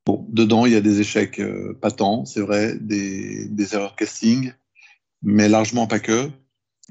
Bon, 0.05 0.25
dedans, 0.29 0.65
il 0.65 0.73
y 0.73 0.75
a 0.75 0.81
des 0.81 1.01
échecs 1.01 1.39
euh, 1.39 1.73
patents, 1.81 2.25
c'est 2.25 2.39
vrai, 2.39 2.75
des, 2.79 3.73
erreurs 3.73 3.95
casting, 3.95 4.53
mais 5.21 5.49
largement 5.49 5.87
pas 5.87 5.99
que. 5.99 6.29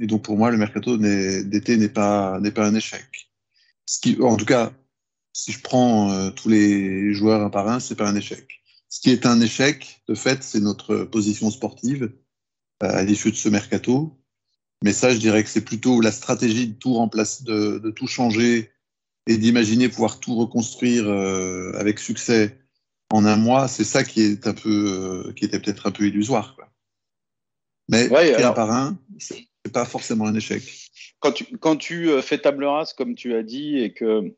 Et 0.01 0.07
donc 0.07 0.23
pour 0.23 0.37
moi, 0.37 0.51
le 0.51 0.57
mercato 0.57 0.99
d'été 0.99 1.77
n'est 1.77 1.89
pas, 1.89 2.41
un 2.41 2.75
échec. 2.75 3.31
En 4.21 4.37
tout 4.37 4.45
cas, 4.45 4.73
si 5.33 5.53
je 5.53 5.61
prends 5.61 6.11
euh, 6.11 6.31
tous 6.31 6.49
les 6.49 7.15
joueurs 7.15 7.43
un 7.43 7.51
par 7.51 7.69
un, 7.69 7.81
c'est 7.81 7.95
pas 7.95 8.09
un 8.09 8.17
échec. 8.17 8.61
Ce 8.89 9.01
qui 9.01 9.11
est 9.11 9.27
un 9.27 9.41
échec, 9.41 10.03
de 10.09 10.15
fait, 10.15 10.43
c'est 10.43 10.61
notre 10.61 11.05
position 11.05 11.51
sportive 11.51 12.13
à 12.81 13.03
l'issue 13.03 13.31
de 13.31 13.37
ce 13.37 13.49
mercato. 13.49 14.19
Mais 14.85 14.93
ça, 14.93 15.11
je 15.11 15.17
dirais 15.17 15.43
que 15.43 15.49
c'est 15.49 15.65
plutôt 15.65 16.03
la 16.03 16.13
stratégie 16.13 16.69
de 16.69 16.75
tout 16.75 16.93
remplacer, 16.93 17.43
de, 17.45 17.91
tout 17.91 18.07
changer 18.07 18.71
et 19.27 19.39
d'imaginer 19.39 19.89
pouvoir 19.89 20.21
tout 20.21 20.37
reconstruire 20.37 21.09
euh, 21.09 21.73
avec 21.79 21.99
succès 21.99 22.59
en 23.11 23.25
un 23.25 23.37
mois. 23.37 23.67
C'est 23.67 23.85
ça 23.85 24.05
qui 24.05 24.21
est 24.21 24.47
un 24.47 24.53
peu, 24.53 24.69
euh, 25.29 25.33
qui 25.33 25.47
était 25.47 25.59
peut-être 25.59 25.87
un 25.87 25.91
peu 25.91 26.07
illusoire. 26.07 26.55
Mais 27.89 28.15
un 28.45 28.53
par 28.53 28.71
un, 28.71 28.99
c'est 29.19 29.49
pas 29.73 29.87
forcément 29.87 30.27
un 30.27 30.35
échec. 30.35 30.63
Quand 31.19 31.33
tu, 31.33 31.45
quand 31.57 31.77
tu 31.77 32.11
euh, 32.11 32.21
fais 32.21 32.37
table 32.37 32.67
rase, 32.67 32.93
comme 32.93 33.15
tu 33.15 33.35
as 33.35 33.43
dit, 33.43 33.79
et 33.79 33.95
que 33.95 34.35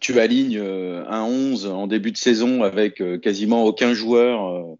tu 0.00 0.20
alignes 0.20 0.60
un 0.60 1.24
11 1.24 1.66
en 1.66 1.88
début 1.88 2.12
de 2.12 2.16
saison 2.16 2.62
avec 2.62 3.02
quasiment 3.20 3.64
aucun 3.64 3.94
joueur 3.94 4.76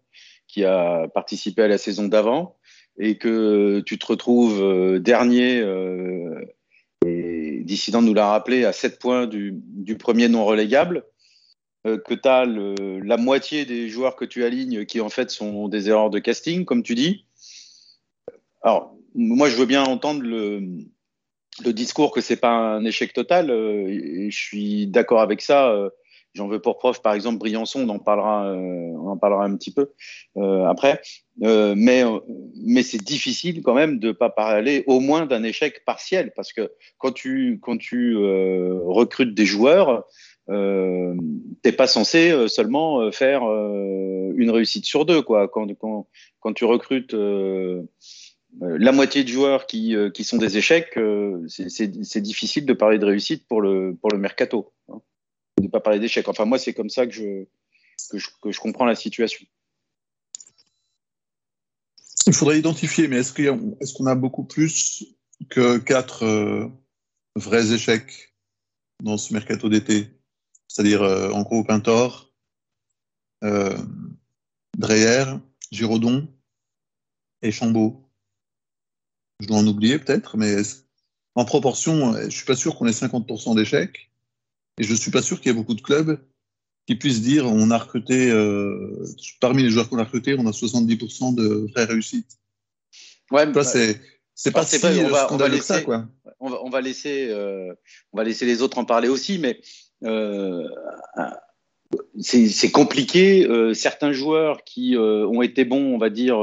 qui 0.47 0.63
a 0.63 1.09
participé 1.09 1.63
à 1.63 1.67
la 1.67 1.77
saison 1.77 2.07
d'avant, 2.07 2.56
et 2.97 3.17
que 3.17 3.81
tu 3.81 3.97
te 3.97 4.05
retrouves 4.05 4.61
euh, 4.61 4.99
dernier, 4.99 5.59
euh, 5.59 6.41
et 7.05 7.61
Dissident 7.63 8.01
nous 8.01 8.13
l'a 8.13 8.27
rappelé, 8.27 8.65
à 8.65 8.73
7 8.73 8.99
points 8.99 9.27
du, 9.27 9.61
premier 9.99 10.27
non 10.29 10.45
relégable, 10.45 11.05
euh, 11.85 11.97
que 11.97 12.13
tu 12.13 12.27
as 12.27 12.45
la 12.45 13.17
moitié 13.17 13.65
des 13.65 13.87
joueurs 13.89 14.15
que 14.15 14.25
tu 14.25 14.43
alignes 14.43 14.85
qui 14.85 14.99
en 14.99 15.09
fait 15.09 15.29
sont 15.29 15.67
des 15.67 15.89
erreurs 15.89 16.09
de 16.09 16.19
casting, 16.19 16.65
comme 16.65 16.83
tu 16.83 16.95
dis. 16.95 17.25
Alors, 18.61 18.95
moi, 19.13 19.49
je 19.49 19.55
veux 19.55 19.65
bien 19.65 19.83
entendre 19.83 20.23
le, 20.23 20.61
le 21.63 21.73
discours 21.73 22.11
que 22.11 22.21
c'est 22.21 22.35
pas 22.35 22.49
un 22.49 22.83
échec 22.83 23.13
total, 23.13 23.51
et 23.51 24.29
je 24.31 24.37
suis 24.37 24.87
d'accord 24.87 25.21
avec 25.21 25.41
ça 25.41 25.89
J'en 26.37 26.47
veux 26.47 26.59
pour 26.59 26.77
preuve, 26.77 27.01
par 27.01 27.15
exemple, 27.15 27.39
Briançon, 27.39 27.79
on 27.79 27.89
en 27.89 27.97
parlera, 27.97 28.45
euh, 28.45 28.55
on 28.55 29.09
en 29.09 29.17
parlera 29.17 29.43
un 29.43 29.55
petit 29.55 29.73
peu 29.73 29.91
euh, 30.37 30.65
après. 30.65 31.01
Euh, 31.41 31.73
mais 31.75 32.83
c'est 32.83 33.03
difficile 33.03 33.63
quand 33.63 33.73
même 33.73 33.97
de 33.97 34.09
ne 34.09 34.11
pas 34.11 34.29
parler 34.29 34.83
au 34.85 34.99
moins 34.99 35.25
d'un 35.25 35.41
échec 35.41 35.83
partiel, 35.83 36.31
parce 36.35 36.53
que 36.53 36.71
quand 36.99 37.11
tu, 37.11 37.59
recrutes 37.63 39.33
des 39.33 39.45
joueurs, 39.47 40.05
euh, 40.49 41.15
t'es 41.63 41.71
pas 41.71 41.87
censé 41.87 42.47
seulement 42.47 43.11
faire 43.11 43.41
une 43.41 44.51
réussite 44.51 44.85
sur 44.85 45.05
deux. 45.05 45.23
Quand, 45.23 45.65
tu 46.53 46.65
recrutes 46.65 47.15
la 48.61 48.91
moitié 48.91 49.23
de 49.23 49.29
joueurs 49.29 49.65
qui, 49.65 49.95
sont 50.21 50.37
des 50.37 50.59
échecs, 50.59 50.99
c'est 51.47 52.21
difficile 52.21 52.67
de 52.67 52.73
parler 52.73 52.99
de 52.99 53.05
réussite 53.07 53.47
pour 53.47 53.61
le, 53.61 53.97
mercato. 54.17 54.71
Hein 54.89 55.01
parler 55.79 55.99
d'échec. 55.99 56.27
Enfin, 56.27 56.45
moi, 56.45 56.59
c'est 56.59 56.73
comme 56.73 56.89
ça 56.89 57.07
que 57.07 57.13
je, 57.13 58.59
comprends 58.59 58.85
la 58.85 58.95
situation. 58.95 59.45
Il 62.25 62.33
faudrait 62.33 62.59
identifier, 62.59 63.07
mais 63.07 63.17
est-ce 63.17 63.93
qu'on 63.93 64.05
a 64.05 64.15
beaucoup 64.15 64.43
plus 64.43 65.05
que 65.49 65.77
quatre 65.77 66.23
euh, 66.23 66.67
vrais 67.35 67.71
échecs 67.71 68.33
dans 69.01 69.17
ce 69.17 69.33
mercato 69.33 69.69
d'été? 69.69 70.09
C'est-à-dire, 70.67 71.03
euh, 71.03 71.31
en 71.31 71.43
gros, 71.43 71.63
Pintor, 71.63 72.33
euh, 73.43 73.77
Dreyer, 74.77 75.25
Giraudon 75.71 76.27
et 77.41 77.51
Chambaud. 77.51 78.09
Je 79.39 79.47
dois 79.47 79.57
en 79.57 79.67
oublier 79.67 79.99
peut-être, 79.99 80.35
mais 80.35 80.55
en 81.35 81.45
proportion, 81.45 82.13
je 82.13 82.25
ne 82.25 82.29
suis 82.29 82.45
pas 82.45 82.55
sûr 82.55 82.75
qu'on 82.75 82.87
ait 82.87 82.91
50% 82.91 83.55
d'échecs. 83.55 84.11
Et 84.77 84.83
je 84.83 84.91
ne 84.91 84.97
suis 84.97 85.11
pas 85.11 85.21
sûr 85.21 85.39
qu'il 85.39 85.51
y 85.51 85.55
ait 85.55 85.57
beaucoup 85.57 85.73
de 85.73 85.81
clubs 85.81 86.19
qui 86.85 86.95
puissent 86.95 87.21
dire 87.21 87.45
on 87.45 87.71
a 87.71 87.77
recruté, 87.77 88.31
euh, 88.31 89.05
parmi 89.39 89.63
les 89.63 89.69
joueurs 89.69 89.89
qu'on 89.89 89.97
a 89.97 90.03
recrutés, 90.03 90.35
on 90.37 90.47
a 90.47 90.51
70% 90.51 91.35
de 91.35 91.67
vraies 91.71 91.85
réussites. 91.85 92.37
Ouais, 93.31 93.45
bah, 93.45 93.63
c'est. 93.63 93.99
C'est 94.39 94.51
pas, 94.51 94.63
si 94.63 94.77
on 95.03 95.09
va, 95.09 95.33
on 95.33 95.37
va 95.37 95.47
laisser, 95.47 95.63
ça, 95.63 95.81
quoi. 95.81 96.05
On 96.39 96.51
va, 96.51 96.63
on 96.63 96.69
va 96.69 96.79
laisser, 96.79 97.27
euh, 97.31 97.73
on 98.13 98.17
va 98.17 98.23
laisser 98.23 98.45
les 98.45 98.61
autres 98.61 98.77
en 98.77 98.85
parler 98.85 99.07
aussi, 99.07 99.39
mais 99.39 99.59
euh, 100.03 100.67
c'est 102.19 102.71
compliqué. 102.71 103.47
Euh, 103.47 103.73
certains 103.73 104.11
joueurs 104.11 104.63
qui 104.63 104.95
euh, 104.95 105.25
ont 105.27 105.41
été 105.41 105.65
bons, 105.65 105.93
on 105.93 105.97
va 105.97 106.09
dire, 106.09 106.37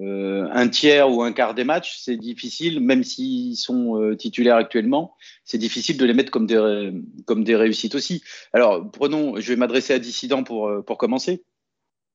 euh, 0.00 0.46
un 0.52 0.68
tiers 0.68 1.10
ou 1.10 1.22
un 1.22 1.32
quart 1.32 1.54
des 1.54 1.64
matchs, 1.64 1.98
c'est 1.98 2.16
difficile, 2.16 2.80
même 2.80 3.02
s'ils 3.02 3.56
sont 3.56 4.00
euh, 4.00 4.14
titulaires 4.14 4.54
actuellement, 4.54 5.16
c'est 5.44 5.58
difficile 5.58 5.96
de 5.96 6.04
les 6.04 6.14
mettre 6.14 6.30
comme 6.30 6.46
des, 6.46 7.56
réussites 7.56 7.96
aussi. 7.96 8.22
Alors, 8.52 8.88
prenons, 8.92 9.40
je 9.40 9.48
vais 9.48 9.56
m'adresser 9.56 9.94
à 9.94 9.98
Dissident 9.98 10.44
pour, 10.44 10.68
euh, 10.68 10.82
commencer. 10.82 11.42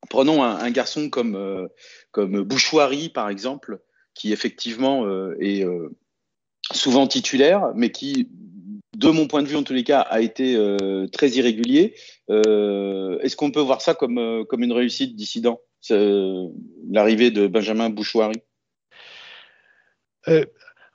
Prenons 0.10 0.44
un, 0.44 0.72
garçon 0.72 1.10
comme, 1.10 1.70
Bouchoirie, 2.16 3.10
par 3.10 3.30
exemple, 3.30 3.80
qui 4.14 4.34
effectivement 4.34 5.06
est 5.40 5.66
souvent 6.74 7.08
titulaire, 7.08 7.72
mais 7.74 7.90
qui, 7.90 8.28
de 8.98 9.08
mon 9.08 9.28
point 9.28 9.44
de 9.44 9.48
vue 9.48 9.56
en 9.56 9.64
tous 9.64 9.72
les 9.72 9.86
cas, 9.86 10.02
a 10.02 10.20
été 10.20 10.58
très 11.14 11.30
irrégulier. 11.30 11.96
Est-ce 12.28 13.36
qu'on 13.38 13.52
peut 13.52 13.62
voir 13.62 13.80
ça 13.80 13.94
comme, 13.94 14.44
comme 14.50 14.64
une 14.64 14.74
réussite 14.74 15.16
dissident? 15.16 15.62
L'arrivée 15.90 17.32
de 17.32 17.48
Benjamin 17.48 17.90
Bouchouari 17.90 18.42
euh, 20.28 20.46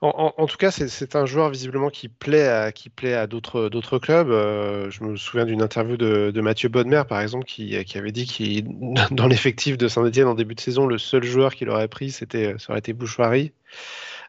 en, 0.00 0.46
tout 0.46 0.56
cas, 0.58 0.70
c'est 0.70 1.16
un 1.16 1.26
joueur 1.26 1.50
visiblement 1.50 1.90
qui 1.90 2.08
plaît 2.08 2.46
à, 2.46 3.26
d'autres 3.26 3.98
clubs. 3.98 4.30
Euh, 4.30 4.90
je 4.90 5.02
me 5.02 5.16
souviens 5.16 5.44
d'une 5.44 5.60
interview 5.60 5.96
de, 5.96 6.40
Mathieu 6.40 6.68
Bodmer, 6.68 7.02
par 7.08 7.20
exemple, 7.20 7.44
qui, 7.46 7.76
avait 7.96 8.12
dit 8.12 8.24
qu'il, 8.24 8.64
dans 9.10 9.26
l'effectif 9.26 9.76
de 9.76 9.88
Saint-Etienne 9.88 10.28
en 10.28 10.34
début 10.34 10.54
de 10.54 10.60
saison, 10.60 10.86
le 10.86 10.98
seul 10.98 11.24
joueur 11.24 11.54
qu'il 11.54 11.68
aurait 11.68 11.88
pris, 11.88 12.12
c'était, 12.12 12.54
ça 12.58 12.70
aurait 12.70 12.78
été 12.78 12.92
Bouchouari. 12.92 13.52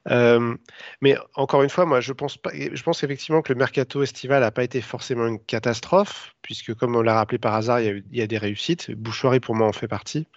Euh, 0.08 0.56
mais 1.02 1.18
encore 1.36 1.64
une 1.64 1.70
fois, 1.70 1.86
moi, 1.86 2.02
je 2.02 2.14
pense, 2.14 2.38
pas, 2.38 2.52
je 2.54 2.82
pense 2.84 3.04
effectivement 3.04 3.42
que 3.42 3.52
le 3.52 3.60
mercato 3.60 4.02
estival 4.02 4.42
n'a 4.42 4.52
pas 4.52 4.64
été 4.64 4.82
forcément 4.82 5.28
une 5.28 5.40
catastrophe, 5.40 6.36
puisque 6.42 6.74
comme 6.74 6.96
on 6.96 7.02
l'a 7.02 7.16
rappelé 7.16 7.38
par 7.38 7.54
hasard, 7.54 7.82
il 7.82 8.04
y, 8.12 8.22
a, 8.22 8.28
des 8.28 8.38
réussites. 8.38 8.92
Bouchoirie, 8.92 9.40
pour 9.40 9.56
moi, 9.56 9.68
en 9.68 9.74
fait 9.74 9.88
partie. 9.88 10.28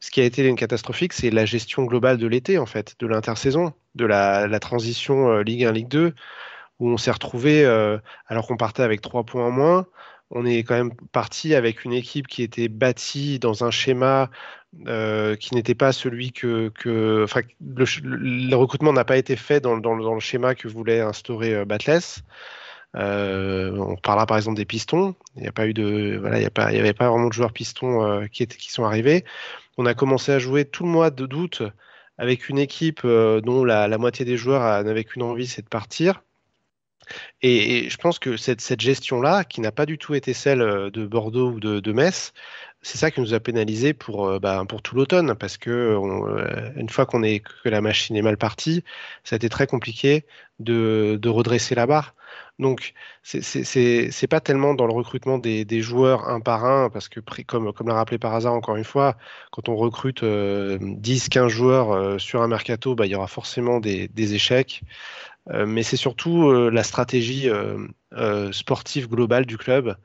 Ce 0.00 0.10
qui 0.10 0.20
a 0.20 0.24
été 0.24 0.46
une 0.46 0.56
catastrophique, 0.56 1.12
c'est 1.12 1.30
la 1.30 1.44
gestion 1.44 1.84
globale 1.84 2.18
de 2.18 2.26
l'été, 2.26 2.58
en 2.58 2.66
fait, 2.66 2.94
de 2.98 3.06
l'intersaison, 3.06 3.72
de 3.94 4.04
la, 4.04 4.60
transition 4.60 5.30
euh, 5.30 5.42
Ligue 5.42 5.64
1, 5.64 5.72
Ligue 5.72 5.88
2, 5.88 6.14
où 6.80 6.90
on 6.90 6.96
s'est 6.96 7.10
retrouvé, 7.10 7.64
euh, 7.64 7.98
alors 8.26 8.46
qu'on 8.46 8.56
partait 8.56 8.82
avec 8.82 9.00
trois 9.00 9.24
points 9.24 9.46
en 9.46 9.50
moins, 9.50 9.86
on 10.30 10.44
est 10.46 10.58
quand 10.64 10.74
même 10.74 10.94
parti 11.12 11.54
avec 11.54 11.84
une 11.84 11.92
équipe 11.92 12.26
qui 12.26 12.42
était 12.42 12.68
bâtie 12.68 13.38
dans 13.38 13.64
un 13.64 13.70
schéma 13.70 14.30
euh, 14.86 15.36
qui 15.36 15.54
n'était 15.54 15.74
pas 15.74 15.92
celui 15.92 16.32
que, 16.32 16.72
le, 16.84 18.54
recrutement 18.54 18.92
n'a 18.92 19.04
pas 19.04 19.16
été 19.16 19.36
fait 19.36 19.60
dans, 19.60 19.76
le 19.76 20.20
schéma 20.20 20.54
que 20.54 20.68
voulait 20.68 21.00
instaurer 21.00 21.54
euh, 21.54 21.64
euh, 22.96 23.76
on 23.76 23.96
parlera 23.96 24.26
par 24.26 24.36
exemple 24.36 24.56
des 24.56 24.64
pistons. 24.64 25.14
Il 25.36 25.42
n'y 25.42 25.48
avait 25.48 26.92
pas 26.92 27.08
vraiment 27.08 27.28
de 27.28 27.32
joueurs 27.32 27.52
pistons 27.52 28.04
euh, 28.04 28.26
qui, 28.26 28.46
sont 28.68 28.84
arrivés. 28.84 29.24
On 29.78 29.86
a 29.86 29.94
commencé 29.94 30.32
à 30.32 30.38
jouer 30.38 30.64
tout 30.64 30.84
le 30.84 30.90
mois 30.90 31.10
d'août 31.10 31.62
avec 32.18 32.48
une 32.48 32.58
équipe 32.58 33.04
dont 33.04 33.64
la, 33.64 33.98
moitié 33.98 34.24
des 34.24 34.36
joueurs 34.36 34.84
n'avaient 34.84 35.04
qu'une 35.04 35.22
envie, 35.22 35.46
c'est 35.46 35.62
de 35.62 35.68
partir. 35.68 36.22
Et, 37.42 37.88
je 37.90 37.96
pense 37.96 38.18
que 38.18 38.36
cette, 38.36 38.80
gestion-là, 38.80 39.44
qui 39.44 39.60
n'a 39.60 39.72
pas 39.72 39.86
du 39.86 39.98
tout 39.98 40.14
été 40.14 40.32
celle 40.32 40.90
de 40.90 41.06
Bordeaux 41.06 41.52
ou 41.52 41.60
de 41.60 41.92
Metz, 41.92 42.32
c'est 42.84 42.98
ça 42.98 43.10
qui 43.10 43.20
nous 43.20 43.32
a 43.34 43.40
pénalisé 43.40 43.94
pour, 43.94 44.28
euh, 44.28 44.38
bah, 44.38 44.62
pour 44.68 44.82
tout 44.82 44.94
l'automne, 44.94 45.34
parce 45.34 45.56
que 45.56 45.70
euh, 45.70 46.70
une 46.76 46.90
fois 46.90 47.06
qu'on 47.06 47.22
est 47.22 47.40
que 47.40 47.68
la 47.70 47.80
machine 47.80 48.14
est 48.14 48.22
mal 48.22 48.36
partie, 48.36 48.84
ça 49.24 49.34
a 49.34 49.38
été 49.38 49.48
très 49.48 49.66
compliqué 49.66 50.26
de, 50.60 51.18
redresser 51.26 51.74
la 51.74 51.86
barre. 51.86 52.14
Donc, 52.58 52.92
c'est 53.22 54.26
pas 54.28 54.40
tellement 54.40 54.74
dans 54.74 54.86
le 54.86 54.92
recrutement 54.92 55.38
des, 55.38 55.80
joueurs 55.80 56.28
un 56.28 56.40
par 56.40 56.64
un, 56.66 56.90
parce 56.90 57.08
que, 57.08 57.20
comme, 57.46 57.72
comme 57.72 57.88
l'a 57.88 57.94
rappelé 57.94 58.18
par 58.18 58.34
hasard 58.34 58.52
encore 58.52 58.76
une 58.76 58.84
fois, 58.84 59.16
quand 59.50 59.68
on 59.68 59.76
recrute 59.76 60.22
10-15 60.22 61.48
joueurs 61.48 62.20
sur 62.20 62.42
un 62.42 62.48
mercato, 62.48 62.94
bah, 62.94 63.06
il 63.06 63.12
y 63.12 63.14
aura 63.14 63.28
forcément 63.28 63.80
des, 63.80 64.08
des 64.08 64.34
échecs. 64.34 64.82
mais 65.50 65.82
c'est 65.82 65.96
surtout 65.96 66.52
la 66.70 66.82
stratégie 66.84 67.48
sportive 68.52 69.08
globale 69.08 69.46
du 69.46 69.56
club 69.58 69.96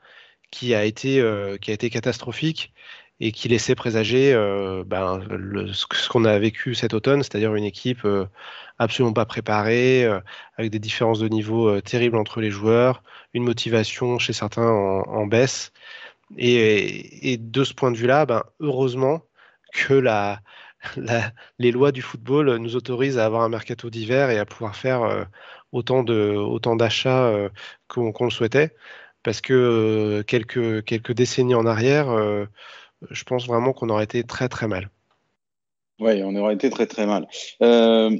qui 0.50 0.74
a 0.74 0.84
été, 0.84 1.22
qui 1.60 1.70
a 1.70 1.74
été 1.74 1.90
catastrophique 1.90 2.72
et 3.20 3.32
qui 3.32 3.48
laissait 3.48 3.74
présager 3.74 4.32
euh, 4.32 4.82
ben, 4.84 5.20
ce 5.72 6.08
qu'on 6.08 6.24
a 6.24 6.38
vécu 6.38 6.74
cet 6.74 6.94
automne, 6.94 7.22
c'est-à-dire 7.22 7.54
une 7.54 7.64
équipe 7.64 8.04
euh, 8.06 8.26
absolument 8.78 9.12
pas 9.12 9.26
préparée, 9.26 10.04
euh, 10.04 10.20
avec 10.56 10.70
des 10.70 10.78
différences 10.78 11.20
de 11.20 11.28
niveau 11.28 11.80
terribles 11.82 12.16
entre 12.16 12.40
les 12.40 12.50
joueurs, 12.50 13.02
une 13.34 13.44
motivation 13.44 14.18
chez 14.18 14.32
certains 14.32 14.66
en, 14.68 15.26
baisse. 15.26 15.72
Et, 16.38 17.36
de 17.38 17.64
ce 17.64 17.74
point 17.74 17.90
de 17.92 17.96
vue-là, 17.98 18.26
ben, 18.26 18.44
heureusement 18.60 19.22
que 19.74 20.02
les 21.58 21.72
lois 21.72 21.92
du 21.92 22.02
football 22.02 22.56
nous 22.56 22.76
autorisent 22.76 23.18
à 23.18 23.26
avoir 23.26 23.42
un 23.42 23.48
mercato 23.50 23.90
d'hiver 23.90 24.30
et 24.30 24.38
à 24.38 24.46
pouvoir 24.46 24.76
faire 24.76 25.26
autant 25.72 26.02
d'achats 26.04 27.50
qu'on 27.88 28.24
le 28.24 28.30
souhaitait. 28.30 28.74
Parce 29.22 29.40
que 29.40 30.22
quelques, 30.26 30.84
quelques 30.84 31.12
décennies 31.12 31.54
en 31.54 31.66
arrière, 31.66 32.08
je 33.10 33.24
pense 33.24 33.46
vraiment 33.46 33.72
qu'on 33.72 33.88
aurait 33.90 34.04
été 34.04 34.24
très 34.24 34.48
très 34.48 34.66
mal. 34.66 34.90
Oui, 36.00 36.22
on 36.24 36.34
aurait 36.34 36.54
été 36.54 36.70
très 36.70 36.86
très 36.86 37.06
mal. 37.06 37.28
Euh, 37.62 38.16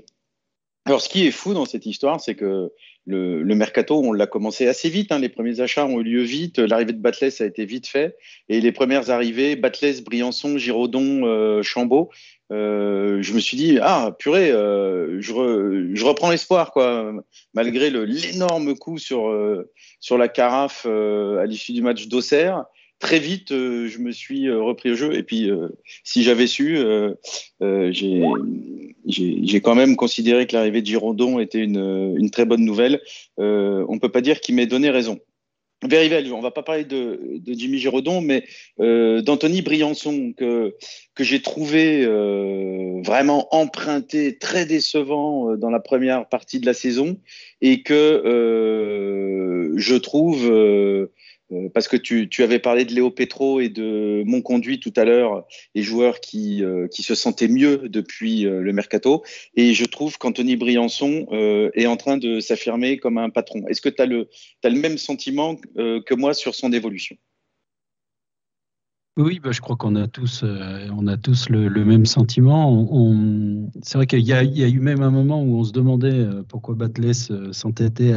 alors, 0.85 1.01
ce 1.01 1.09
qui 1.09 1.27
est 1.27 1.31
fou 1.31 1.55
dans 1.55 1.65
cette 1.65 1.87
histoire, 1.87 2.21
c'est 2.21 2.35
que 2.35 2.73
le, 3.07 3.43
mercato, 3.55 3.99
on 3.99 4.13
l'a 4.13 4.27
commencé 4.27 4.67
assez 4.69 4.89
vite. 4.89 5.11
Hein. 5.13 5.19
les 5.19 5.29
premiers 5.29 5.61
achats 5.61 5.87
ont 5.87 6.01
eu 6.01 6.05
lieu 6.05 6.23
vite. 6.23 6.59
L'arrivée 6.59 6.93
de 6.93 7.01
Batless 7.01 7.41
a 7.41 7.47
été 7.47 7.65
vite 7.65 7.87
fait. 7.87 8.17
Et 8.49 8.61
les 8.61 8.73
premières 8.73 9.11
arrivées, 9.11 9.57
Batless, 9.57 10.03
Briançon, 10.03 10.59
Giraudon, 10.59 11.25
euh, 11.25 11.63
Chambaud, 11.63 12.11
euh, 12.51 13.23
je 13.23 13.33
me 13.33 13.41
suis 13.41 13.57
dit, 13.57 13.79
ah, 13.81 14.15
purée, 14.19 14.51
je, 14.51 16.05
reprends 16.05 16.31
l'espoir, 16.31 16.73
quoi, 16.73 17.13
malgré 17.55 17.91
l'énorme 17.91 18.77
coup 18.77 18.99
sur, 18.99 19.33
sur 20.01 20.19
la 20.19 20.29
carafe 20.29 20.87
à 20.87 21.47
l'issue 21.47 21.73
du 21.73 21.83
match 21.83 22.09
d'Auxerre 22.09 22.65
très 23.01 23.19
vite, 23.19 23.51
euh, 23.51 23.89
je 23.89 23.99
me 23.99 24.13
suis 24.13 24.47
euh, 24.47 24.63
repris 24.63 24.93
au 24.93 24.95
jeu. 24.95 25.17
Et 25.17 25.25
puis, 25.25 25.51
euh, 25.51 25.69
si 26.05 26.23
j'avais 26.23 26.47
su, 26.47 26.79
j'ai 29.07 29.61
quand 29.61 29.75
même 29.75 29.97
considéré 29.97 30.47
que 30.47 30.55
l'arrivée 30.55 30.83
de 30.83 30.87
Girondon 30.87 31.41
était 31.41 31.65
une, 31.65 32.31
très 32.31 32.45
bonne 32.45 32.65
nouvelle. 32.65 33.01
on 33.39 33.99
peut 33.99 34.13
pas 34.13 34.21
dire 34.21 34.41
qu'il 34.41 34.55
m'ait 34.55 34.67
donné 34.67 34.91
raison. 34.91 35.19
Verivel, 35.83 36.33
on 36.33 36.43
va 36.43 36.51
pas 36.51 36.63
parler 36.63 36.85
de, 36.85 37.41
Jimmy 37.47 37.79
Giraudon, 37.79 38.21
mais 38.21 38.45
d'Anthony 38.79 39.63
Briançon, 39.63 40.35
que, 40.37 40.77
que 41.15 41.25
j'ai 41.25 41.41
trouvé 41.41 42.05
vraiment 43.03 43.49
emprunté, 43.55 44.37
très 44.37 44.67
décevant 44.67 45.57
dans 45.57 45.71
la 45.71 45.81
première 45.81 46.29
partie 46.29 46.61
de 46.61 46.67
la 46.67 46.75
saison, 46.75 47.19
et 47.63 47.83
que 47.83 48.23
je 49.77 49.95
trouve 49.97 50.51
euh, 50.51 51.13
parce 51.75 51.89
que 51.89 51.97
tu, 51.97 52.29
avais 52.43 52.59
parlé 52.59 52.85
de 52.85 52.95
Léo 52.95 53.11
Petro 53.11 53.61
et 53.61 53.69
de 53.69 54.23
Monconduit 54.27 54.81
tout 54.81 54.93
à 54.97 55.05
l'heure, 55.05 55.47
les 55.75 55.83
joueurs 55.83 56.21
qui, 56.21 56.65
euh, 56.65 56.87
qui 56.89 57.03
se 57.03 57.15
sentaient 57.15 57.49
mieux 57.49 57.89
depuis 57.89 58.47
euh, 58.47 58.61
le 58.61 58.73
mercato. 58.73 59.23
Et 59.55 59.75
je 59.75 59.85
trouve 59.85 60.19
qu'Anthony 60.19 60.57
Briançon 60.57 61.27
est 61.75 61.87
en 61.87 61.97
train 61.97 62.17
de 62.17 62.41
s'affirmer 62.41 62.99
comme 62.99 63.19
un 63.19 63.31
patron. 63.31 63.67
Est-ce 63.69 63.81
que 63.81 63.89
tu 63.89 64.03
as, 64.03 64.05
as 64.05 64.69
le 64.69 64.81
même 64.81 64.99
sentiment 64.99 65.57
que 65.57 66.15
moi 66.15 66.35
sur 66.35 66.55
son 66.55 66.73
évolution? 66.73 67.17
Oui, 69.21 69.41
bah, 69.43 69.53
je 69.53 69.61
crois 69.61 69.77
qu'on 69.77 69.97
a 69.97 70.07
tous, 70.07 70.43
euh, 70.43 70.89
on 70.97 71.07
a 71.07 71.17
tous 71.17 71.49
le, 71.49 71.69
même 71.85 72.07
sentiment. 72.07 72.87
c'est 73.83 73.99
vrai 73.99 74.07
qu'il 74.07 74.21
y, 74.21 74.33
a 74.33 74.43
eu 74.43 74.81
même 74.81 75.03
un 75.03 75.11
moment 75.11 75.43
où 75.43 75.59
on 75.59 75.65
se 75.65 75.73
demandait 75.73 76.13
euh, 76.13 76.43
pourquoi 76.47 76.75
Batless 76.75 77.31
euh, 77.31 77.53
s'entêtait 77.53 78.15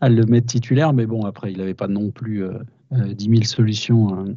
à, 0.00 0.08
le 0.08 0.24
mettre 0.26 0.46
titulaire, 0.46 0.92
mais 0.92 1.06
bon, 1.06 1.24
après, 1.24 1.52
il 1.52 1.58
n'avait 1.58 1.74
pas 1.74 1.88
non 1.88 2.10
plus 2.10 2.44
10 2.92 3.24
000 3.24 3.42
solutions 3.44 4.34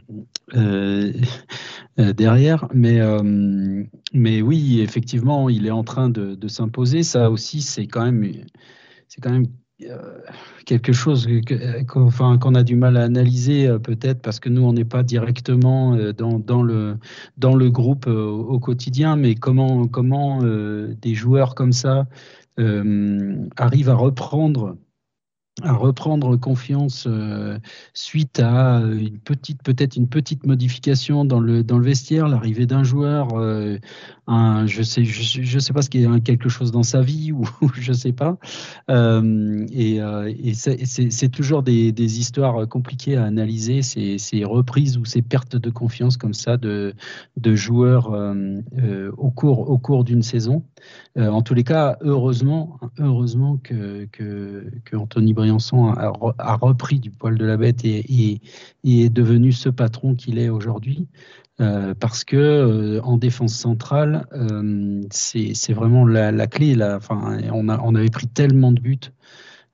derrière. 1.98 2.68
Mais, 2.74 3.00
mais 4.14 4.42
oui, 4.42 4.82
effectivement, 4.82 5.50
il 5.50 5.66
est 5.66 5.72
en 5.72 5.84
train 5.84 6.10
de, 6.10 6.36
de 6.36 6.48
s'imposer. 6.48 7.04
Ça 7.04 7.32
aussi, 7.32 7.62
c'est 7.62 7.88
quand 7.88 8.04
même, 8.04 8.32
c'est 9.08 9.22
quand 9.22 9.32
même 9.32 9.46
euh, 9.46 9.63
quelque 10.66 10.94
chose 10.94 11.28
qu'on 11.88 12.56
a 12.56 12.64
du 12.64 12.76
mal 12.76 12.98
à 12.98 13.04
analyser 13.04 13.68
euh, 13.68 13.80
peut-être 13.80 14.22
parce 14.22 14.40
que 14.40 14.50
nous 14.50 14.64
on 14.64 14.74
n'est 14.74 14.86
pas 14.86 15.04
directement 15.04 15.96
euh, 15.96 16.14
dans, 16.14 16.64
le, 16.64 16.98
dans 17.38 17.56
le 17.56 17.70
groupe 17.70 18.08
au, 18.08 18.60
quotidien, 18.60 19.16
mais 19.16 19.36
comment, 19.36 19.88
comment 19.88 20.40
des 20.44 21.14
joueurs 21.16 21.56
comme 21.56 21.74
ça 21.74 22.06
arrivent 22.58 23.90
à 23.90 23.96
reprendre 23.96 24.78
à 25.62 25.74
reprendre 25.74 26.36
confiance 26.36 27.06
euh, 27.08 27.60
suite 27.94 28.40
à 28.40 28.80
une 28.80 29.20
petite 29.20 29.62
peut-être 29.62 29.96
une 29.96 30.10
petite 30.10 30.48
modification 30.48 31.26
dans 31.26 31.40
le 31.40 31.64
dans 31.64 31.78
le 31.78 31.86
vestiaire 31.86 32.28
l'arrivée 32.28 32.66
d'un 32.66 32.84
joueur 32.84 33.28
euh, 33.36 33.78
un 34.26 34.66
je 34.66 34.82
sais 34.82 35.06
je, 35.06 35.60
sais 35.60 35.74
pas 35.74 35.84
ce 35.84 35.92
qui 35.92 36.04
est 36.04 36.22
quelque 36.22 36.50
chose 36.50 36.72
dans 36.72 36.82
sa 36.82 37.02
vie 37.02 37.32
ou, 37.32 37.46
je 37.76 37.94
sais 37.94 38.14
pas. 38.14 38.38
Euh, 38.90 39.66
et, 39.72 39.98
et 39.98 40.54
c'est 40.56 41.30
toujours 41.30 41.62
des, 41.62 41.92
des, 41.92 42.20
histoires 42.20 42.68
compliquées 42.68 43.16
à 43.16 43.26
analyser 43.26 43.84
ces, 43.84 44.18
ces 44.18 44.44
reprises 44.46 44.98
ou 44.98 45.06
ces 45.06 45.22
pertes 45.22 45.56
de 45.56 45.70
confiance 45.70 46.18
comme 46.18 46.34
ça 46.34 46.58
de 46.58 46.96
de 47.38 47.56
joueurs 47.56 48.12
au 49.18 49.32
cours 49.32 49.70
au 49.70 49.78
cours 49.78 50.04
d'une 50.04 50.24
saison 50.24 50.64
en 51.16 51.42
tous 51.44 51.54
les 51.54 51.64
cas 51.64 51.98
heureusement 52.02 52.80
heureusement 53.00 53.58
que 53.58 54.06
que, 54.12 54.96
Anthony 54.96 55.34
Briançon 55.34 55.94
a, 55.94 56.56
repris 56.56 57.00
du 57.00 57.12
poil 57.12 57.38
de 57.38 57.46
la 57.46 57.58
bête 57.58 57.86
et, 57.86 58.42
est 58.84 59.10
devenu 59.10 59.52
ce 59.52 59.70
patron 59.70 60.16
qu'il 60.16 60.40
est 60.40 60.50
aujourd'hui. 60.50 61.08
Euh, 61.62 61.94
parce 61.94 62.24
que 62.24 62.36
euh, 62.36 63.02
en 63.04 63.18
défense 63.18 63.54
centrale, 63.54 64.26
euh, 64.34 65.02
c'est 65.12 65.74
vraiment 65.74 66.06
la, 66.06 66.48
clé. 66.48 66.76
Enfin, 66.82 67.38
on, 67.52 67.70
on, 67.70 67.96
avait 67.96 68.10
pris 68.10 68.28
tellement 68.28 68.72
de 68.72 68.82
buts 68.82 69.12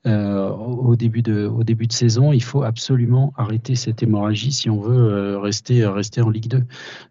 au, 0.05 0.95
début 0.95 1.21
de, 1.21 1.45
au 1.45 1.63
début 1.63 1.85
de 1.87 1.93
saison, 1.93 2.33
il 2.33 2.41
faut 2.41 2.63
absolument 2.63 3.33
arrêter 3.37 3.75
cette 3.75 4.01
hémorragie 4.01 4.51
si 4.51 4.69
on 4.69 4.79
veut 4.79 5.37
rester, 5.37 5.85
rester 5.85 6.21
en 6.21 6.29
Ligue 6.29 6.47
2. 6.47 6.63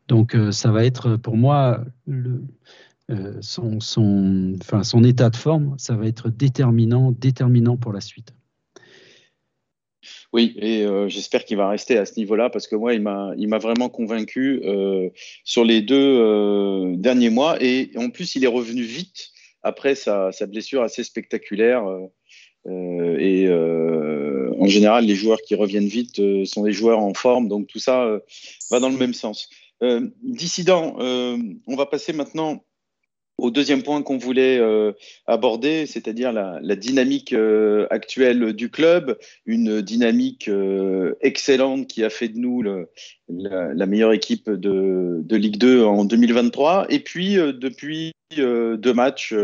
Donc 0.08 0.36
ça 0.50 0.72
va 0.72 0.84
être 0.84 1.16
pour 1.16 1.36
moi 1.36 1.84
le, 2.06 2.42
son, 3.40 3.80
son, 3.80 4.54
enfin, 4.60 4.82
son 4.82 5.02
état 5.04 5.30
de 5.30 5.36
forme, 5.36 5.74
ça 5.78 5.94
va 5.96 6.06
être 6.06 6.28
déterminant, 6.28 7.12
déterminant 7.12 7.76
pour 7.76 7.92
la 7.92 8.00
suite. 8.00 8.34
Oui, 10.32 10.54
et 10.58 10.84
euh, 10.84 11.08
j'espère 11.08 11.44
qu'il 11.44 11.56
va 11.56 11.70
rester 11.70 11.96
à 11.96 12.04
ce 12.04 12.18
niveau-là 12.18 12.50
parce 12.50 12.68
que 12.68 12.76
moi, 12.76 12.92
il 12.94 13.00
m'a, 13.00 13.32
il 13.38 13.48
m'a 13.48 13.58
vraiment 13.58 13.88
convaincu 13.88 14.60
euh, 14.64 15.08
sur 15.44 15.64
les 15.64 15.80
deux 15.80 15.96
euh, 15.96 16.96
derniers 16.96 17.30
mois. 17.30 17.56
Et 17.62 17.90
en 17.96 18.10
plus, 18.10 18.34
il 18.36 18.44
est 18.44 18.48
revenu 18.48 18.82
vite 18.82 19.30
après 19.62 19.94
sa, 19.94 20.30
sa 20.32 20.46
blessure 20.46 20.82
assez 20.82 21.02
spectaculaire. 21.02 21.84
et 22.66 23.48
en 24.60 24.66
général, 24.66 25.04
les 25.06 25.14
joueurs 25.14 25.40
qui 25.40 25.54
reviennent 25.54 25.88
vite 25.88 26.20
sont 26.44 26.62
des 26.64 26.72
joueurs 26.72 27.00
en 27.00 27.14
forme. 27.14 27.48
Donc 27.48 27.66
tout 27.66 27.78
ça 27.78 28.20
va 28.70 28.80
dans 28.80 28.90
le 28.90 28.96
même 28.96 29.14
sens. 29.14 29.48
dissident, 30.22 30.96
on 30.98 31.76
va 31.76 31.86
passer 31.86 32.12
maintenant 32.12 32.62
au 33.38 33.50
deuxième 33.50 33.82
point 33.82 34.02
qu'on 34.02 34.18
voulait 34.18 34.58
euh, 34.58 34.92
aborder, 35.26 35.86
c'est-à-dire 35.86 36.32
la, 36.32 36.76
dynamique 36.76 37.32
euh, 37.32 37.86
actuelle 37.90 38.52
du 38.52 38.68
club, 38.68 39.16
une 39.46 39.80
dynamique 39.80 40.48
euh, 40.48 41.14
excellente 41.20 41.86
qui 41.86 42.04
a 42.04 42.10
fait 42.10 42.28
de 42.28 42.38
nous 42.38 42.62
la, 43.28 43.86
meilleure 43.86 44.12
équipe 44.12 44.50
de, 44.50 45.20
de, 45.22 45.36
Ligue 45.36 45.58
2 45.58 45.84
en 45.84 46.04
2023, 46.04 46.86
et 46.90 46.98
puis 46.98 47.36
depuis 47.36 48.12
deux 48.36 48.92
matchs 48.92 49.34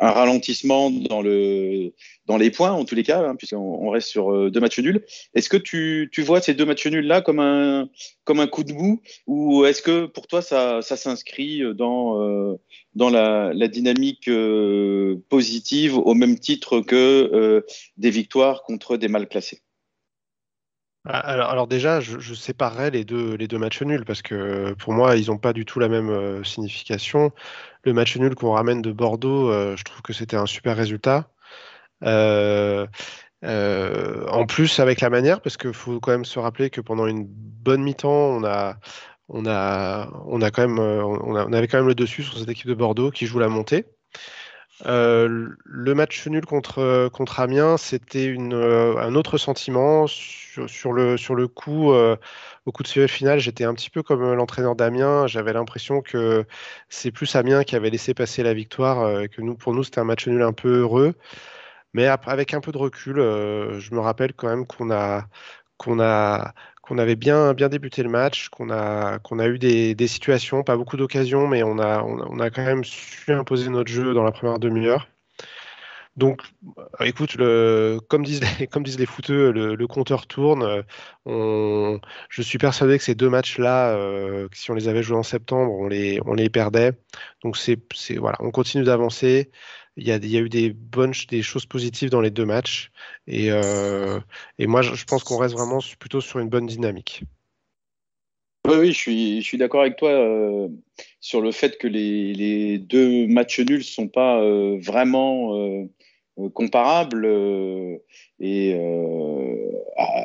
un 0.00 0.10
ralentissement 0.10 0.90
dans, 0.90 1.22
le, 1.22 1.92
dans 2.26 2.36
les 2.36 2.50
points, 2.50 2.72
en 2.72 2.84
tous 2.84 2.94
les 2.94 3.02
cas, 3.02 3.22
hein, 3.22 3.36
puisqu'on 3.36 3.90
reste 3.90 4.08
sur 4.08 4.32
euh, 4.32 4.50
deux 4.50 4.60
matchs 4.60 4.78
nuls. 4.78 5.04
Est-ce 5.34 5.48
que 5.48 5.56
tu, 5.56 6.08
tu, 6.12 6.22
vois 6.22 6.40
ces 6.40 6.54
deux 6.54 6.64
matchs 6.64 6.86
nuls-là 6.86 7.20
comme 7.20 7.40
un, 7.40 7.88
comme 8.24 8.40
un 8.40 8.46
coup 8.46 8.64
de 8.64 8.72
mou 8.72 9.00
ou 9.26 9.64
est-ce 9.64 9.82
que 9.82 10.06
pour 10.06 10.26
toi 10.26 10.42
ça, 10.42 10.82
ça 10.82 10.96
s'inscrit 10.96 11.62
dans, 11.74 12.22
euh, 12.22 12.54
dans 12.94 13.10
la, 13.10 13.52
dynamique 13.68 14.28
euh, 14.28 15.16
positive 15.28 15.96
au 15.98 16.14
même 16.14 16.38
titre 16.38 16.80
que 16.80 17.64
des 17.96 18.10
victoires 18.10 18.62
contre 18.62 18.96
des 18.96 19.08
mal 19.08 19.28
classés? 19.28 19.60
Alors, 21.08 21.50
alors, 21.50 21.66
déjà, 21.66 22.00
je, 22.00 22.34
séparerais 22.34 22.90
les 22.90 23.04
deux, 23.04 23.58
matchs 23.58 23.82
nuls 23.82 24.04
parce 24.04 24.20
que 24.20 24.74
pour 24.74 24.92
moi, 24.92 25.16
ils 25.16 25.28
n'ont 25.28 25.38
pas 25.38 25.54
du 25.54 25.64
tout 25.64 25.78
la 25.80 25.88
même 25.88 26.10
euh, 26.10 26.44
signification. 26.44 27.32
Le 27.84 27.94
match 27.94 28.16
nul 28.16 28.34
qu'on 28.34 28.52
ramène 28.52 28.82
de 28.82 28.92
Bordeaux, 28.92 29.50
euh, 29.50 29.74
je 29.76 29.84
trouve 29.84 30.02
que 30.02 30.12
c'était 30.12 30.36
un 30.36 30.44
super 30.44 30.76
résultat. 30.76 31.30
Euh, 32.04 32.86
en 33.42 34.46
plus, 34.46 34.80
avec 34.80 35.00
la 35.00 35.08
manière, 35.08 35.40
parce 35.40 35.56
qu'il 35.56 35.72
faut 35.72 35.98
quand 35.98 36.12
même 36.12 36.26
se 36.26 36.38
rappeler 36.38 36.68
que 36.68 36.82
pendant 36.82 37.06
une 37.06 37.24
bonne 37.26 37.82
mi-temps, 37.82 38.42
on 39.28 39.44
avait 39.44 40.48
quand 40.48 40.66
même 40.66 41.88
le 41.88 41.94
dessus 41.94 42.22
sur 42.22 42.38
cette 42.38 42.50
équipe 42.50 42.68
de 42.68 42.74
Bordeaux 42.74 43.10
qui 43.10 43.26
joue 43.26 43.38
la 43.38 43.48
montée. 43.48 43.86
Euh, 44.86 45.48
le 45.64 45.94
match 45.94 46.26
nul 46.28 46.46
contre, 46.46 47.08
contre 47.12 47.40
Amiens, 47.40 47.76
c'était 47.76 48.34
euh, 48.38 48.96
un 48.98 49.14
autre 49.14 49.38
sentiment. 49.38 50.06
Sur, 50.06 50.92
le, 50.92 51.16
sur 51.16 51.36
le 51.36 51.46
coup, 51.46 51.92
euh, 51.92 52.16
au 52.66 52.72
coup 52.72 52.82
de 52.82 53.06
final, 53.06 53.38
j'étais 53.38 53.62
un 53.64 53.74
petit 53.74 53.90
peu 53.90 54.02
comme 54.02 54.34
l'entraîneur 54.34 54.74
d'Amiens. 54.74 55.26
J'avais 55.26 55.52
l'impression 55.52 56.00
que 56.00 56.44
c'est 56.88 57.12
plus 57.12 57.36
Amiens 57.36 57.62
qui 57.64 57.76
avait 57.76 57.90
laissé 57.90 58.14
passer 58.14 58.42
la 58.42 58.54
victoire, 58.54 59.28
que 59.28 59.40
nous, 59.40 59.54
pour 59.54 59.72
nous, 59.74 59.84
c'était 59.84 60.00
un 60.00 60.04
match 60.04 60.26
nul 60.26 60.42
un 60.42 60.52
peu 60.52 60.80
heureux. 60.80 61.14
Mais 61.94 62.06
avec 62.06 62.54
un 62.54 62.60
peu 62.60 62.72
de 62.72 62.78
recul, 62.78 63.16
je 63.16 63.94
me 63.94 64.00
rappelle 64.00 64.32
quand 64.34 64.48
même 64.48 64.66
qu'on 64.66 64.90
a, 64.90 65.26
qu'on 65.76 66.00
a, 66.00 66.54
qu'on 66.88 66.98
avait 66.98 67.16
bien, 67.16 67.54
bien 67.54 67.68
débuté 67.68 68.02
le 68.02 68.08
match, 68.08 68.48
qu'on 68.48 68.70
a, 68.70 69.18
qu'on 69.20 69.38
a 69.38 69.46
eu 69.46 69.58
des, 69.58 69.94
des 69.94 70.08
situations, 70.08 70.62
pas 70.62 70.76
beaucoup 70.76 70.96
d'occasions, 70.96 71.46
mais 71.46 71.62
on 71.62 71.78
a, 71.78 72.02
on 72.02 72.40
a, 72.40 72.50
quand 72.50 72.64
même 72.64 72.84
su 72.84 73.32
imposer 73.32 73.68
notre 73.70 73.90
jeu 73.90 74.14
dans 74.14 74.24
la 74.24 74.32
première 74.32 74.58
demi-heure. 74.58 75.06
Donc, 76.16 76.42
euh, 76.78 77.04
écoute, 77.04 77.36
le, 77.36 78.00
comme, 78.08 78.24
disent 78.24 78.40
les, 78.58 78.66
comme 78.68 78.82
disent 78.82 78.98
les 78.98 79.06
footeux, 79.06 79.52
le, 79.52 79.86
compteur 79.86 80.26
tourne. 80.26 80.82
On, 81.26 82.00
je 82.28 82.42
suis 82.42 82.58
persuadé 82.58 82.98
que 82.98 83.04
ces 83.04 83.14
deux 83.14 83.28
matchs-là, 83.30 83.90
euh, 83.90 84.48
si 84.52 84.70
on 84.70 84.74
les 84.74 84.88
avait 84.88 85.02
joués 85.02 85.16
en 85.18 85.22
septembre, 85.22 85.72
on 85.72 85.86
les, 85.88 86.20
on 86.26 86.34
les 86.34 86.48
perdait. 86.50 86.92
Donc, 87.44 87.56
c'est, 87.56 87.78
voilà, 88.16 88.36
on 88.40 88.50
continue 88.50 88.84
d'avancer 88.84 89.50
il 89.98 90.06
y, 90.06 90.12
a, 90.12 90.40
eu 90.40 90.48
des 90.48 90.70
bonnes 90.72 91.12
des 91.28 91.42
choses 91.42 91.66
positives 91.66 92.08
dans 92.10 92.20
les 92.20 92.30
deux 92.30 92.46
matchs. 92.46 92.90
Et, 93.26 93.50
euh, 93.50 94.20
moi, 94.60 94.80
je, 94.82 95.04
pense 95.04 95.24
qu'on 95.24 95.38
reste 95.38 95.54
vraiment 95.54 95.80
plutôt 95.98 96.20
sur 96.20 96.38
une 96.38 96.48
bonne 96.48 96.66
dynamique. 96.66 97.24
Oui, 98.68 98.92
je 98.92 99.40
suis, 99.40 99.58
d'accord 99.58 99.80
avec 99.80 99.96
toi 99.96 100.10
euh, 100.10 100.68
sur 101.20 101.40
le 101.40 101.50
fait 101.50 101.78
que 101.78 101.88
les, 101.88 102.32
les, 102.32 102.78
deux 102.78 103.26
matchs 103.26 103.60
nuls 103.60 103.78
ne 103.78 103.82
sont 103.82 104.08
pas 104.08 104.40
euh, 104.40 104.78
vraiment 104.80 105.88
comparables. 106.54 107.26
Et 108.40 108.74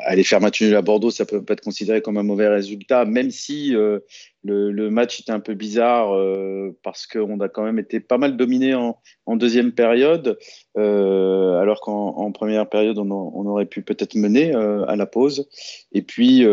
aller 0.06 0.23
faire 0.23 0.41
match 0.41 0.62
nul 0.62 0.76
à 0.76 0.82
Bordeaux, 0.82 1.12
ça 1.12 1.26
peut 1.26 1.43
pas 1.43 1.54
être 1.54 1.63
considéré 1.63 2.02
comme 2.02 2.17
un 2.17 2.23
mauvais 2.23 2.47
résultat, 2.47 3.06
même 3.06 3.32
si 3.32 3.76
euh, 3.76 3.99
le, 4.43 4.89
match 4.89 5.21
était 5.21 5.32
un 5.32 5.39
peu 5.39 5.54
bizarre 5.54 6.13
euh, 6.13 6.78
parce 6.84 7.08
qu'on 7.08 7.39
a 7.39 7.49
quand 7.49 7.63
même 7.63 7.80
été 7.80 7.99
pas 7.99 8.17
mal 8.17 8.38
dominé 8.38 8.73
en, 8.76 8.97
deuxième 9.36 9.71
période, 9.71 10.38
euh, 10.78 11.60
alors 11.60 11.82
qu'en 11.82 12.32
première 12.32 12.69
période, 12.69 12.97
on, 12.97 13.10
aurait 13.45 13.65
pu 13.65 13.82
peut-être 13.82 14.15
mener 14.15 14.54
à 14.54 14.95
la 14.95 15.06
pause. 15.06 15.49
Et 15.91 16.02
puis, 16.02 16.45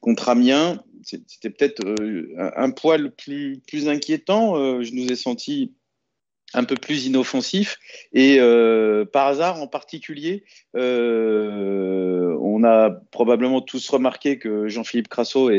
contre 0.00 0.28
Amiens, 0.28 0.82
c'était 1.02 1.50
peut-être 1.50 1.82
un, 2.38 2.70
poil 2.70 3.10
plus, 3.10 3.60
plus 3.66 3.88
inquiétant. 3.88 4.82
je 4.82 4.94
nous 4.94 5.10
ai 5.10 5.16
senti 5.16 5.72
un 6.54 6.64
peu 6.64 6.74
plus 6.74 7.06
inoffensif. 7.06 7.78
Et 8.12 8.38
euh, 8.38 9.04
par 9.04 9.28
hasard, 9.28 9.60
en 9.60 9.66
particulier, 9.66 10.44
euh, 10.76 12.36
on 12.40 12.64
a 12.64 12.90
probablement 12.90 13.60
tous 13.60 13.88
remarqué 13.88 14.38
que 14.38 14.68
Jean-Philippe 14.68 15.08
Crasso 15.08 15.50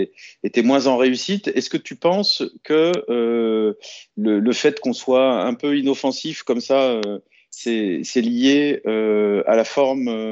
était 0.44 0.64
moins 0.64 0.88
en 0.88 0.98
réussite. 0.98 1.48
Est-ce 1.50 1.70
que 1.70 1.78
tu 1.78 1.96
penses 1.96 2.44
que 2.64 2.92
euh, 3.10 3.74
le, 4.18 4.54
fait 4.54 4.80
qu'on 4.80 4.94
soit 4.94 5.42
un 5.44 5.54
peu 5.54 5.78
inoffensif 5.78 6.44
comme 6.44 6.62
ça, 6.62 7.00
c'est 7.50 8.02
lié 8.16 8.82
à 8.86 9.56
la 9.56 9.64
forme 9.64 10.30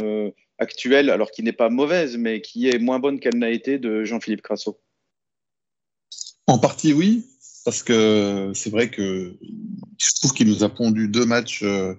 actuelle, 0.57 1.09
alors 1.09 1.31
qui 1.31 1.41
n'est 1.41 1.53
pas 1.53 1.69
mauvaise, 1.69 2.17
mais 2.17 2.41
qui 2.41 2.67
est 2.67 2.79
moins 2.79 2.99
bonne 2.99 3.19
qu'elle 3.19 3.37
n'a 3.37 3.49
été 3.49 3.77
de 3.77 4.03
Jean-Philippe 4.03 4.41
Crasso? 4.41 4.79
En 6.47 6.57
partie, 6.57 6.93
oui 6.93 7.23
parce 7.69 7.83
que 7.83 8.51
c'est 8.55 8.69
vrai 8.71 8.89
que 8.89 9.37
je 9.99 10.13
trouve 10.15 10.33
qu'il 10.33 10.47
nous 10.47 10.63
a 10.63 10.69
pondu 10.69 11.07
deux 11.07 11.25
matchs 11.25 11.63
euh, 11.63 11.93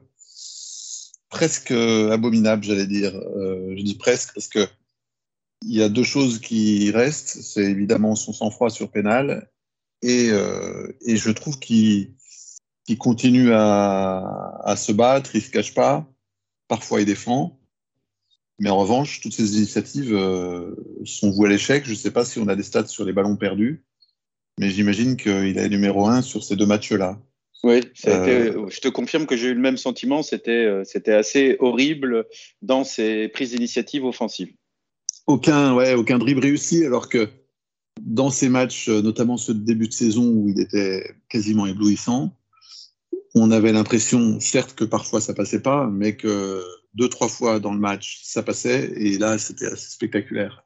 presque 1.28 1.70
abominables, 1.70 2.64
j'allais 2.64 2.86
dire. 2.86 3.14
Euh, 3.14 3.74
je 3.76 3.82
dis 3.82 3.94
presque 3.94 4.34
parce 4.34 4.48
que 4.48 4.66
il 5.62 5.74
y 5.74 5.82
a 5.82 5.90
deux 5.90 6.04
choses 6.04 6.40
qui 6.40 6.90
restent. 6.90 7.42
C'est 7.42 7.64
évidemment 7.64 8.14
son 8.14 8.32
sang-froid 8.32 8.70
sur 8.70 8.90
pénal 8.90 9.50
et, 10.02 10.30
euh, 10.30 10.96
et 11.02 11.16
je 11.16 11.30
trouve 11.30 11.58
qu'il 11.58 12.14
continue 12.98 13.52
à, 13.52 14.74
se 14.76 14.92
battre, 14.92 15.36
il 15.36 15.42
se 15.42 15.50
cache 15.50 15.74
pas. 15.74 16.10
Parfois, 16.68 17.00
il 17.00 17.06
défend. 17.06 17.58
Mais 18.58 18.70
en 18.70 18.78
revanche, 18.78 19.20
toutes 19.20 19.34
ces 19.34 19.56
initiatives 19.56 20.16
sont 21.04 21.30
vouées 21.30 21.48
à 21.48 21.52
l'échec. 21.52 21.84
Je 21.84 21.90
ne 21.90 21.96
sais 21.96 22.10
pas 22.10 22.24
si 22.24 22.38
on 22.38 22.48
a 22.48 22.56
des 22.56 22.62
stats 22.62 22.86
sur 22.86 23.04
les 23.04 23.12
ballons 23.12 23.36
perdus 23.36 23.84
mais 24.60 24.68
j'imagine 24.68 25.16
qu'il 25.16 25.56
est 25.56 25.68
numéro 25.70 26.06
un 26.06 26.20
sur 26.20 26.44
ces 26.44 26.54
deux 26.54 26.66
matchs-là. 26.66 27.18
Oui, 27.62 27.80
euh, 28.06 28.68
je 28.70 28.80
te 28.80 28.88
confirme 28.88 29.26
que 29.26 29.36
j'ai 29.36 29.48
eu 29.48 29.54
le 29.54 29.60
même 29.60 29.76
sentiment. 29.76 30.22
C'était, 30.22 30.64
euh, 30.64 30.82
c'était 30.84 31.12
assez 31.12 31.56
horrible 31.60 32.26
dans 32.62 32.84
ses 32.84 33.28
prises 33.28 33.50
d'initiative 33.50 34.04
offensives. 34.04 34.52
Aucun, 35.26 35.74
ouais, 35.74 35.94
aucun 35.94 36.18
dribble 36.18 36.40
réussi, 36.40 36.84
alors 36.84 37.08
que 37.08 37.28
dans 38.00 38.30
ces 38.30 38.48
matchs, 38.48 38.88
euh, 38.88 39.02
notamment 39.02 39.36
ce 39.36 39.52
début 39.52 39.88
de 39.88 39.92
saison 39.92 40.26
où 40.26 40.48
il 40.48 40.58
était 40.58 41.14
quasiment 41.28 41.66
éblouissant, 41.66 42.34
on 43.34 43.50
avait 43.50 43.72
l'impression, 43.72 44.40
certes, 44.40 44.74
que 44.74 44.84
parfois 44.84 45.20
ça 45.20 45.34
passait 45.34 45.60
pas, 45.60 45.86
mais 45.86 46.16
que 46.16 46.64
deux, 46.94 47.08
trois 47.08 47.28
fois 47.28 47.60
dans 47.60 47.74
le 47.74 47.78
match, 47.78 48.20
ça 48.24 48.42
passait. 48.42 48.90
Et 48.96 49.18
là, 49.18 49.36
c'était 49.38 49.66
assez 49.66 49.90
spectaculaire. 49.90 50.64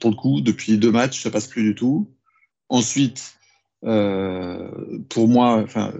pour 0.00 0.10
le 0.10 0.16
coup, 0.16 0.40
depuis 0.40 0.78
deux 0.78 0.90
matchs, 0.90 1.22
ça 1.22 1.30
passe 1.30 1.46
plus 1.46 1.62
du 1.62 1.74
tout. 1.74 2.10
Ensuite, 2.68 3.34
euh, 3.84 4.68
pour 5.08 5.28
moi, 5.28 5.62
enfin, 5.62 5.92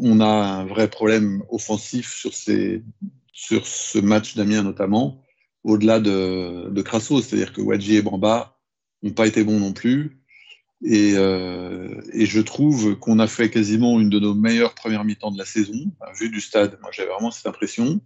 on 0.00 0.20
a 0.20 0.26
un 0.26 0.64
vrai 0.66 0.88
problème 0.88 1.42
offensif 1.50 2.14
sur, 2.14 2.32
ces, 2.34 2.82
sur 3.32 3.66
ce 3.66 3.98
match 3.98 4.34
d'Amiens 4.34 4.62
notamment, 4.62 5.22
au-delà 5.64 6.00
de, 6.00 6.70
de 6.70 6.82
Crasso, 6.82 7.20
c'est-à-dire 7.20 7.52
que 7.52 7.60
Wadji 7.60 7.96
et 7.96 8.02
Bamba 8.02 8.58
n'ont 9.02 9.12
pas 9.12 9.26
été 9.26 9.44
bons 9.44 9.60
non 9.60 9.72
plus. 9.72 10.22
Et, 10.84 11.14
euh, 11.16 12.00
et 12.12 12.24
je 12.26 12.40
trouve 12.40 12.96
qu'on 12.98 13.18
a 13.18 13.26
fait 13.26 13.50
quasiment 13.50 13.98
une 13.98 14.10
de 14.10 14.20
nos 14.20 14.34
meilleures 14.34 14.74
premières 14.74 15.04
mi-temps 15.04 15.32
de 15.32 15.38
la 15.38 15.44
saison, 15.44 15.92
vu 16.18 16.30
du 16.30 16.40
stade. 16.40 16.78
Moi, 16.80 16.90
j'avais 16.92 17.10
vraiment 17.10 17.32
cette 17.32 17.46
impression. 17.46 18.00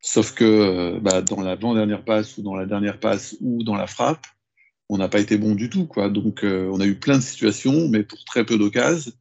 Sauf 0.00 0.32
que 0.32 0.98
bah, 1.00 1.20
dans 1.20 1.42
la 1.42 1.56
dernière 1.56 2.02
passe 2.02 2.38
ou 2.38 2.42
dans 2.42 2.54
la 2.54 2.64
dernière 2.64 2.98
passe 2.98 3.36
ou 3.42 3.62
dans 3.64 3.76
la 3.76 3.86
frappe, 3.86 4.26
on 4.90 4.98
n'a 4.98 5.08
pas 5.08 5.20
été 5.20 5.38
bon 5.38 5.54
du 5.54 5.70
tout. 5.70 5.86
Quoi. 5.86 6.10
Donc, 6.10 6.44
euh, 6.44 6.68
on 6.72 6.80
a 6.80 6.86
eu 6.86 6.96
plein 6.96 7.16
de 7.16 7.22
situations, 7.22 7.88
mais 7.88 8.02
pour 8.02 8.24
très 8.24 8.44
peu 8.44 8.58
d'occasions. 8.58 9.12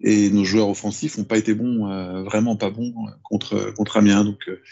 Et 0.00 0.30
nos 0.30 0.44
joueurs 0.44 0.68
offensifs 0.68 1.18
n'ont 1.18 1.24
pas 1.24 1.38
été 1.38 1.54
bons, 1.54 1.90
euh, 1.90 2.22
vraiment 2.22 2.56
pas 2.56 2.70
bons 2.70 2.94
contre, 3.24 3.72
contre 3.74 3.96
Amiens. 3.96 4.24
Donc, 4.24 4.48
euh, 4.48 4.62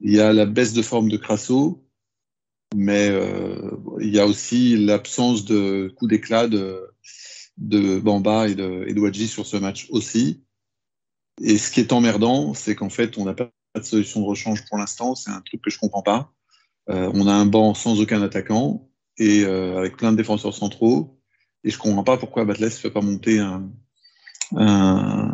il 0.00 0.14
y 0.14 0.20
a 0.20 0.32
la 0.32 0.46
baisse 0.46 0.72
de 0.72 0.80
forme 0.80 1.10
de 1.10 1.18
Crasso, 1.18 1.86
mais 2.74 3.08
il 4.00 4.08
y 4.08 4.18
a 4.18 4.26
aussi 4.26 4.76
l'absence 4.76 5.44
de 5.44 5.92
coup 5.96 6.06
d'éclat 6.08 6.48
de, 6.48 6.90
de 7.56 7.98
Bamba 8.00 8.48
et 8.48 8.54
de, 8.54 8.84
et 8.88 9.26
sur 9.26 9.46
ce 9.46 9.56
match 9.56 9.86
aussi. 9.90 10.42
Et 11.40 11.58
ce 11.58 11.70
qui 11.70 11.80
est 11.80 11.92
emmerdant, 11.92 12.54
c'est 12.54 12.74
qu'en 12.74 12.90
fait, 12.90 13.18
on 13.18 13.24
n'a 13.24 13.34
pas 13.34 13.50
de 13.76 13.82
solution 13.82 14.20
de 14.20 14.26
rechange 14.26 14.64
pour 14.66 14.78
l'instant. 14.78 15.14
C'est 15.14 15.30
un 15.30 15.40
truc 15.40 15.62
que 15.62 15.70
je 15.70 15.78
comprends 15.78 16.02
pas. 16.02 16.32
on 16.88 17.26
a 17.26 17.32
un 17.32 17.46
banc 17.46 17.74
sans 17.74 18.00
aucun 18.00 18.20
attaquant 18.22 18.88
et 19.18 19.44
euh, 19.44 19.78
avec 19.78 19.96
plein 19.96 20.12
de 20.12 20.16
défenseurs 20.16 20.54
centraux. 20.54 21.20
Et 21.62 21.70
je 21.70 21.78
comprends 21.78 22.04
pas 22.04 22.16
pourquoi 22.16 22.44
Batles 22.44 22.64
ne 22.64 22.70
fait 22.70 22.90
pas 22.90 23.00
monter 23.00 23.38
un, 23.38 23.70
un, 24.56 25.30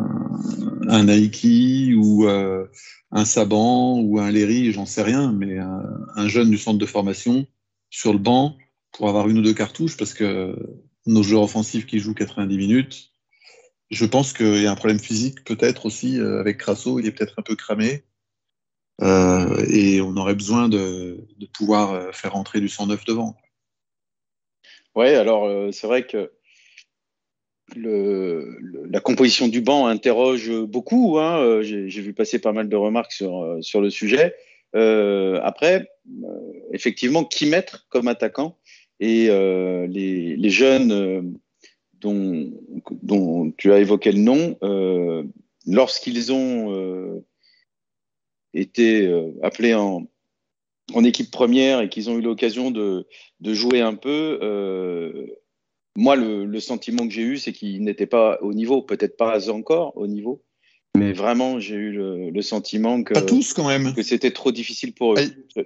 ou 1.97 2.27
euh, 2.27 2.67
un 3.11 3.25
Saban 3.25 3.99
ou 3.99 4.21
un 4.21 4.31
Léry, 4.31 4.73
j'en 4.73 4.87
sais 4.87 5.03
rien, 5.03 5.33
mais 5.33 5.59
un, 5.59 6.29
jeune 6.29 6.51
du 6.51 6.59
centre 6.59 6.79
de 6.79 6.87
formation 6.87 7.47
sur 7.91 8.13
le 8.13 8.19
banc 8.19 8.57
pour 8.93 9.09
avoir 9.09 9.29
une 9.29 9.39
ou 9.39 9.43
deux 9.43 9.55
cartouches 9.55 9.97
parce 9.97 10.15
que 10.15 10.55
nos 11.07 11.23
joueurs 11.23 11.43
offensifs 11.43 11.87
qui 11.87 11.99
jouent 11.99 12.15
90 12.15 12.57
minutes, 12.57 13.11
je 13.91 14.05
pense 14.05 14.33
qu'il 14.33 14.63
y 14.63 14.67
a 14.67 14.71
un 14.71 14.77
problème 14.77 15.01
physique 15.01 15.43
peut-être 15.45 15.87
aussi 15.87 16.21
euh, 16.21 16.39
avec 16.39 16.59
Crasso, 16.59 17.01
il 17.01 17.07
est 17.07 17.13
peut-être 17.13 17.35
un 17.39 17.43
peu 17.43 17.57
cramé. 17.57 18.05
Et 19.03 20.03
on 20.03 20.15
aurait 20.19 20.35
besoin 20.35 20.69
de, 20.69 21.27
de 21.39 21.47
pouvoir 21.47 22.15
faire 22.15 22.37
entrer 22.37 22.61
du 22.61 22.69
109 22.69 23.07
devant. 23.07 23.35
Oui, 24.97 25.09
alors 25.09 25.45
euh, 25.45 25.71
c'est 25.73 25.87
vrai 25.87 26.07
que 26.07 26.33
le, 27.77 28.59
la 28.91 29.01
composition 29.01 29.47
du 29.47 29.61
banc 29.61 29.87
interroge 29.87 30.51
beaucoup. 30.63 31.19
Hein. 31.19 31.39
Euh, 31.41 31.63
j'ai 31.63 32.03
vu 32.03 32.13
passer 32.13 32.41
pas 32.41 32.53
mal 32.53 32.69
de 32.69 32.77
remarques 32.77 33.13
sur, 33.13 33.43
euh, 33.43 33.63
sur 33.63 33.81
le 33.81 33.91
sujet. 33.91 34.35
après, 34.73 35.89
effectivement, 36.73 37.25
qui 37.25 37.47
mettre 37.47 37.87
comme 37.89 38.09
attaquant 38.09 38.57
et 39.01 39.29
les, 39.29 40.37
les, 40.37 40.51
jeunes 40.51 41.39
dont, 42.01 42.53
dont, 43.03 43.51
tu 43.57 43.73
as 43.73 43.81
évoqué 43.81 44.13
le 44.13 44.21
nom, 44.21 44.57
lorsqu'ils 45.67 46.33
ont 46.33 47.25
été 48.55 49.11
appelés 49.43 49.75
en, 49.75 50.07
en 50.95 51.05
équipe 51.05 51.31
première 51.31 51.81
et 51.81 51.89
qu'ils 51.89 52.11
ont 52.11 52.19
eu 52.19 52.23
l'occasion 52.23 52.71
de, 52.71 53.07
de, 53.41 53.55
jouer 53.55 53.81
un 53.81 53.95
peu, 53.95 54.39
euh, 54.43 55.27
moi, 55.97 56.17
le, 56.17 56.61
sentiment 56.61 57.07
que 57.07 57.13
j'ai 57.13 57.23
eu, 57.23 57.39
c'est 57.39 57.53
qu'ils 57.53 57.83
n'étaient 57.83 58.07
pas 58.07 58.39
au 58.43 58.53
niveau, 58.53 58.83
peut-être 58.83 59.17
pas 59.17 59.51
encore 59.51 59.97
au 59.97 60.07
niveau, 60.07 60.43
mais 60.97 61.13
vraiment, 61.13 61.61
j'ai 61.61 61.77
eu 61.77 61.93
le, 61.93 62.43
sentiment 62.43 63.03
que, 63.03 63.19
tous, 63.21 63.53
quand 63.53 63.69
même. 63.69 63.95
que 63.95 64.03
c'était 64.03 64.33
trop 64.33 64.53
difficile 64.53 64.93
pour 64.93 65.15
eux. 65.15 65.65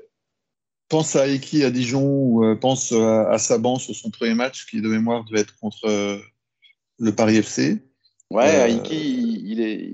Pense 0.88 1.16
à 1.16 1.26
Eki 1.28 1.64
à 1.64 1.70
Dijon 1.70 2.04
ou 2.04 2.44
euh, 2.44 2.56
pense 2.56 2.92
à, 2.92 3.38
Saban 3.38 3.78
sur 3.78 3.94
son 3.94 4.10
premier 4.10 4.34
match 4.34 4.66
qui, 4.66 4.80
de 4.82 4.88
mémoire, 4.88 5.24
devait 5.24 5.40
être 5.40 5.58
contre 5.58 5.86
euh, 5.86 6.18
le 6.98 7.14
Paris 7.14 7.36
FC. 7.36 7.78
Ouais, 8.30 8.70
Aiki, 8.70 9.40
il, 9.44 9.60
est, 9.60 9.92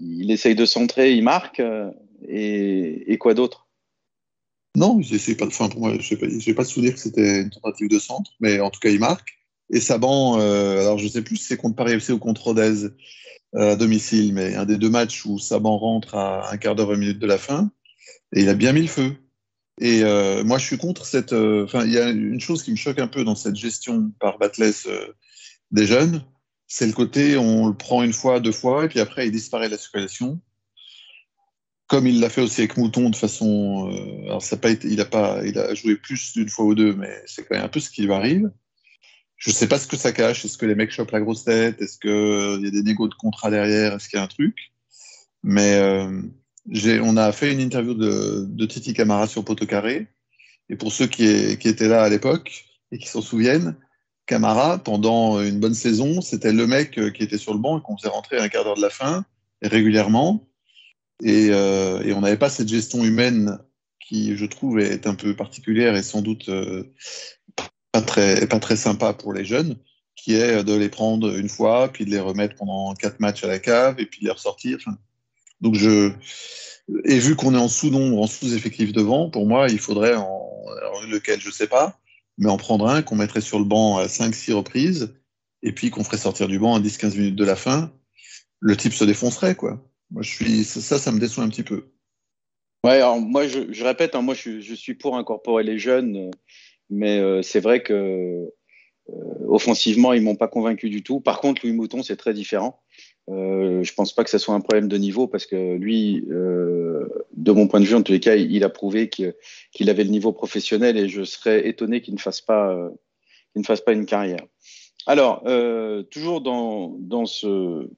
il 0.00 0.30
essaye 0.30 0.54
de 0.54 0.64
centrer, 0.64 1.14
il 1.14 1.22
marque. 1.22 1.62
et, 2.26 3.12
et 3.12 3.18
quoi 3.18 3.34
d'autre? 3.34 3.67
Non, 4.76 5.00
je 5.02 5.14
n'ai 5.14 5.34
pas, 5.34 5.46
pas 5.46 6.64
souvenir 6.64 6.94
que 6.94 7.00
c'était 7.00 7.42
une 7.42 7.50
tentative 7.50 7.88
de 7.88 7.98
centre, 7.98 8.32
mais 8.40 8.60
en 8.60 8.70
tout 8.70 8.80
cas, 8.80 8.90
il 8.90 9.00
marque. 9.00 9.38
Et 9.70 9.80
Saban, 9.80 10.40
euh, 10.40 10.80
alors 10.80 10.98
je 10.98 11.04
ne 11.04 11.10
sais 11.10 11.22
plus 11.22 11.36
si 11.36 11.44
c'est 11.44 11.56
contre 11.56 11.76
Paris 11.76 11.92
FC 11.94 12.12
ou 12.12 12.18
contre 12.18 12.44
Rodez 12.44 12.84
euh, 13.54 13.72
à 13.72 13.76
domicile, 13.76 14.32
mais 14.32 14.54
un 14.54 14.64
des 14.64 14.76
deux 14.76 14.88
matchs 14.88 15.26
où 15.26 15.38
Saban 15.38 15.76
rentre 15.78 16.14
à 16.14 16.50
un 16.50 16.56
quart 16.56 16.74
d'heure, 16.74 16.92
une 16.92 17.00
minute 17.00 17.18
de 17.18 17.26
la 17.26 17.38
fin, 17.38 17.70
et 18.34 18.42
il 18.42 18.48
a 18.48 18.54
bien 18.54 18.72
mis 18.72 18.82
le 18.82 18.88
feu. 18.88 19.16
Et 19.80 20.02
euh, 20.04 20.42
moi, 20.44 20.58
je 20.58 20.64
suis 20.64 20.78
contre 20.78 21.06
cette. 21.06 21.32
Enfin, 21.32 21.84
il 21.84 21.92
y 21.92 21.98
a 21.98 22.08
une 22.10 22.40
chose 22.40 22.62
qui 22.62 22.70
me 22.70 22.76
choque 22.76 22.98
un 22.98 23.08
peu 23.08 23.24
dans 23.24 23.36
cette 23.36 23.56
gestion 23.56 24.10
par 24.20 24.38
Batless 24.38 24.88
des 25.70 25.86
jeunes, 25.86 26.24
c'est 26.66 26.86
le 26.86 26.92
côté 26.92 27.36
on 27.36 27.68
le 27.68 27.74
prend 27.74 28.02
une 28.02 28.12
fois, 28.12 28.40
deux 28.40 28.52
fois, 28.52 28.84
et 28.84 28.88
puis 28.88 29.00
après 29.00 29.26
il 29.26 29.32
disparaît 29.32 29.66
de 29.66 29.72
la 29.72 29.78
circulation 29.78 30.40
comme 31.88 32.06
il 32.06 32.20
l'a 32.20 32.28
fait 32.28 32.42
aussi 32.42 32.60
avec 32.60 32.76
Mouton 32.76 33.10
de 33.10 33.16
façon. 33.16 33.90
Euh, 33.90 34.26
alors, 34.26 34.42
ça 34.42 34.56
pas 34.58 34.70
été, 34.70 34.88
il, 34.88 35.00
a 35.00 35.06
pas, 35.06 35.40
il 35.44 35.58
a 35.58 35.74
joué 35.74 35.96
plus 35.96 36.34
d'une 36.34 36.48
fois 36.48 36.66
ou 36.66 36.74
deux, 36.74 36.94
mais 36.94 37.10
c'est 37.26 37.48
quand 37.48 37.56
même 37.56 37.64
un 37.64 37.68
peu 37.68 37.80
ce 37.80 37.90
qui 37.90 38.02
lui 38.02 38.12
arrive. 38.12 38.50
Je 39.36 39.50
ne 39.50 39.54
sais 39.54 39.68
pas 39.68 39.78
ce 39.78 39.86
que 39.86 39.96
ça 39.96 40.12
cache. 40.12 40.44
Est-ce 40.44 40.58
que 40.58 40.66
les 40.66 40.74
mecs 40.74 40.90
chopent 40.90 41.12
la 41.12 41.20
grosse 41.20 41.44
tête? 41.44 41.80
Est-ce 41.80 41.98
qu'il 41.98 42.10
euh, 42.10 42.60
y 42.60 42.66
a 42.66 42.70
des 42.70 42.82
négos 42.82 43.08
de 43.08 43.14
contrat 43.14 43.50
derrière? 43.50 43.94
Est-ce 43.94 44.08
qu'il 44.08 44.18
y 44.18 44.20
a 44.20 44.24
un 44.24 44.28
truc? 44.28 44.54
Mais 45.42 45.76
euh, 45.76 46.22
on 47.02 47.16
a 47.16 47.32
fait 47.32 47.52
une 47.52 47.60
interview 47.60 47.94
de, 47.94 48.66
Titi 48.66 48.92
Camara 48.92 49.26
sur 49.26 49.44
Poteau 49.44 49.66
Carré. 49.66 50.08
Et 50.68 50.76
pour 50.76 50.92
ceux 50.92 51.06
qui, 51.06 51.56
qui 51.56 51.68
étaient 51.68 51.88
là 51.88 52.02
à 52.02 52.08
l'époque 52.10 52.66
et 52.92 52.98
qui 52.98 53.08
s'en 53.08 53.22
souviennent, 53.22 53.76
Camara, 54.26 54.76
pendant 54.76 55.40
une 55.40 55.58
bonne 55.58 55.72
saison, 55.72 56.20
c'était 56.20 56.52
le 56.52 56.66
mec 56.66 57.00
qui 57.14 57.22
était 57.22 57.38
sur 57.38 57.54
le 57.54 57.60
banc 57.60 57.78
et 57.78 57.82
qu'on 57.82 57.96
faisait 57.96 58.10
rentrer 58.10 58.36
à 58.36 58.42
un 58.42 58.48
quart 58.48 58.64
d'heure 58.64 58.76
de 58.76 58.82
la 58.82 58.90
fin, 58.90 59.24
régulièrement. 59.62 60.46
Euh, 61.24 62.02
et, 62.02 62.12
on 62.12 62.20
n'avait 62.20 62.36
pas 62.36 62.50
cette 62.50 62.68
gestion 62.68 63.04
humaine 63.04 63.58
qui, 64.00 64.36
je 64.36 64.46
trouve, 64.46 64.78
est 64.78 65.06
un 65.06 65.14
peu 65.14 65.34
particulière 65.34 65.96
et 65.96 66.02
sans 66.02 66.22
doute 66.22 66.48
euh, 66.48 66.84
pas, 67.92 68.02
très, 68.02 68.46
pas 68.46 68.60
très 68.60 68.76
sympa 68.76 69.12
pour 69.12 69.32
les 69.32 69.44
jeunes, 69.44 69.76
qui 70.14 70.34
est 70.34 70.64
de 70.64 70.74
les 70.74 70.88
prendre 70.88 71.36
une 71.36 71.48
fois, 71.48 71.88
puis 71.92 72.04
de 72.04 72.10
les 72.10 72.20
remettre 72.20 72.54
pendant 72.56 72.94
quatre 72.94 73.20
matchs 73.20 73.44
à 73.44 73.48
la 73.48 73.58
cave, 73.58 73.96
et 73.98 74.06
puis 74.06 74.20
de 74.20 74.26
les 74.26 74.32
ressortir. 74.32 74.78
donc 75.60 75.74
je... 75.74 76.12
Et 77.04 77.18
vu 77.18 77.36
qu'on 77.36 77.54
est 77.54 77.58
en 77.58 77.68
sous-nombre, 77.68 78.22
en 78.22 78.26
sous-effectif 78.26 78.92
devant, 78.92 79.28
pour 79.28 79.46
moi, 79.46 79.66
il 79.68 79.78
faudrait, 79.78 80.14
en, 80.14 80.48
lequel 81.06 81.38
je 81.38 81.48
ne 81.48 81.52
sais 81.52 81.66
pas, 81.66 81.98
mais 82.38 82.48
en 82.48 82.56
prendre 82.56 82.88
un 82.88 83.02
qu'on 83.02 83.16
mettrait 83.16 83.42
sur 83.42 83.58
le 83.58 83.66
banc 83.66 83.98
à 83.98 84.06
5-6 84.06 84.54
reprises, 84.54 85.14
et 85.62 85.72
puis 85.72 85.90
qu'on 85.90 86.04
ferait 86.04 86.16
sortir 86.16 86.48
du 86.48 86.58
banc 86.58 86.76
à 86.76 86.80
10-15 86.80 87.16
minutes 87.16 87.36
de 87.36 87.44
la 87.44 87.56
fin. 87.56 87.92
Le 88.60 88.76
type 88.76 88.94
se 88.94 89.04
défoncerait, 89.04 89.54
quoi. 89.54 89.84
Moi, 90.10 90.22
je 90.22 90.30
suis, 90.30 90.64
ça, 90.64 90.98
ça 90.98 91.12
me 91.12 91.18
déçoit 91.18 91.44
un 91.44 91.48
petit 91.48 91.62
peu. 91.62 91.90
Ouais, 92.84 92.96
alors 92.96 93.20
moi, 93.20 93.46
je, 93.46 93.84
répète, 93.84 94.14
hein, 94.14 94.22
moi, 94.22 94.34
je, 94.34 94.74
suis 94.74 94.94
pour 94.94 95.16
incorporer 95.16 95.64
les 95.64 95.78
jeunes, 95.78 96.30
mais 96.90 97.18
euh, 97.18 97.42
c'est 97.42 97.60
vrai 97.60 97.82
que 97.82 97.92
euh, 97.92 99.46
offensivement, 99.48 100.12
ils 100.12 100.22
m'ont 100.22 100.36
pas 100.36 100.48
convaincu 100.48 100.88
du 100.88 101.02
tout. 101.02 101.20
Par 101.20 101.40
contre, 101.40 101.66
Louis 101.66 101.74
Mouton, 101.74 102.02
c'est 102.02 102.16
très 102.16 102.34
différent. 102.34 102.80
Euh, 103.30 103.82
je 103.82 103.92
pense 103.92 104.14
pas 104.14 104.24
que 104.24 104.30
ça 104.30 104.38
soit 104.38 104.54
un 104.54 104.60
problème 104.60 104.88
de 104.88 104.96
niveau 104.96 105.26
parce 105.26 105.44
que 105.44 105.74
lui, 105.74 106.24
euh, 106.30 107.06
de 107.34 107.52
mon 107.52 107.68
point 107.68 107.80
de 107.80 107.84
vue, 107.84 107.94
en 107.94 108.02
tous 108.02 108.12
les 108.12 108.20
cas, 108.20 108.36
il, 108.36 108.64
a 108.64 108.70
prouvé 108.70 109.08
qu'il 109.10 109.90
avait 109.90 110.04
le 110.04 110.10
niveau 110.10 110.32
professionnel 110.32 110.96
et 110.96 111.08
je 111.08 111.24
serais 111.24 111.68
étonné 111.68 112.00
qu'il 112.00 112.14
ne 112.14 112.20
fasse 112.20 112.40
pas, 112.40 112.72
euh, 112.72 112.88
qu'il 113.52 113.60
ne 113.60 113.66
fasse 113.66 113.82
pas 113.82 113.92
une 113.92 114.06
carrière. 114.06 114.44
Alors, 115.06 115.42
euh, 115.46 116.02
toujours 116.04 116.40
dans, 116.40 116.96
dans 116.98 117.26
ce 117.26 117.88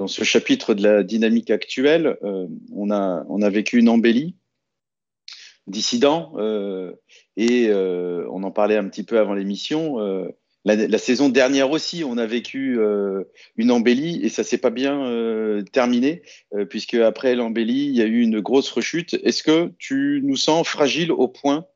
dans 0.00 0.08
ce 0.08 0.24
chapitre 0.24 0.72
de 0.72 0.82
la 0.82 1.02
dynamique 1.02 1.50
actuelle, 1.50 2.16
euh, 2.22 2.46
on, 2.74 2.90
a, 2.90 3.22
on 3.28 3.42
a 3.42 3.50
vécu 3.50 3.78
une 3.78 3.90
embellie 3.90 4.34
dissident 5.66 6.32
euh, 6.38 6.94
et 7.36 7.68
euh, 7.68 8.26
on 8.30 8.42
en 8.42 8.50
parlait 8.50 8.78
un 8.78 8.88
petit 8.88 9.02
peu 9.02 9.18
avant 9.18 9.34
l'émission. 9.34 9.98
La, 10.64 10.98
saison 10.98 11.28
dernière 11.28 11.70
aussi, 11.70 12.02
on 12.02 12.16
a 12.16 12.24
vécu 12.24 12.78
une 13.56 13.70
embellie 13.70 14.24
et 14.24 14.30
ça 14.30 14.42
s'est 14.42 14.58
pas 14.58 14.70
bien 14.70 15.62
terminé 15.72 16.22
puisque 16.70 16.94
après 16.94 17.34
l'embellie, 17.34 17.86
il 17.86 17.96
y 17.96 18.02
a 18.02 18.06
eu 18.06 18.20
une 18.20 18.40
grosse 18.40 18.70
rechute. 18.70 19.14
Est-ce 19.22 19.42
que 19.42 19.72
tu 19.78 20.20
nous 20.24 20.36
sens 20.36 20.66
fragile 20.66 21.12
au 21.12 21.28
point 21.28 21.66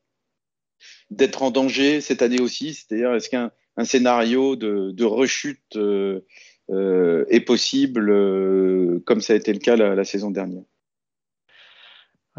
d'être 1.10 1.42
en 1.42 1.50
danger 1.50 2.00
cette 2.00 2.22
année 2.22 2.40
aussi? 2.40 2.74
C'est-à-dire, 2.74 3.14
est-ce 3.14 3.30
qu'un 3.30 3.50
scénario 3.84 4.56
de, 4.56 5.04
rechute 5.04 5.78
est 6.70 7.40
possible, 7.40 8.10
euh, 8.10 9.02
comme 9.06 9.20
ça 9.20 9.32
a 9.32 9.36
été 9.36 9.52
le 9.52 9.58
cas 9.58 9.76
la, 9.76 10.04
saison 10.04 10.30
dernière. 10.30 10.62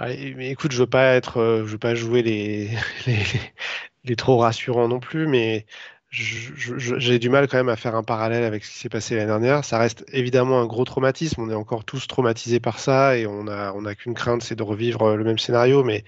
écoute, 0.08 0.72
je 0.72 0.80
veux 0.80 0.90
pas 0.90 1.14
être, 1.16 1.38
euh, 1.38 1.66
je 1.66 1.72
veux 1.72 1.78
pas 1.78 1.96
jouer 1.96 2.22
les, 2.22 2.70
trop 4.18 4.38
rassurants 4.38 4.88
non 4.88 5.00
plus, 5.00 5.28
mais 5.28 5.66
j'ai 6.10 7.20
du 7.20 7.30
mal 7.30 7.48
quand 7.48 7.58
même 7.58 7.70
à 7.70 7.76
faire 7.76 7.96
un 7.96 8.04
parallèle 8.04 8.46
avec 8.46 8.64
ce 8.64 8.72
qui 8.72 8.78
s'est 8.80 8.90
passé 8.90 9.16
l'année 9.16 9.28
dernière. 9.28 9.66
Ça 9.66 9.78
reste 9.78 10.06
évidemment 10.14 10.62
un 10.62 10.66
gros 10.66 10.86
traumatisme. 10.86 11.42
On 11.42 11.50
est 11.50 11.56
encore 11.56 11.84
tous 11.84 12.08
traumatisés 12.08 12.62
par 12.62 12.80
ça 12.80 13.18
et 13.18 13.28
on 13.28 13.48
a, 13.48 13.74
on 13.74 13.84
a 13.84 13.96
qu'une 13.96 14.14
crainte, 14.14 14.42
c'est 14.42 14.56
de 14.56 14.64
revivre 14.64 15.18
le 15.18 15.24
même 15.26 15.40
scénario. 15.40 15.84
Mais 15.84 16.06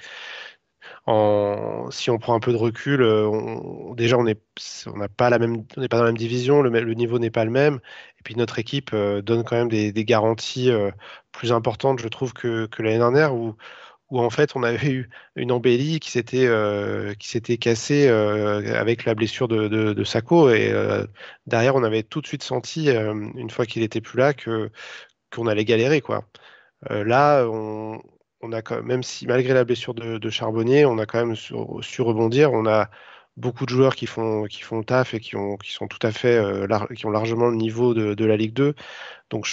si 1.89 2.09
on 2.09 2.17
prend 2.19 2.35
un 2.35 2.39
peu 2.39 2.51
de 2.51 2.57
recul, 2.57 3.01
euh, 3.01 3.93
déjà 3.95 4.17
on 4.17 4.23
n'est 4.23 4.35
pas 4.35 5.29
pas 5.29 5.29
dans 5.29 6.03
la 6.03 6.03
même 6.03 6.17
division, 6.17 6.61
le, 6.61 6.93
niveau 6.93 7.17
n'est 7.19 7.29
pas 7.31 7.45
le 7.45 7.51
même, 7.51 7.75
et 8.19 8.23
puis 8.23 8.35
notre 8.35 8.59
équipe 8.59 8.91
euh, 8.93 9.21
donne 9.21 9.43
quand 9.43 9.55
même 9.55 9.69
des, 9.69 9.93
garanties 10.05 10.69
euh, 10.69 10.91
plus 11.31 11.51
importantes, 11.53 11.99
je 11.99 12.07
trouve, 12.09 12.33
que, 12.33 12.67
l'année 12.79 12.97
dernière 12.97 13.33
où, 13.35 13.55
où 14.09 14.19
en 14.19 14.29
fait 14.29 14.55
on 14.55 14.63
avait 14.63 14.89
eu 14.91 15.09
une 15.35 15.51
embellie 15.51 15.99
qui 15.99 16.11
s'était 16.11 17.57
cassée 17.57 18.07
avec 18.09 19.05
la 19.05 19.15
blessure 19.15 19.47
de, 19.47 19.67
de, 19.67 20.53
et 20.53 21.07
derrière 21.45 21.75
on 21.75 21.83
avait 21.83 22.03
tout 22.03 22.21
de 22.21 22.27
suite 22.27 22.43
senti 22.43 22.89
une 22.89 23.49
fois 23.49 23.65
qu'il 23.65 23.83
était 23.83 24.01
plus 24.01 24.17
là 24.19 24.33
que 24.33 24.71
qu'on 25.33 25.47
allait 25.47 25.65
galérer 25.65 26.01
quoi. 26.01 26.25
là 26.89 27.45
on, 27.47 28.01
on 28.41 28.51
a 28.51 28.81
même, 28.81 29.03
si 29.03 29.27
malgré 29.27 29.53
la 29.53 29.63
blessure 29.63 29.93
de, 29.93 30.29
Charbonnier, 30.29 30.85
on 30.85 30.97
a 30.97 31.05
quand 31.05 31.25
même 31.25 31.35
su, 31.35 32.01
rebondir. 32.01 32.53
On 32.53 32.65
a 32.65 32.89
beaucoup 33.35 33.65
de 33.65 33.69
joueurs 33.69 33.95
qui 33.95 34.05
font, 34.05 34.45
qui 34.45 34.61
font 34.61 34.79
le 34.79 34.85
taf 34.85 35.13
et 35.13 35.19
qui, 35.19 35.35
ont, 35.35 35.57
qui 35.57 35.71
sont 35.71 35.87
tout 35.87 35.99
à 36.05 36.11
fait, 36.11 36.37
euh, 36.37 36.67
qui 36.95 37.05
ont 37.05 37.11
largement 37.11 37.47
le 37.47 37.55
niveau 37.55 37.93
de, 37.93 38.25
la 38.25 38.37
Ligue 38.37 38.53
2. 38.53 38.73
Donc 39.29 39.47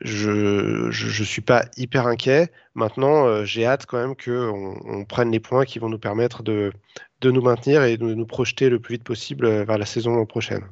je, 0.00 0.88
je, 0.90 1.24
suis 1.24 1.42
pas 1.42 1.66
hyper 1.76 2.06
inquiet. 2.06 2.50
Maintenant, 2.74 3.26
euh, 3.26 3.44
j'ai 3.44 3.64
hâte 3.64 3.86
quand 3.86 3.98
même 3.98 4.16
qu'on 4.16 4.78
on 4.84 5.04
prenne 5.04 5.30
les 5.30 5.40
points 5.40 5.64
qui 5.64 5.78
vont 5.78 5.88
nous 5.88 5.98
permettre 5.98 6.42
de, 6.42 6.72
de 7.20 7.30
nous 7.30 7.42
maintenir 7.42 7.84
et 7.84 7.96
de 7.96 8.14
nous 8.14 8.26
projeter 8.26 8.68
le 8.68 8.80
plus 8.80 8.94
vite 8.94 9.04
possible 9.04 9.46
euh, 9.46 9.64
vers 9.64 9.78
la 9.78 9.86
saison 9.86 10.24
prochaine. 10.26 10.64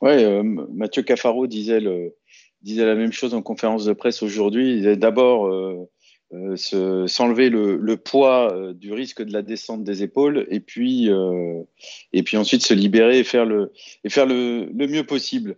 Ouais, 0.00 0.42
Mathieu 0.42 1.02
Cafaro 1.02 1.46
disait 1.46 1.78
le, 1.78 2.16
disait 2.62 2.86
la 2.86 2.94
même 2.94 3.12
chose 3.12 3.34
en 3.34 3.42
conférence 3.42 3.84
de 3.84 3.92
presse 3.92 4.22
aujourd'hui. 4.22 4.70
Il 4.70 4.76
disait 4.78 4.96
d'abord 4.96 5.46
euh, 5.46 5.88
euh, 6.32 7.06
s'enlever 7.06 7.50
le, 7.50 7.96
poids 7.96 8.52
euh, 8.52 8.72
du 8.72 8.92
risque 8.92 9.22
de 9.22 9.32
la 9.32 9.42
descente 9.42 9.84
des 9.84 10.02
épaules 10.02 10.46
et 10.50 10.60
puis, 10.60 11.08
et 12.12 12.22
puis 12.22 12.36
ensuite 12.36 12.62
se 12.62 12.74
libérer 12.74 13.18
et 13.18 13.24
faire 13.24 13.44
le, 13.44 13.72
et 14.04 14.08
faire 14.08 14.26
le, 14.26 14.66
le 14.72 14.86
mieux 14.86 15.04
possible. 15.04 15.56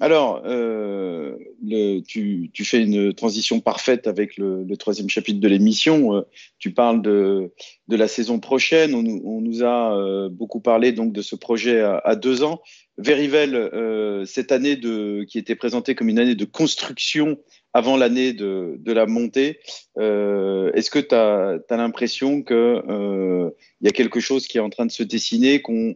Alors, 0.00 0.42
le, 0.46 2.00
tu, 2.00 2.50
fais 2.64 2.82
une 2.82 3.12
transition 3.12 3.60
parfaite 3.60 4.06
avec 4.06 4.36
le, 4.38 4.66
troisième 4.78 5.10
chapitre 5.10 5.40
de 5.40 5.48
l'émission. 5.48 6.24
tu 6.58 6.72
parles 6.72 7.02
de, 7.02 7.52
la 7.88 8.08
saison 8.08 8.40
prochaine. 8.40 8.94
On, 8.94 9.40
nous 9.40 9.62
a 9.62 10.28
beaucoup 10.30 10.60
parlé 10.60 10.92
donc 10.92 11.12
de 11.12 11.20
ce 11.22 11.36
projet 11.36 11.80
à, 11.80 12.16
deux 12.16 12.42
ans. 12.42 12.62
Verivel, 12.96 13.54
euh, 13.54 14.24
cette 14.26 14.52
année 14.52 14.78
qui 15.26 15.38
était 15.38 15.54
présentée 15.54 15.94
comme 15.94 16.08
une 16.08 16.18
année 16.18 16.34
de 16.34 16.44
construction 16.44 17.38
avant 17.72 17.96
l'année 17.96 18.32
de, 18.32 18.80
la 18.86 19.06
montée. 19.06 19.60
Est-ce 19.98 20.90
que 20.90 20.98
tu 20.98 21.14
as, 21.14 21.58
l'impression 21.70 22.42
qu'il 22.42 23.52
y 23.82 23.88
a 23.88 23.92
quelque 23.92 24.20
chose 24.20 24.46
qui 24.46 24.56
est 24.56 24.62
en 24.62 24.70
train 24.70 24.86
de 24.86 24.90
se 24.90 25.02
dessiner, 25.02 25.60
qu'on 25.60 25.94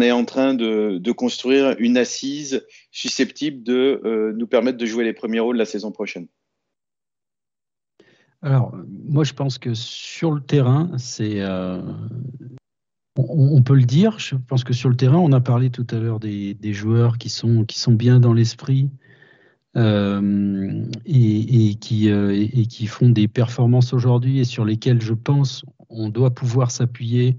est 0.00 0.10
en 0.10 0.24
train 0.24 0.54
de, 0.54 1.12
construire 1.12 1.76
une 1.78 1.96
assise 1.96 2.66
susceptible 2.90 3.62
de 3.62 4.32
nous 4.36 4.46
permettre 4.46 4.78
de 4.78 4.86
jouer 4.86 5.04
les 5.04 5.12
premiers 5.12 5.40
rôles 5.40 5.56
la 5.56 5.66
saison 5.66 5.92
prochaine 5.92 6.26
alors, 8.44 8.76
moi, 9.08 9.24
je 9.24 9.32
pense 9.32 9.56
que 9.56 9.72
sur 9.72 10.30
le 10.30 10.40
terrain, 10.42 10.90
c'est. 10.98 11.40
Euh, 11.40 11.80
on, 13.16 13.62
peut 13.62 13.74
le 13.74 13.84
dire. 13.84 14.18
Je 14.18 14.34
pense 14.34 14.64
que 14.64 14.74
sur 14.74 14.90
le 14.90 14.96
terrain, 14.96 15.16
on 15.16 15.32
a 15.32 15.40
parlé 15.40 15.70
tout 15.70 15.86
à 15.90 15.98
l'heure 15.98 16.20
des, 16.20 16.56
joueurs 16.64 17.16
qui 17.16 17.30
sont, 17.30 17.64
qui 17.64 17.78
sont 17.78 17.92
bien 17.92 18.20
dans 18.20 18.34
l'esprit 18.34 18.90
euh, 19.78 20.84
et, 21.06 21.74
qui, 21.76 22.10
euh, 22.10 22.34
et 22.34 22.66
qui 22.66 22.86
font 22.86 23.08
des 23.08 23.28
performances 23.28 23.94
aujourd'hui 23.94 24.40
et 24.40 24.44
sur 24.44 24.66
lesquelles 24.66 25.00
je 25.00 25.14
pense 25.14 25.64
on 25.88 26.10
doit 26.10 26.34
pouvoir 26.34 26.70
s'appuyer 26.70 27.38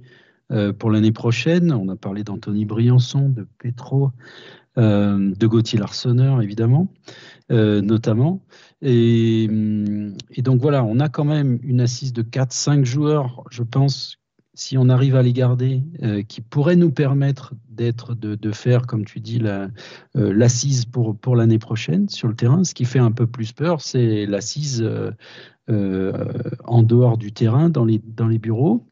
pour 0.77 0.91
l'année 0.91 1.11
prochaine. 1.11 1.71
On 1.71 1.89
a 1.89 1.95
parlé 1.95 2.23
d'Anthony 2.23 2.65
Briançon, 2.65 3.29
de 3.29 3.47
Petro, 3.57 4.11
de 4.77 5.47
Gauthier 5.47 5.79
Larsonneur, 5.79 6.41
évidemment, 6.41 6.87
notamment. 7.49 8.41
Et, 8.81 9.47
donc 10.37 10.61
voilà, 10.61 10.83
on 10.83 10.99
a 10.99 11.09
quand 11.09 11.25
même 11.25 11.59
une 11.63 11.81
assise 11.81 12.13
de 12.13 12.21
4-5 12.21 12.85
joueurs, 12.85 13.43
je 13.49 13.63
pense, 13.63 14.19
si 14.55 14.77
on 14.77 14.89
arrive 14.89 15.15
à 15.15 15.21
les 15.21 15.33
garder, 15.33 15.83
euh, 16.03 16.23
qui 16.23 16.41
pourraient 16.41 16.75
nous 16.75 16.91
permettre 16.91 17.53
d'être, 17.69 18.15
de, 18.15 18.51
faire, 18.51 18.87
comme 18.87 19.03
tu 19.05 19.19
dis, 19.19 19.41
euh, 19.43 19.67
l'assise 20.13 20.85
pour, 20.85 21.17
pour 21.17 21.35
l'année 21.35 21.59
prochaine 21.59 22.07
sur 22.09 22.27
le 22.27 22.35
terrain. 22.35 22.63
Ce 22.63 22.73
qui 22.73 22.85
fait 22.85 22.99
un 22.99 23.11
peu 23.11 23.27
plus 23.27 23.51
peur, 23.51 23.81
c'est 23.81 24.25
l'assise 24.25 24.81
euh, 25.69 26.13
en 26.63 26.83
dehors 26.83 27.17
du 27.17 27.33
terrain, 27.33 27.69
dans 27.69 27.85
les, 27.85 27.99
dans 27.99 28.27
les 28.27 28.39
bureaux, 28.39 28.87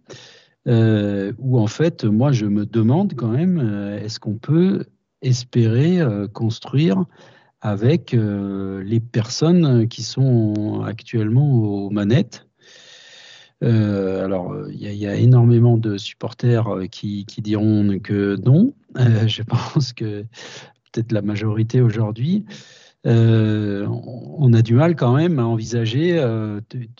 où 0.65 1.59
en 1.59 1.67
fait, 1.67 2.05
moi, 2.05 2.31
je 2.31 2.45
me 2.45 2.65
demande 2.65 3.13
quand 3.15 3.29
même, 3.29 3.59
est-ce 4.01 4.19
qu'on 4.19 4.35
peut 4.35 4.85
espérer 5.21 5.99
construire 6.33 7.05
avec 7.63 8.13
euh, 8.13 8.83
les 8.83 8.99
personnes 8.99 9.87
qui 9.87 10.03
sont 10.03 10.83
actuellement 10.85 11.53
aux 11.53 11.89
manettes? 11.89 12.45
Euh, 13.63 14.25
alors, 14.25 14.53
il 14.69 14.81
y, 14.81 15.07
a 15.07 15.15
énormément 15.15 15.77
de 15.77 15.97
supporters 15.97 16.67
euh, 16.67 16.85
qui, 16.87 17.25
diront 17.37 17.97
que 18.03 18.35
non. 18.45 18.73
je 19.27 19.41
pense 19.43 19.93
que 19.93 20.23
peut-être 20.91 21.13
la 21.13 21.21
majorité 21.21 21.79
aujourd'hui. 21.79 22.43
On 23.05 24.53
a 24.53 24.61
du 24.61 24.73
mal 24.75 24.95
quand 24.95 25.15
même 25.15 25.39
à 25.39 25.45
envisager 25.45 26.17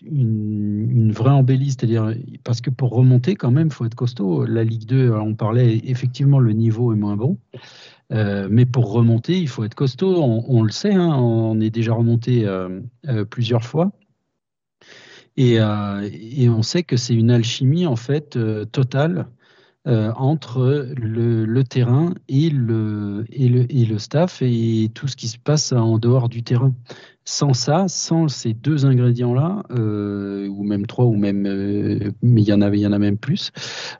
une, 0.01 1.11
vraie 1.11 1.31
embellie, 1.31 1.71
c'est-à-dire 1.71 2.13
parce 2.43 2.61
que 2.61 2.69
pour 2.69 2.91
remonter 2.91 3.35
quand 3.35 3.51
même, 3.51 3.67
il 3.67 3.73
faut 3.73 3.85
être 3.85 3.95
costaud. 3.95 4.45
La 4.45 4.63
Ligue 4.63 4.85
2, 4.85 5.11
on 5.11 5.35
parlait 5.35 5.81
effectivement 5.85 6.39
le 6.39 6.53
niveau 6.53 6.93
est 6.93 6.97
moins 6.97 7.15
bon, 7.15 7.37
euh, 8.11 8.47
mais 8.49 8.65
pour 8.65 8.91
remonter, 8.91 9.39
il 9.39 9.47
faut 9.47 9.63
être 9.63 9.75
costaud. 9.75 10.21
On, 10.21 10.63
le 10.63 10.71
sait, 10.71 10.93
hein, 10.93 11.15
on 11.15 11.59
est 11.59 11.69
déjà 11.69 11.93
remonté 11.93 12.45
euh, 12.45 12.81
euh, 13.07 13.25
plusieurs 13.25 13.63
fois. 13.63 13.91
Et, 15.35 15.59
on 15.61 16.61
sait 16.61 16.83
que 16.83 16.95
c'est 16.95 17.15
une 17.15 17.31
alchimie 17.31 17.87
en 17.87 17.95
fait 17.95 18.37
totale 18.71 19.27
entre 19.85 20.87
le, 20.95 21.63
terrain 21.63 22.13
et 22.29 22.49
le, 22.49 23.25
et, 23.31 23.49
le, 23.49 23.65
et 23.69 23.85
le 23.85 23.99
staff 23.99 24.41
et 24.41 24.89
tout 24.93 25.07
ce 25.07 25.15
qui 25.15 25.27
se 25.27 25.37
passe 25.37 25.73
en 25.73 25.97
dehors 25.97 26.29
du 26.29 26.43
terrain. 26.43 26.73
Sans 27.25 27.53
ça, 27.53 27.87
sans 27.87 28.27
ces 28.27 28.53
deux 28.53 28.85
ingrédients-là, 28.85 29.63
ou 29.69 30.63
même 30.63 30.85
trois, 30.85 31.05
ou 31.05 31.15
même, 31.15 31.41
mais 32.21 32.41
il 32.41 32.47
y 32.47 32.53
en 32.53 32.61
a, 32.61 32.69
il 32.69 32.79
y 32.79 32.87
en 32.87 32.91
a 32.91 32.99
même 32.99 33.17
plus, 33.17 33.51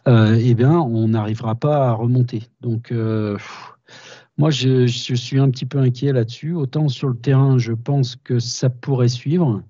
eh 0.08 0.54
bien, 0.56 0.80
on 0.80 1.10
n'arrivera 1.10 1.56
pas 1.56 1.90
à 1.90 1.94
remonter. 1.94 2.44
Donc, 2.62 2.94
moi, 4.38 4.50
je, 4.50 4.88
suis 4.88 5.40
un 5.40 5.50
petit 5.52 5.66
peu 5.66 5.78
inquiet 5.78 6.12
là-dessus. 6.12 6.54
Autant 6.54 6.88
sur 6.88 7.08
le 7.10 7.16
terrain, 7.16 7.58
je 7.60 7.74
pense 7.74 8.16
que 8.16 8.40
ça 8.40 8.70
pourrait 8.70 9.08
suivre 9.08 9.62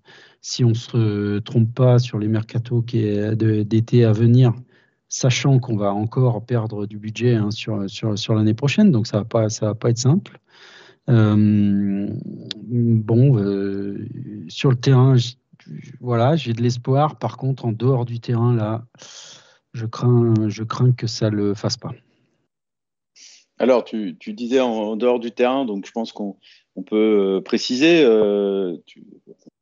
si 0.41 0.64
on 0.64 0.74
se 0.74 1.39
trompe 1.39 1.74
pas 1.74 1.99
sur 1.99 2.18
les 2.20 2.28
mercatos 2.28 2.84
d'été 2.84 4.05
à 4.05 4.11
venir, 4.11 4.53
sachant 5.14 5.59
qu'on 5.59 5.78
va 5.78 5.93
encore 5.93 6.43
perdre 6.43 6.88
du 6.88 6.97
budget 6.97 7.36
hein, 7.36 7.51
sur, 7.51 7.88
sur, 7.88 8.34
l'année 8.34 8.55
prochaine, 8.55 8.91
donc 8.91 9.05
ça 9.05 9.18
ne 9.18 9.22
va, 9.22 9.26
pas, 9.26 9.47
va 9.61 9.76
pas 9.76 9.91
être 9.91 9.99
simple. 9.99 10.39
Euh, 11.07 12.07
bon, 12.64 13.38
euh, 13.38 14.07
sur 14.47 14.72
le 14.72 14.76
terrain, 14.76 15.16
voilà, 16.01 16.36
j'ai 16.36 16.53
de 16.53 16.64
l'espoir. 16.64 17.20
Par 17.20 17.38
contre, 17.38 17.66
en 17.66 17.72
dehors 17.72 18.05
du 18.05 18.20
terrain, 18.20 18.55
là, 18.55 18.88
je 19.74 19.86
crains, 19.86 20.34
je 20.47 20.64
crains 20.64 20.93
que 20.93 21.05
ça 21.05 21.30
ne 21.30 21.36
le 21.36 21.53
fasse 21.53 21.78
pas. 21.78 21.91
Alors, 23.59 23.84
tu, 23.84 24.16
disais 24.30 24.61
en, 24.61 24.95
dehors 24.95 25.20
du 25.20 25.30
terrain, 25.30 25.64
donc 25.64 25.86
je 25.86 25.91
pense 25.91 26.11
qu'on 26.11 26.36
peut 26.88 27.38
euh, 27.38 27.41
préciser. 27.41 28.03
Tu, 28.88 29.05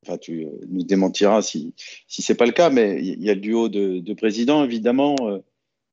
enfin, 0.05 0.17
tu 0.17 0.45
euh, 0.45 0.49
nous 0.67 0.83
démentiras 0.83 1.41
si, 1.41 1.73
si 2.07 2.21
ce 2.21 2.31
n'est 2.31 2.37
pas 2.37 2.45
le 2.45 2.51
cas, 2.51 2.69
mais 2.69 3.01
il 3.01 3.23
y, 3.23 3.29
a 3.29 3.33
le 3.33 3.39
duo 3.39 3.69
de, 3.69 4.13
présidents, 4.13 4.63
évidemment. 4.63 5.15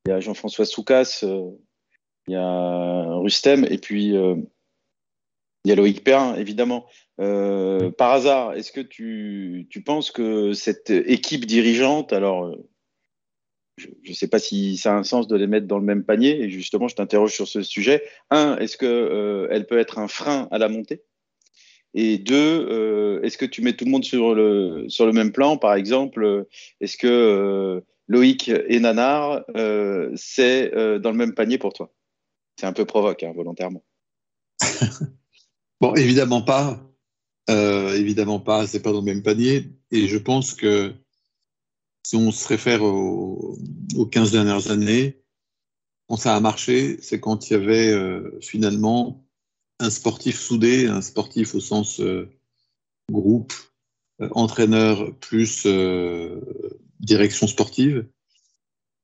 Il 0.06 0.11
y 0.11 0.12
a 0.12 0.20
Jean-François 0.20 0.64
Soucas, 0.64 1.20
il 1.22 2.32
y 2.32 2.36
a 2.36 3.14
Rustem, 3.16 3.66
et 3.70 3.78
puis 3.78 4.14
il 4.14 4.46
y 5.64 5.72
a 5.72 5.74
Loïc 5.74 6.04
Perrin, 6.04 6.36
évidemment. 6.36 6.86
par 7.16 8.12
hasard, 8.12 8.54
est-ce 8.54 8.72
que 8.72 8.80
tu, 8.80 9.66
tu, 9.70 9.82
penses 9.82 10.11
que 10.11 10.52
cette 10.52 10.90
équipe 10.90 11.46
dirigeante, 11.46 12.12
alors 12.12 12.54
je 13.78 14.11
ne 14.11 14.14
sais 14.14 14.28
pas 14.28 14.38
si 14.38 14.76
ça 14.76 14.92
a 14.94 14.96
un 14.96 15.04
sens 15.04 15.28
de 15.28 15.36
les 15.36 15.46
mettre 15.46 15.66
dans 15.66 15.78
le 15.78 15.84
même 15.84 16.04
panier. 16.04 16.42
Et 16.42 16.50
justement, 16.50 16.88
je 16.88 16.96
t'interroge 16.96 17.32
sur 17.32 17.48
ce 17.48 17.62
sujet. 17.62 18.02
Un, 18.30 18.56
est-ce 18.59 18.76
qu'elle 18.76 18.88
euh, 18.88 19.64
peut 19.64 19.78
être 19.78 19.98
un 19.98 20.09
frein 20.09 20.48
à 20.50 20.59
la 20.59 20.68
montée? 20.68 21.02
Et 22.01 22.18
deux, 22.18 22.66
euh, 22.70 23.20
est-ce 23.22 23.36
que 23.36 23.44
tu 23.44 23.61
mets 23.61 23.72
tout 23.72 23.84
le 23.84 23.90
monde 23.90 24.05
sur 24.05 24.32
le, 24.32 25.12
même 25.12 25.32
plan? 25.32 25.57
Par 25.57 25.74
exemple, 25.74 26.46
est-ce 26.80 26.96
que 26.96 27.09
euh, 27.09 27.80
Loïc 28.07 28.49
et 28.49 28.78
Nanar, 28.78 29.42
c'est 30.14 30.70
dans 30.70 31.11
le 31.11 31.16
même 31.16 31.34
panier 31.34 31.59
pour 31.59 31.72
toi? 31.72 31.92
C'est 32.61 32.66
un 32.66 32.72
peu 32.72 32.84
provoque, 32.84 33.24
hein, 33.24 33.32
volontairement. 33.34 33.82
bon, 35.80 35.92
évidemment 35.94 36.42
pas. 36.42 36.80
évidemment 37.49 38.38
pas, 38.38 38.68
c'est 38.68 38.80
pas 38.80 38.92
dans 38.92 39.01
le 39.01 39.05
même 39.05 39.24
panier. 39.24 39.66
Et 39.90 40.07
je 40.07 40.18
pense 40.18 40.55
que 40.55 40.94
si 42.05 42.14
on 42.16 42.30
se 42.30 42.46
réfère 42.46 42.82
aux, 42.84 43.59
15 44.11 44.30
dernières 44.30 44.70
années, 44.70 45.20
quand 46.09 46.16
ça 46.16 46.36
a 46.36 46.40
marché, 46.40 46.96
c'est 47.03 47.20
quand 47.20 47.51
il 47.51 47.53
y 47.53 47.57
avait 47.57 47.90
euh, 47.90 48.38
finalement 48.40 49.28
un 49.79 49.91
sportif 49.91 50.39
soudé, 50.39 50.87
un 50.87 51.03
sportif 51.03 51.55
au 51.55 51.61
sens 51.61 52.01
euh, 52.01 52.29
groupe, 53.11 53.53
euh, 54.20 54.29
entraîneur 54.33 55.14
plus 55.18 55.66
direction 57.01 57.47
sportive, 57.47 58.07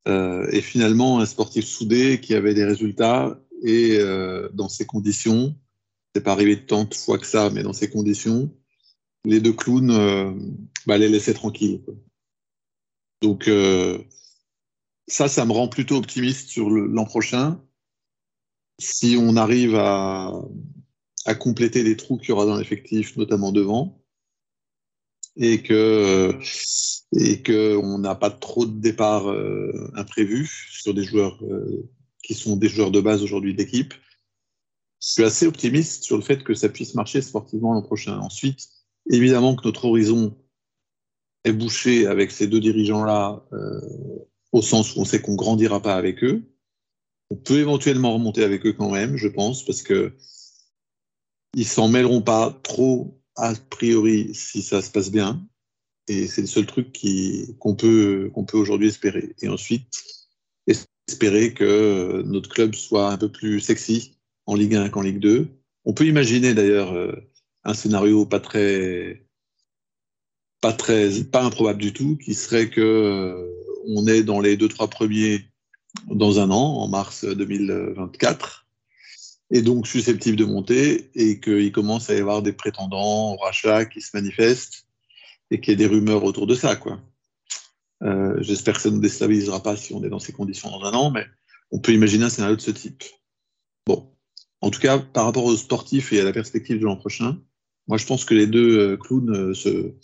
et 0.07 0.61
finalement 0.61 1.21
un 1.21 1.27
sportif 1.27 1.65
soudé 1.65 2.21
qui 2.21 2.35
avait 2.35 2.53
des 2.53 2.65
résultats 2.65 3.41
et 3.63 3.99
dans 4.53 4.69
ces 4.69 4.85
conditions, 4.85 5.57
c'est 6.15 6.23
pas 6.23 6.33
arrivé 6.33 6.67
tant 6.67 6.85
de 6.85 6.95
fois 6.95 7.19
que 7.19 7.27
ça, 7.27 7.49
mais 7.49 7.63
dans 7.63 7.73
ces 7.73 7.89
conditions, 7.89 8.55
les 9.25 9.41
deux 9.41 9.55
clowns 9.55 9.89
bah, 10.87 10.99
les 10.99 11.09
laissaient 11.09 11.33
tranquilles. 11.33 11.81
Donc, 13.25 13.49
euh, 13.49 13.99
ça, 15.09 15.29
ça 15.29 15.47
me 15.47 15.53
rend 15.53 15.69
plutôt 15.69 15.97
optimiste 15.97 16.51
sur 16.51 16.69
l'an 16.69 17.07
prochain. 17.07 17.59
Si 18.79 19.17
on 19.19 19.37
arrive 19.37 19.77
à, 19.77 20.43
compléter 21.39 21.83
les 21.83 21.97
trous 21.97 22.19
qu'il 22.19 22.31
y 22.31 22.33
aura 22.33 22.47
dans 22.47 22.57
l'effectif, 22.57 23.17
notamment 23.17 23.53
devant, 23.53 24.03
et 25.37 25.63
que 25.63 26.39
et 27.17 27.43
que 27.43 27.77
on 27.77 27.99
n'a 27.99 28.15
pas 28.15 28.31
trop 28.31 28.67
de 28.67 28.81
départs 28.81 29.31
euh, 29.31 29.91
imprévus 29.95 30.69
sur 30.71 30.95
des 30.95 31.05
joueurs 31.05 31.43
euh, 31.45 31.89
qui 32.23 32.35
sont 32.35 32.57
des 32.57 32.69
joueurs 32.69 32.91
de 32.91 33.01
base 33.01 33.23
aujourd'hui 33.23 33.55
d'équipe. 33.55 33.95
Je 35.01 35.09
suis 35.09 35.25
assez 35.25 35.47
optimiste 35.47 36.05
sur 36.05 36.17
le 36.17 36.23
fait 36.23 36.43
que 36.43 36.55
ça 36.55 36.69
puisse 36.69 36.95
marcher 36.95 37.21
sportivement 37.21 37.75
l'an 37.75 37.83
prochain. 37.83 38.19
Ensuite, 38.19 38.69
évidemment 39.11 39.55
que 39.55 39.67
notre 39.67 39.85
horizon 39.85 40.37
est 41.45 41.53
bouché 41.53 42.07
avec 42.07 42.31
ces 42.31 42.47
deux 42.47 42.61
dirigeants-là, 42.61 43.45
euh, 43.53 43.81
au 44.53 44.63
sens 44.63 44.97
où 44.97 45.01
on 45.01 45.05
sait 45.05 45.21
qu'on 45.21 45.35
grandira 45.35 45.81
pas 45.81 45.95
avec 45.95 46.25
eux. 46.25 46.43
On 47.31 47.37
peut 47.37 47.59
éventuellement 47.59 48.15
remonter 48.15 48.45
avec 48.45 48.67
eux 48.67 48.73
quand 48.73 48.91
même, 48.91 49.17
je 49.17 49.29
pense, 49.29 49.65
parce 49.65 49.83
que 49.83 50.15
ils 51.55 51.67
s'en 51.67 51.89
mêleront 51.89 52.23
pas 52.23 52.59
trop 52.63 53.21
a 53.37 53.55
priori 53.71 54.35
si 54.35 54.63
ça 54.63 54.83
se 54.83 54.91
passe 54.91 55.11
bien. 55.11 55.47
Et 56.09 56.27
c'est 56.27 56.43
le 56.43 56.47
seul 56.47 56.67
truc 56.67 56.99
qu'on 57.59 57.75
peut, 57.75 58.31
qu'on 58.35 58.45
peut 58.45 58.59
aujourd'hui 58.59 58.89
espérer. 58.89 59.35
Et 59.41 59.49
ensuite, 59.49 59.89
espérer 61.09 61.53
que 61.53 62.23
notre 62.27 62.49
club 62.49 62.75
soit 62.75 63.11
un 63.11 63.19
peu 63.19 63.31
plus 63.31 63.61
sexy 63.61 64.17
en 64.47 64.55
Ligue 64.55 64.75
1 64.75 64.89
qu'en 64.89 65.03
Ligue 65.03 65.19
2. 65.19 65.49
On 65.85 65.93
peut 65.93 66.07
imaginer 66.07 66.55
d'ailleurs 66.55 66.93
euh, 66.93 67.13
un 67.65 67.75
scénario 67.75 68.27
pas 68.27 68.41
très 68.41 69.27
pas 70.61 70.73
très, 70.73 71.11
pas 71.25 71.43
improbable 71.43 71.81
du 71.81 71.93
tout, 71.93 72.17
qui 72.17 72.33
serait 72.35 72.71
que 72.71 73.51
on 73.87 74.07
est 74.07 74.23
dans 74.23 74.41
les 74.41 74.57
deux 74.57 74.69
trois 74.69 74.89
premiers 74.89 75.45
dans 76.07 76.41
un 76.41 76.51
an, 76.51 76.77
en 76.79 76.89
mars 76.89 77.25
2024, 77.25 78.67
et 79.51 79.63
donc 79.63 79.87
susceptible 79.87 80.37
de 80.37 80.45
monter, 80.45 81.11
et 81.15 81.41
qu'il 81.41 81.73
commence 81.73 82.11
à 82.11 82.15
y 82.15 82.19
avoir 82.19 82.43
des 82.43 82.53
prétendants 82.53 83.35
au 83.35 83.37
rachat 83.37 83.85
qui 83.85 84.01
se 84.01 84.11
manifestent, 84.15 84.87
et 85.51 85.61
qu'il 85.61 85.73
y 85.73 85.75
ait 85.75 85.77
des 85.77 85.87
rumeurs 85.87 86.25
autour 86.25 86.47
de 86.47 86.55
ça, 86.55 86.77
quoi. 86.77 87.01
Euh, 88.03 88.37
j'espère 88.41 88.75
que 88.75 88.83
ça 88.83 88.91
ne 88.91 88.97
nous 88.97 89.01
déstabilisera 89.01 89.63
pas 89.63 89.77
si 89.77 89.95
on 89.95 90.05
est 90.05 90.11
dans 90.11 90.19
ces 90.19 90.33
conditions 90.33 90.71
dans 90.71 90.85
un 90.85 90.93
an, 90.93 91.11
mais 91.11 91.25
on 91.71 91.79
peut 91.79 91.93
imaginer 91.93 92.25
un 92.25 92.31
scénario 92.31 92.57
de 92.57 92.61
ce 92.61 92.71
type. 92.71 93.05
Bon, 93.87 94.13
en 94.61 94.71
tout 94.71 94.81
cas, 94.81 94.99
par 94.99 95.25
rapport 95.25 95.45
aux 95.45 95.57
sportifs 95.57 96.13
et 96.13 96.21
à 96.21 96.25
la 96.25 96.33
perspective 96.33 96.79
de 96.79 96.85
l'an 96.85 96.97
prochain, 96.97 97.39
moi 97.87 97.97
je 97.97 98.07
pense 98.07 98.25
que 98.25 98.35
les 98.35 98.47
deux 98.47 98.79
euh, 98.79 98.97
clowns 98.97 99.31
euh, 99.31 99.99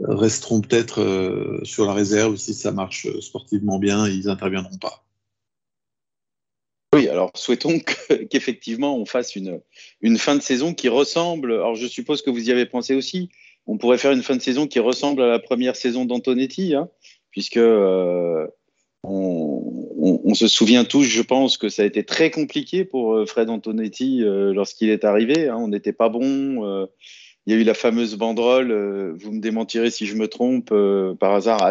resteront 0.00 0.60
peut-être 0.60 1.60
sur 1.62 1.86
la 1.86 1.92
réserve 1.92 2.36
si 2.36 2.52
ça 2.52 2.72
marche 2.72 3.06
sportivement 3.20 3.78
bien, 3.78 4.08
ils 4.08 4.26
n'interviendront 4.26 4.78
pas. 4.78 5.04
Oui, 6.94 7.08
alors 7.08 7.32
souhaitons 7.34 7.80
qu'effectivement 8.30 8.96
on 8.96 9.04
fasse 9.04 9.34
une, 9.34 9.60
une 10.00 10.16
fin 10.16 10.36
de 10.36 10.42
saison 10.42 10.74
qui 10.74 10.88
ressemble, 10.88 11.52
alors 11.52 11.74
je 11.74 11.88
suppose 11.88 12.22
que 12.22 12.30
vous 12.30 12.48
y 12.48 12.52
avez 12.52 12.66
pensé 12.66 12.94
aussi, 12.94 13.30
on 13.66 13.78
pourrait 13.78 13.98
faire 13.98 14.12
une 14.12 14.22
fin 14.22 14.36
de 14.36 14.42
saison 14.42 14.68
qui 14.68 14.78
ressemble 14.78 15.22
à 15.22 15.26
la 15.26 15.40
première 15.40 15.74
saison 15.74 16.04
d'Antonetti, 16.04 16.76
hein, 16.76 16.88
puisque 17.32 17.56
euh, 17.56 18.46
on, 19.02 20.34
se 20.34 20.48
souvient 20.48 20.84
tous, 20.84 21.02
je 21.02 21.22
pense, 21.22 21.58
que 21.58 21.68
ça 21.68 21.82
a 21.82 21.84
été 21.84 22.04
très 22.04 22.30
compliqué 22.30 22.84
pour 22.84 23.14
euh, 23.14 23.26
Fred 23.26 23.50
Antonetti 23.50 24.22
euh, 24.22 24.52
lorsqu'il 24.52 24.90
est 24.90 25.04
arrivé. 25.04 25.48
Hein. 25.48 25.56
on 25.58 25.68
n'était 25.68 25.92
pas 25.92 26.08
bon. 26.08 26.88
il 27.46 27.52
y 27.52 27.56
a 27.56 27.60
eu 27.60 27.64
la 27.64 27.74
fameuse 27.74 28.16
banderole. 28.16 29.16
vous 29.16 29.32
me 29.32 29.40
démentirez 29.40 29.90
si 29.90 30.06
je 30.06 30.16
me 30.16 30.28
trompe. 30.28 30.72
par 31.18 31.34
hasard, 31.34 31.62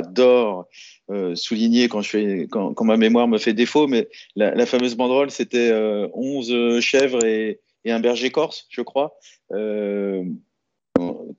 adore 1.09 1.37
souligner 1.37 1.89
quand, 1.89 2.01
je 2.01 2.09
fais, 2.09 2.47
quand, 2.49 2.83
ma 2.83 2.97
mémoire 2.97 3.27
me 3.27 3.37
fait 3.37 3.53
défaut, 3.53 3.87
mais 3.87 4.07
la, 4.35 4.65
fameuse 4.65 4.95
banderole, 4.95 5.31
c'était 5.31 5.71
11 6.13 6.79
chèvres 6.79 7.23
et, 7.25 7.59
et, 7.85 7.91
un 7.91 7.99
berger 7.99 8.31
corse, 8.31 8.65
je 8.69 8.81
crois 8.81 9.17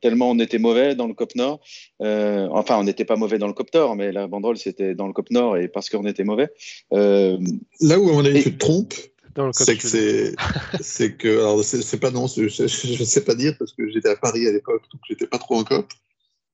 tellement 0.00 0.30
on 0.30 0.38
était 0.38 0.58
mauvais 0.58 0.94
dans 0.94 1.06
le 1.06 1.14
COP 1.14 1.34
Nord. 1.34 1.60
Euh, 2.02 2.46
enfin, 2.52 2.76
on 2.78 2.84
n'était 2.84 3.06
pas 3.06 3.16
mauvais 3.16 3.38
dans 3.38 3.46
le 3.46 3.54
COP 3.54 3.72
Nord, 3.72 3.96
mais 3.96 4.12
la 4.12 4.26
banderole, 4.26 4.58
c'était 4.58 4.94
dans 4.94 5.06
le 5.06 5.14
COP 5.14 5.30
Nord 5.30 5.56
et 5.56 5.68
parce 5.68 5.88
qu'on 5.88 6.04
était 6.04 6.24
mauvais. 6.24 6.48
Euh, 6.92 7.38
Là 7.80 7.98
où 7.98 8.10
on 8.10 8.24
a 8.24 8.28
eu 8.28 8.42
une 8.42 8.58
trompe, 8.58 8.94
c'est 9.52 9.76
que 9.78 9.86
c'est, 9.86 10.34
c'est 10.80 11.16
que, 11.16 11.38
alors 11.38 11.64
c'est, 11.64 12.00
pas 12.00 12.10
non, 12.10 12.26
je, 12.26 12.42
ne 12.42 13.04
sais 13.04 13.24
pas 13.24 13.34
dire 13.34 13.54
parce 13.58 13.72
que 13.72 13.88
j'étais 13.90 14.10
à 14.10 14.16
Paris 14.16 14.46
à 14.46 14.52
l'époque, 14.52 14.82
donc 14.92 15.00
j'étais 15.08 15.26
pas 15.26 15.38
trop 15.38 15.56
en 15.56 15.64
COP. 15.64 15.86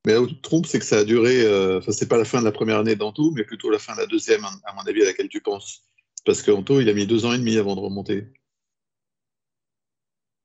Mais 0.06 0.14
là 0.14 0.22
où 0.22 0.26
tu 0.26 0.40
trompe, 0.40 0.66
c'est 0.66 0.78
que 0.78 0.84
ça 0.84 0.98
a 0.98 1.04
duré, 1.04 1.42
euh, 1.42 1.78
enfin, 1.78 1.92
c'est 1.92 2.08
pas 2.08 2.16
la 2.16 2.24
fin 2.24 2.40
de 2.40 2.44
la 2.44 2.52
première 2.52 2.78
année 2.78 2.96
d'Anto, 2.96 3.32
mais 3.32 3.44
plutôt 3.44 3.70
la 3.70 3.78
fin 3.78 3.94
de 3.94 4.00
la 4.00 4.06
deuxième, 4.06 4.44
à 4.44 4.72
mon 4.74 4.82
avis, 4.82 5.02
à 5.02 5.06
laquelle 5.06 5.28
tu 5.28 5.42
penses. 5.42 5.82
Parce 6.24 6.42
qu'Anto, 6.42 6.80
il 6.80 6.88
a 6.88 6.94
mis 6.94 7.06
deux 7.06 7.26
ans 7.26 7.32
et 7.32 7.38
demi 7.38 7.56
avant 7.58 7.76
de 7.76 7.80
remonter. 7.80 8.28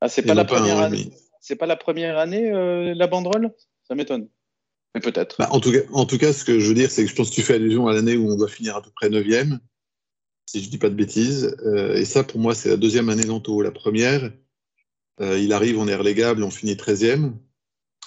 Ah, 0.01 0.09
c'est 0.09 0.23
pas 0.23 0.33
la 0.33 0.45
première 0.45 0.79
année. 0.79 1.11
C'est 1.39 1.55
pas 1.55 1.67
la 1.67 1.75
première 1.75 2.17
année, 2.17 2.51
euh, 2.51 2.93
la 2.95 3.07
banderole? 3.07 3.53
Ça 3.87 3.95
m'étonne. 3.95 4.27
Mais 4.93 5.01
peut-être. 5.01 5.37
Bah, 5.39 5.47
en, 5.51 5.59
tout 5.59 5.71
cas, 5.71 5.79
en 5.93 6.05
tout 6.05 6.17
cas, 6.17 6.33
ce 6.33 6.43
que 6.43 6.59
je 6.59 6.67
veux 6.67 6.73
dire, 6.73 6.91
c'est 6.91 7.03
que 7.03 7.09
je 7.09 7.15
pense 7.15 7.29
que 7.29 7.35
tu 7.35 7.41
fais 7.41 7.55
allusion 7.55 7.87
à 7.87 7.93
l'année 7.93 8.17
où 8.17 8.31
on 8.31 8.35
doit 8.35 8.47
finir 8.47 8.75
à 8.75 8.81
peu 8.81 8.89
près 8.95 9.09
9e, 9.09 9.59
si 10.47 10.63
je 10.63 10.69
dis 10.69 10.77
pas 10.77 10.89
de 10.89 10.95
bêtises. 10.95 11.55
Euh, 11.65 11.95
et 11.95 12.05
ça, 12.05 12.23
pour 12.23 12.39
moi, 12.39 12.55
c'est 12.55 12.69
la 12.69 12.77
deuxième 12.77 13.09
année 13.09 13.25
d'Anto. 13.25 13.61
La 13.61 13.71
première, 13.71 14.31
euh, 15.21 15.39
il 15.39 15.53
arrive, 15.53 15.79
on 15.79 15.87
est 15.87 15.95
relégable, 15.95 16.43
on 16.43 16.51
finit 16.51 16.75
13e. 16.75 17.33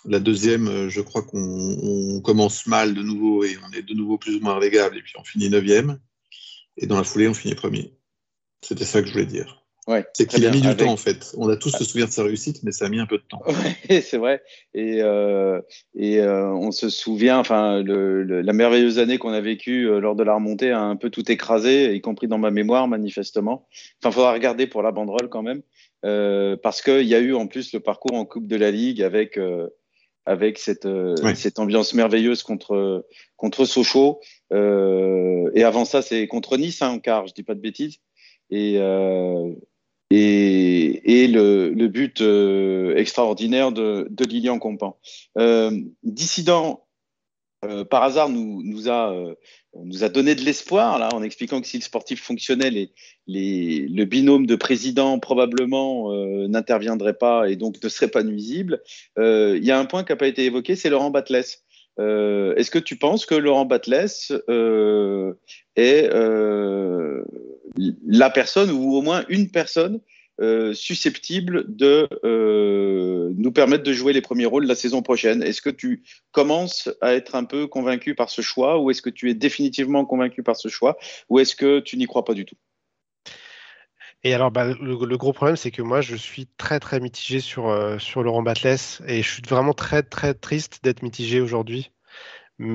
La 0.05 0.21
deuxième, 0.21 0.89
je 0.89 1.01
crois 1.01 1.23
qu'on 1.23 2.21
commence 2.23 2.67
mal 2.67 2.95
de 2.95 3.03
nouveau 3.03 3.45
et 3.45 3.57
on 3.69 3.77
est 3.77 3.83
de 3.83 3.95
nouveau 3.95 4.17
plus 4.17 4.37
ou 4.37 4.41
moins 4.41 4.55
relégable 4.55 4.97
et 4.97 5.03
puis 5.03 5.15
on 5.19 5.25
finit 5.25 5.51
9e. 5.51 5.99
Et 6.77 6.87
dans 6.87 6.97
la 6.97 7.05
foulée, 7.05 7.29
on 7.29 7.35
finit 7.35 7.55
premier. 7.55 7.95
C'était 8.63 8.85
ça 8.85 9.03
que 9.03 9.09
je 9.09 9.13
voulais 9.13 9.27
dire 9.27 9.59
c'est 10.13 10.27
qu'il 10.27 10.47
a 10.47 10.51
mis 10.51 10.61
du 10.61 10.77
temps 10.77 10.93
en 10.93 10.97
fait. 10.97 11.35
On 11.39 11.49
a 11.49 11.57
tous 11.57 11.71
se 11.71 11.85
souvenir 11.85 12.09
de 12.09 12.13
sa 12.13 12.23
réussite, 12.23 12.63
mais 12.63 12.73
ça 12.73 12.87
a 12.87 12.89
mis 12.89 13.01
un 13.01 13.07
peu 13.07 13.17
de 13.17 13.23
temps. 13.23 13.43
c'est 13.89 14.19
vrai. 14.19 14.43
Et, 14.75 15.01
euh, 15.03 15.61
et 15.95 16.21
euh, 16.21 16.51
on 16.53 16.71
se 16.73 16.91
souvient, 16.91 17.39
enfin, 17.39 17.83
la 17.83 18.53
merveilleuse 18.53 18.99
année 18.99 19.19
qu'on 19.19 19.33
a 19.33 19.41
vécue 19.41 19.89
euh, 19.89 20.01
lors 20.01 20.15
de 20.15 20.23
la 20.23 20.35
remontée 20.35 20.71
a 20.71 20.81
un 20.81 20.97
peu 20.97 21.09
tout 21.11 21.31
écrasé, 21.31 21.95
y 21.95 22.01
compris 22.01 22.29
dans 22.29 22.39
ma 22.39 22.51
mémoire 22.51 22.87
manifestement. 22.87 23.67
Enfin, 24.03 24.13
faudra 24.13 24.33
regarder 24.33 24.67
pour 24.67 24.83
la 24.83 24.93
banderole 24.93 25.31
quand 25.31 25.43
même, 25.43 25.63
parce 26.03 26.83
qu'il 26.83 27.07
y 27.07 27.15
a 27.15 27.21
eu 27.21 27.35
en 27.35 27.47
plus 27.47 27.73
le 27.73 27.81
parcours 27.81 28.15
en 28.15 28.27
Coupe 28.27 28.47
de 28.47 28.57
la 28.57 28.71
Ligue 28.71 29.03
avec 29.03 29.39
avec 30.29 30.59
cette, 30.59 30.87
cette 31.35 31.59
ambiance 31.59 31.95
merveilleuse 31.95 32.43
contre 32.43 33.07
contre 33.37 33.65
Sochaux. 33.65 34.21
et 34.53 35.65
avant 35.65 35.85
ça, 35.85 36.03
c'est 36.03 36.27
contre 36.27 36.57
Nice 36.57 36.83
hein, 36.83 36.91
en 36.91 36.99
quart, 36.99 37.27
je 37.27 37.35
dis 37.35 37.43
pas 37.43 37.55
de 37.55 37.61
bêtises. 37.61 37.99
Et, 38.51 38.79
et, 40.11 41.23
et 41.23 41.29
le, 41.29 41.71
le, 41.71 41.89
but 41.89 42.21
euh, 42.23 42.97
extraordinaire 42.97 43.73
de, 43.73 44.07
de, 44.11 44.25
Lilian 44.25 44.59
Compan. 44.59 44.99
Euh, 45.37 45.71
Dissident, 46.03 46.87
euh, 47.65 47.85
par 47.85 48.05
hasard, 48.05 48.29
nous, 48.29 48.63
nous, 48.63 48.89
a, 48.89 49.13
euh, 49.13 49.35
nous 49.75 50.05
a 50.05 50.09
donné 50.09 50.37
de 50.37 50.43
l'espoir 50.43 50.99
là, 51.01 51.09
en 51.13 51.25
expliquant 51.25 51.61
que 51.61 51.67
si 51.67 51.79
le 51.79 51.83
sportif 51.83 52.23
fonctionnait, 52.23 52.91
le 53.27 54.05
binôme 54.05 54.47
de 54.47 54.55
président 54.55 55.19
probablement 55.19 56.13
euh, 56.13 56.47
n'interviendrait 56.47 57.19
pas 57.19 57.51
et 57.51 57.57
donc 57.57 57.83
ne 57.83 57.89
serait 57.89 58.09
pas 58.09 58.23
nuisible. 58.23 58.81
Il 59.17 59.65
y 59.65 59.73
a 59.73 59.79
un 59.79 59.87
point 59.87 60.05
qui 60.05 60.13
n'a 60.13 60.17
pas 60.17 60.29
été 60.29 60.45
évoqué, 60.45 60.77
c'est 60.77 60.89
Laurent 60.89 61.11
Batles. 61.11 61.45
Est-ce 61.99 62.71
que 62.71 62.79
tu 62.79 62.97
penses 62.97 63.27
que 63.27 63.35
Laurent 63.35 63.65
Batles 63.65 64.07
est 65.75 66.09
la 68.07 68.31
personne 68.31 68.71
ou 68.71 68.95
au 68.95 69.03
moins 69.03 69.25
une 69.29 69.51
personne 69.51 70.01
euh, 70.41 70.73
susceptible 70.73 71.65
de 71.69 72.09
euh, 72.25 73.33
nous 73.37 73.51
permettre 73.51 73.83
de 73.83 73.93
jouer 73.93 74.13
les 74.13 74.21
premiers 74.21 74.47
rôles 74.47 74.67
la 74.67 74.77
saison 74.77 75.03
prochaine. 75.03 75.43
Est-ce 75.43 75.61
que 75.61 75.71
tu 75.71 76.05
commences 76.31 76.89
à 77.01 77.15
être 77.15 77.35
un 77.35 77.45
peu 77.45 77.67
convaincu 77.67 78.15
par 78.15 78.31
ce 78.31 78.41
choix 78.41 78.79
ou 78.79 78.91
est-ce 78.91 79.03
que 79.03 79.11
tu 79.11 79.31
es 79.31 79.35
définitivement 79.35 80.05
convaincu 80.05 80.45
par 80.45 80.57
ce 80.57 80.69
choix 80.69 80.97
ou 81.29 81.41
est-ce 81.41 81.57
que 81.57 81.81
tu 81.81 81.97
n'y 81.97 82.07
crois 82.07 82.25
pas 82.25 82.35
du 82.35 82.45
tout? 82.45 82.57
Et 84.25 84.33
alors, 84.33 84.51
bah, 84.51 84.75
le, 84.81 85.17
gros 85.17 85.33
problème, 85.33 85.57
c'est 85.57 85.71
que 85.71 85.83
moi, 85.83 86.01
je 86.01 86.15
suis 86.15 86.49
très, 86.57 86.81
très 86.81 87.01
mitigé 87.01 87.41
sur, 87.41 87.69
euh, 87.69 87.99
sur 87.99 88.23
Laurent 88.23 88.43
Batles 88.43 89.03
et 89.07 89.23
je 89.23 89.29
suis 89.29 89.43
vraiment 89.43 89.75
très, 89.75 90.03
très 90.03 90.35
triste 90.35 90.81
d'être 90.85 91.03
mitigé 91.03 91.41
aujourd'hui 91.41 91.91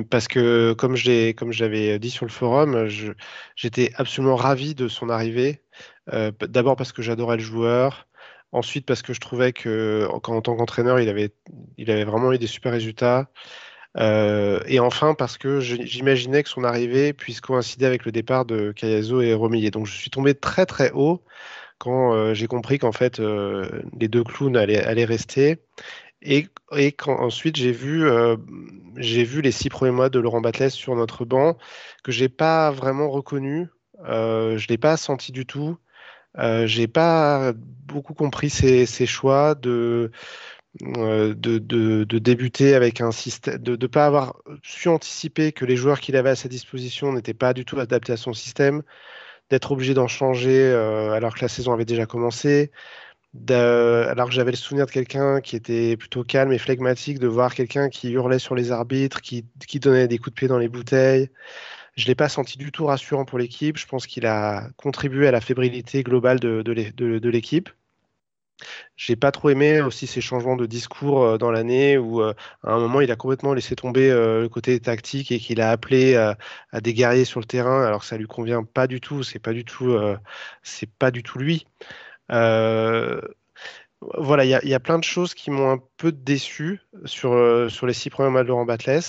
parce 0.08 0.28
que 0.28 0.72
comme 0.72 0.96
comme 1.36 1.52
j'avais 1.52 1.98
dit 1.98 2.10
sur 2.10 2.24
le 2.24 2.30
forum, 2.30 2.88
j'étais 3.56 3.92
absolument 3.96 4.36
ravi 4.36 4.74
de 4.74 4.88
son 4.88 5.10
arrivée. 5.10 5.60
Euh, 6.12 6.32
d'abord 6.48 6.76
parce 6.76 6.92
que 6.92 7.02
j'adorais 7.02 7.36
le 7.36 7.42
joueur, 7.42 8.06
ensuite 8.52 8.86
parce 8.86 9.02
que 9.02 9.12
je 9.12 9.20
trouvais 9.20 9.52
que 9.52 10.06
en, 10.10 10.20
tant 10.20 10.56
qu'entraîneur, 10.56 11.00
il 11.00 11.08
avait, 11.08 11.34
il 11.78 11.90
avait 11.90 12.04
vraiment 12.04 12.32
eu 12.32 12.38
des 12.38 12.46
super 12.46 12.72
résultats. 12.72 13.30
Euh, 13.96 14.60
et 14.66 14.80
enfin 14.80 15.14
parce 15.14 15.38
que 15.38 15.60
j'imaginais 15.60 16.42
que 16.42 16.48
son 16.48 16.64
arrivée 16.64 17.12
puisse 17.12 17.40
coïncider 17.40 17.86
avec 17.86 18.04
le 18.04 18.10
départ 18.10 18.44
de 18.44 18.72
Kayazo 18.72 19.20
et 19.20 19.34
Romillet. 19.34 19.70
Donc 19.70 19.86
je 19.86 19.94
suis 19.94 20.10
tombé 20.10 20.34
très 20.34 20.66
très 20.66 20.90
haut 20.92 21.22
quand 21.78 22.12
euh, 22.12 22.34
j'ai 22.34 22.48
compris 22.48 22.78
qu'en 22.78 22.92
fait 22.92 23.20
les 23.20 24.08
deux 24.08 24.24
clowns 24.24 24.56
allaient, 24.56 24.82
allaient 24.84 25.04
rester. 25.04 25.58
Et, 26.22 26.48
et 26.76 26.92
quand 26.92 27.18
ensuite 27.20 27.56
j'ai 27.56 27.72
vu, 27.72 28.08
vu 28.96 29.42
les 29.42 29.52
six 29.52 29.68
premiers 29.68 29.92
mois 29.92 30.08
de 30.08 30.18
Laurent 30.18 30.40
Batles 30.40 30.70
sur 30.70 30.96
notre 30.96 31.24
banc 31.24 31.56
que 32.02 32.12
j'ai 32.12 32.28
pas 32.28 32.70
vraiment 32.72 33.10
reconnu, 33.10 33.68
je 34.04 34.66
l'ai 34.68 34.78
pas 34.78 34.96
senti 34.96 35.32
du 35.32 35.46
tout. 35.46 35.78
Euh, 36.38 36.66
j'ai 36.66 36.88
pas 36.88 37.52
beaucoup 37.86 38.14
compris 38.14 38.50
ses, 38.50 38.86
choix 39.06 39.54
de, 39.54 40.10
euh, 40.96 41.34
de, 41.34 41.58
de, 41.58 42.18
débuter 42.18 42.74
avec 42.74 43.00
un 43.00 43.12
système, 43.12 43.58
de 43.58 43.76
ne 43.80 43.86
pas 43.86 44.06
avoir 44.06 44.36
su 44.62 44.88
anticiper 44.88 45.52
que 45.52 45.64
les 45.64 45.76
joueurs 45.76 46.00
qu'il 46.00 46.16
avait 46.16 46.30
à 46.30 46.36
sa 46.36 46.48
disposition 46.48 47.12
n'étaient 47.12 47.34
pas 47.34 47.52
du 47.54 47.64
tout 47.64 47.78
adaptés 47.78 48.12
à 48.12 48.16
son 48.16 48.32
système, 48.32 48.82
d'être 49.50 49.72
obligé 49.72 49.94
d'en 49.94 50.08
changer 50.08 50.60
euh, 50.60 51.12
alors 51.12 51.34
que 51.34 51.40
la 51.42 51.48
saison 51.48 51.72
avait 51.72 51.84
déjà 51.84 52.06
commencé, 52.06 52.72
alors 53.48 54.28
que 54.28 54.34
j'avais 54.34 54.52
le 54.52 54.56
souvenir 54.56 54.86
de 54.86 54.90
quelqu'un 54.90 55.40
qui 55.40 55.56
était 55.56 55.96
plutôt 55.96 56.24
calme 56.24 56.52
et 56.52 56.58
flegmatique, 56.58 57.18
de 57.18 57.26
voir 57.28 57.54
quelqu'un 57.54 57.88
qui 57.88 58.10
hurlait 58.12 58.38
sur 58.38 58.54
les 58.54 58.72
arbitres, 58.72 59.20
qui, 59.20 59.44
donnait 59.80 60.08
des 60.08 60.18
coups 60.18 60.30
de 60.30 60.34
pied 60.34 60.48
dans 60.48 60.58
les 60.58 60.68
bouteilles. 60.68 61.30
Je 61.96 62.04
ne 62.04 62.08
l'ai 62.08 62.14
pas 62.14 62.28
senti 62.28 62.58
du 62.58 62.72
tout 62.72 62.86
rassurant 62.86 63.24
pour 63.24 63.38
l'équipe. 63.38 63.76
Je 63.78 63.86
pense 63.86 64.06
qu'il 64.06 64.26
a 64.26 64.68
contribué 64.76 65.28
à 65.28 65.30
la 65.30 65.40
fébrilité 65.40 66.02
globale 66.02 66.40
de, 66.40 66.62
de, 66.62 67.28
l'équipe. 67.28 67.70
J'ai 68.96 69.16
pas 69.16 69.32
trop 69.32 69.50
aimé 69.50 69.80
aussi 69.80 70.06
ces 70.06 70.20
changements 70.20 70.56
de 70.56 70.66
discours 70.66 71.22
euh, 71.24 71.38
dans 71.38 71.50
l'année 71.50 71.98
où 71.98 72.22
euh, 72.22 72.34
à 72.62 72.72
un 72.72 72.78
moment 72.78 73.00
il 73.00 73.10
a 73.10 73.16
complètement 73.16 73.52
laissé 73.52 73.74
tomber 73.74 74.10
euh, 74.10 74.42
le 74.42 74.48
côté 74.48 74.78
tactique 74.78 75.32
et 75.32 75.38
qu'il 75.40 75.60
a 75.60 75.70
appelé 75.70 76.14
à, 76.14 76.36
des 76.80 76.94
guerriers 76.94 77.24
sur 77.24 77.40
le 77.40 77.46
terrain 77.46 77.84
alors 77.84 78.00
que 78.00 78.06
ça 78.06 78.16
lui 78.16 78.26
convient 78.26 78.64
pas 78.64 78.86
du 78.86 79.00
tout. 79.00 79.22
C'est 79.22 79.38
pas 79.38 79.52
du 79.52 79.64
tout, 79.64 79.96
c'est 80.62 80.90
pas 80.90 81.10
du 81.10 81.22
tout 81.22 81.38
lui. 81.38 81.66
Voilà, 84.18 84.44
il 84.44 84.50
y, 84.50 84.74
a 84.74 84.80
plein 84.80 84.98
de 84.98 85.04
choses 85.04 85.32
qui 85.34 85.50
m'ont 85.50 85.70
un 85.70 85.80
peu 85.96 86.12
déçu 86.12 86.80
sur, 87.06 87.70
sur 87.70 87.86
les 87.86 87.94
six 87.94 88.10
premiers 88.10 88.30
mois 88.30 88.42
de 88.42 88.48
Laurent 88.48 88.66
Batles. 88.66 89.00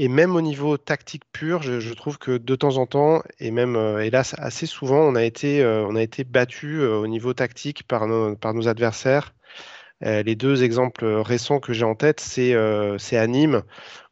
Et 0.00 0.06
même 0.06 0.36
au 0.36 0.40
niveau 0.40 0.76
tactique 0.76 1.24
pur, 1.32 1.60
je, 1.62 1.92
trouve 1.92 2.18
que 2.18 2.38
de 2.38 2.54
temps 2.54 2.76
en 2.76 2.86
temps, 2.86 3.20
et 3.40 3.50
même 3.50 3.74
euh, 3.74 3.98
hélas 3.98 4.36
assez 4.38 4.66
souvent, 4.66 5.00
on 5.00 5.16
a 5.16 5.24
été, 5.24 5.60
euh, 5.60 5.84
on 5.88 5.96
a 5.96 6.02
été 6.02 6.22
battu 6.22 6.80
au 6.84 7.08
niveau 7.08 7.34
tactique 7.34 7.82
par 7.82 8.06
nos, 8.06 8.36
par 8.36 8.54
nos 8.54 8.68
adversaires. 8.68 9.34
les 10.00 10.36
deux 10.36 10.62
exemples 10.62 11.04
récents 11.04 11.58
que 11.58 11.72
j'ai 11.72 11.84
en 11.84 11.96
tête, 11.96 12.20
c'est 12.20 12.54
à 12.54 13.26
Nîmes, 13.26 13.62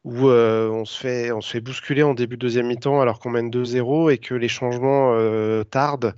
où 0.05 0.29
on, 0.29 0.85
se 0.85 0.99
fait, 0.99 1.31
on 1.33 1.41
se 1.41 1.53
fait 1.53 1.61
bousculer 1.61 2.03
en 2.03 2.15
début 2.15 2.37
de 2.37 2.41
deuxième 2.41 2.67
mi-temps 2.67 3.01
alors 3.01 3.21
qu'on 3.21 3.31
mène 3.31 3.51
2-0 3.51 4.11
et 4.13 4.19
que 4.19 4.35
les 4.35 4.49
changements 4.49 5.15
tardent. 5.71 6.15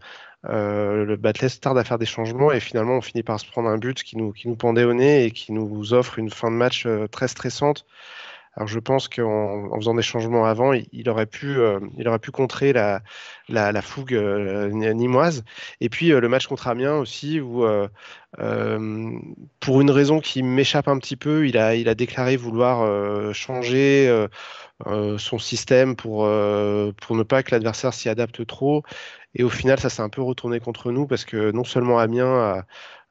Euh, 0.46 1.04
le 1.04 1.16
Batles 1.16 1.58
tarde 1.60 1.78
à 1.78 1.84
faire 1.84 1.98
des 1.98 2.06
changements 2.06 2.52
et 2.52 2.60
finalement 2.60 2.94
on 2.94 3.00
finit 3.00 3.24
par 3.24 3.40
se 3.40 3.46
prendre 3.50 3.68
un 3.68 3.76
but 3.76 4.02
qui 4.02 4.16
nous, 4.16 4.32
qui 4.32 4.48
nous 4.48 4.54
pendait 4.54 4.84
au 4.84 4.94
nez 4.94 5.24
et 5.24 5.30
qui 5.32 5.52
nous 5.52 5.92
offre 5.94 6.18
une 6.18 6.30
fin 6.30 6.50
de 6.50 6.56
match 6.56 6.86
euh, 6.86 7.08
très 7.08 7.26
stressante. 7.26 7.84
Alors 8.59 8.66
je 8.66 8.80
pense 8.80 9.09
qu'en 9.09 9.70
faisant 9.76 9.94
des 9.94 10.02
changements 10.02 10.44
avant, 10.44 10.72
il, 10.72 11.09
aurait, 11.09 11.26
pu, 11.26 11.59
euh, 11.59 11.78
il 11.96 12.09
aurait 12.09 12.18
pu 12.18 12.32
contrer 12.32 12.72
la, 12.72 13.02
la, 13.48 13.82
fougue 13.82 14.12
nimoise. 14.12 15.44
Et 15.80 15.88
puis 15.88 16.09
le 16.09 16.28
match 16.28 16.48
contre 16.48 16.66
Amiens 16.66 16.96
aussi, 16.96 17.40
où 17.40 17.64
pour 19.61 19.80
une 19.80 19.90
raison 19.90 20.20
qui 20.20 20.42
m'échappe 20.42 20.88
un 20.88 20.98
petit 20.98 21.14
peu, 21.14 21.46
il 21.46 21.56
a, 21.56 21.76
il 21.76 21.88
a 21.88 21.94
déclaré 21.94 22.36
vouloir 22.36 23.32
changer 23.32 24.26
son 25.18 25.38
système 25.38 25.94
pour, 25.94 26.28
pour 27.00 27.16
ne 27.16 27.22
pas 27.22 27.44
que 27.44 27.52
l'adversaire 27.52 27.94
s'y 27.94 28.09
adapte 28.09 28.44
trop. 28.44 28.82
Et 29.36 29.44
au 29.44 29.50
final, 29.50 29.78
ça 29.78 29.88
s'est 29.88 30.02
un 30.02 30.09
peu 30.09 30.22
retourné 30.22 30.59
contre 30.59 30.90
nous 30.90 31.06
parce 31.06 31.24
que 31.24 31.52
non 31.52 31.62
seulement 31.62 32.00
Amiens 32.00 32.26
a, 32.26 32.64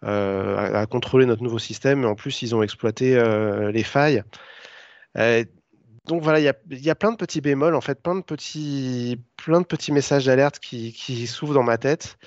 euh, 0.04 0.86
contrôlé 0.86 1.26
notre 1.26 1.42
nouveau 1.42 1.60
système, 1.60 2.02
mais 2.02 2.08
en 2.08 2.16
plus, 2.16 2.42
ils 2.42 2.56
ont 2.56 2.62
exploité 2.62 3.16
euh, 3.16 3.72
les 3.72 3.84
failles. 3.84 4.24
Euh, 5.18 5.44
donc 6.06 6.24
voilà, 6.24 6.40
il 6.40 6.44
y 6.44 6.90
a, 6.90 6.96
plein 6.96 7.12
de 7.12 7.18
petits 7.18 7.42
bémols, 7.42 7.76
en 7.76 7.82
fait, 7.82 8.02
plein 8.02 8.16
de 8.16 8.22
petits, 8.22 9.20
plein 9.36 9.62
de 9.62 9.66
petits 9.66 9.92
messages 9.92 10.26
d'alerte 10.26 10.60
qui, 10.60 11.28
s'ouvrent 11.28 11.54
dans 11.54 11.64
ma 11.64 11.78
tête. 11.78 12.18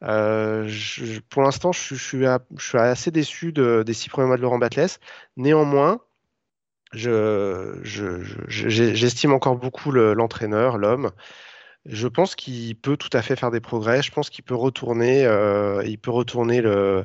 pour 0.00 1.42
l'instant, 1.42 1.72
je, 1.72 1.94
suis 1.96 2.26
assez 2.78 3.10
déçu 3.10 3.52
des 3.52 3.92
six 3.92 4.08
premiers 4.08 4.28
mois 4.28 4.36
de 4.36 4.42
Laurent 4.42 4.58
Batles. 4.58 4.98
Néanmoins, 5.36 6.00
j'estime 8.48 9.32
encore 9.32 9.56
beaucoup 9.56 9.90
l'entraîneur, 9.90 10.78
l'homme. 10.78 11.10
Je 11.86 12.08
pense 12.08 12.34
qu'il 12.34 12.76
peut 12.76 12.96
tout 12.96 13.10
à 13.12 13.20
fait 13.20 13.36
faire 13.36 13.50
des 13.50 13.60
progrès. 13.60 14.02
Je 14.02 14.10
pense 14.10 14.30
qu'il 14.30 14.42
peut 14.44 14.54
retourner, 14.54 15.26
euh, 15.26 15.82
il 15.84 15.98
peut 15.98 16.10
retourner 16.10 16.62
le, 16.62 17.04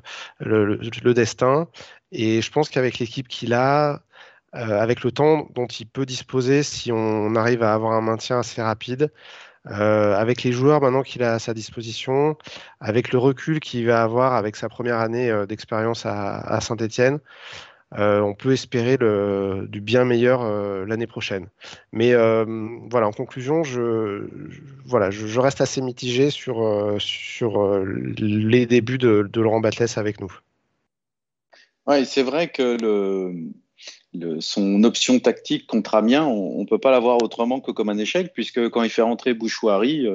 destin. 1.13 1.67
Et 2.11 2.41
je 2.41 2.51
pense 2.51 2.69
qu'avec 2.69 2.99
l'équipe 2.99 3.27
qu'il 3.27 3.53
a, 3.53 4.01
euh, 4.55 4.79
avec 4.79 5.03
le 5.03 5.11
temps 5.11 5.47
dont 5.53 5.67
il 5.67 5.87
peut 5.87 6.05
disposer, 6.05 6.63
si 6.63 6.91
on 6.91 7.35
arrive 7.35 7.63
à 7.63 7.73
avoir 7.73 7.93
un 7.93 8.01
maintien 8.01 8.39
assez 8.39 8.61
rapide, 8.61 9.11
euh, 9.67 10.15
avec 10.15 10.43
les 10.43 10.51
joueurs 10.51 10.81
maintenant 10.81 11.03
qu'il 11.03 11.23
a 11.23 11.33
à 11.33 11.39
sa 11.39 11.53
disposition, 11.53 12.37
avec 12.79 13.11
le 13.11 13.19
recul 13.19 13.59
qu'il 13.59 13.85
va 13.87 14.01
avoir 14.03 14.33
avec 14.33 14.55
sa 14.55 14.69
première 14.69 14.99
année 14.99 15.31
d'expérience 15.47 16.05
à, 16.05 16.59
Saint-Etienne, 16.61 17.19
euh, 17.97 18.19
on 18.19 18.35
peut 18.35 18.51
espérer 18.51 18.97
du 18.97 19.81
bien 19.81 20.05
meilleur 20.05 20.41
euh, 20.43 20.85
l'année 20.85 21.07
prochaine. 21.07 21.47
Mais 21.91 22.13
euh, 22.13 22.45
voilà, 22.89 23.07
en 23.07 23.11
conclusion, 23.11 23.63
je, 23.63 24.27
voilà, 24.85 25.09
je, 25.09 25.39
reste 25.39 25.61
assez 25.61 25.81
mitigé 25.81 26.29
sur, 26.29 26.95
sur 26.99 27.83
les 27.83 28.65
débuts 28.65 28.99
de, 28.99 29.27
Laurent 29.35 29.59
Batles 29.59 29.85
avec 29.95 30.21
nous. 30.21 30.31
Oui, 31.87 32.05
c'est 32.05 32.21
vrai 32.21 32.49
que 32.49 32.77
le, 32.79 33.33
son 34.39 34.83
option 34.83 35.19
tactique 35.19 35.67
contre 35.67 35.95
Amiens, 35.95 36.25
on 36.25 36.61
ne 36.61 36.65
peut 36.65 36.79
pas 36.79 36.91
l'avoir 36.91 37.21
autrement 37.21 37.59
que 37.59 37.71
comme 37.71 37.89
un 37.89 37.97
échec, 37.97 38.31
puisque 38.33 38.69
quand 38.69 38.83
il 38.83 38.89
fait 38.89 39.01
rentrer 39.01 39.33
Bouchouari, 39.33 40.07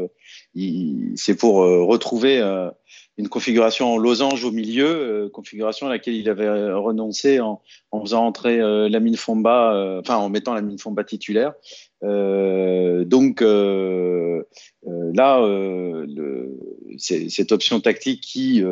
c'est 1.16 1.36
pour 1.36 1.56
retrouver 1.56 2.40
une 3.16 3.28
configuration 3.28 3.94
en 3.94 3.96
losange 3.96 4.44
au 4.44 4.50
milieu, 4.50 4.86
euh, 4.86 5.28
configuration 5.28 5.86
à 5.86 5.90
laquelle 5.90 6.14
il 6.14 6.28
avait 6.28 6.72
renoncé 6.72 7.40
en, 7.40 7.60
faisant 8.00 8.26
entrer 8.26 8.60
euh, 8.60 8.88
Lamine 8.88 9.16
Fomba, 9.16 9.74
euh, 9.74 10.00
enfin 10.00 10.16
en 10.16 10.28
mettant 10.28 10.54
Lamine 10.54 10.78
Fomba 10.78 11.04
titulaire. 11.04 11.52
Euh, 12.02 13.04
donc 13.04 13.40
là, 13.40 15.46
le, 15.46 16.58
cette 16.98 17.52
option 17.52 17.80
tactique 17.80 18.20
qui 18.20 18.62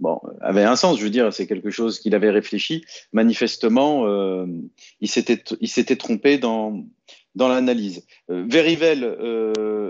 bon, 0.00 0.20
avait 0.40 0.64
un 0.64 0.76
sens, 0.76 0.98
je 0.98 1.04
veux 1.04 1.10
dire, 1.10 1.32
c'est 1.32 1.46
quelque 1.46 1.70
chose 1.70 1.98
qu'il 1.98 2.14
avait 2.14 2.30
réfléchi. 2.30 2.84
Manifestement, 3.12 4.06
il 5.00 5.08
s'était 5.08 5.96
trompé 5.96 6.38
dans, 6.38 6.84
dans 7.34 7.48
l'analyse. 7.48 8.06
Verivel, 8.28 9.04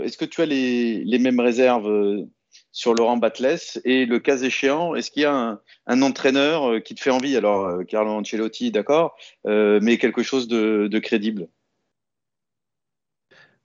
est-ce 0.05 0.17
que 0.17 0.25
tu 0.25 0.41
as 0.43 0.47
les, 0.47 1.05
les 1.05 1.19
mêmes 1.19 1.41
réserves 1.41 2.27
sur 2.73 2.95
Laurent 2.95 3.17
Batles? 3.17 3.81
Et 3.85 4.07
le 4.07 4.19
cas 4.19 4.39
échéant, 4.39 4.95
est-ce 4.95 5.11
qu'il 5.11 5.23
y 5.23 5.27
a 5.27 5.61
un, 5.87 6.03
entraîneur 6.03 6.71
euh, 6.71 6.81
qui 6.81 6.95
te 6.95 7.01
fait 7.01 7.11
envie? 7.11 7.37
Alors, 7.37 7.67
euh, 7.67 7.85
Carlo 7.85 8.13
Ancelotti, 8.13 8.71
d'accord, 8.71 9.17
euh, 9.47 9.81
mais 9.83 9.99
quelque 9.99 10.23
chose 10.23 10.49
de, 10.49 10.99
crédible 10.99 11.49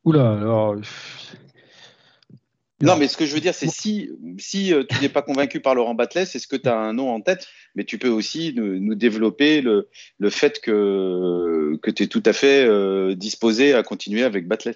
Oula, 0.03 0.33
alors. 0.33 0.75
Non, 2.84 2.97
mais 2.97 3.07
ce 3.07 3.17
que 3.17 3.25
je 3.25 3.34
veux 3.34 3.39
dire, 3.39 3.55
c'est 3.55 3.69
si, 3.69 4.09
si 4.38 4.73
tu 4.89 5.01
n'es 5.01 5.09
pas 5.09 5.21
convaincu 5.21 5.59
par 5.59 5.75
Laurent 5.75 5.95
Batles, 5.95 6.19
est-ce 6.19 6.47
que 6.47 6.55
tu 6.55 6.69
as 6.69 6.77
un 6.77 6.93
nom 6.93 7.09
en 7.09 7.21
tête? 7.21 7.47
Mais 7.75 7.84
tu 7.84 7.97
peux 7.97 8.09
aussi 8.09 8.53
nous, 8.55 8.95
développer 8.95 9.61
le, 9.61 9.88
fait 10.29 10.59
que, 10.61 11.77
que 11.81 11.91
tu 11.91 12.03
es 12.03 12.07
tout 12.07 12.23
à 12.25 12.34
fait 12.34 13.15
disposé 13.15 13.73
à 13.73 13.84
continuer 13.84 14.23
avec 14.23 14.47
Batles. 14.47 14.75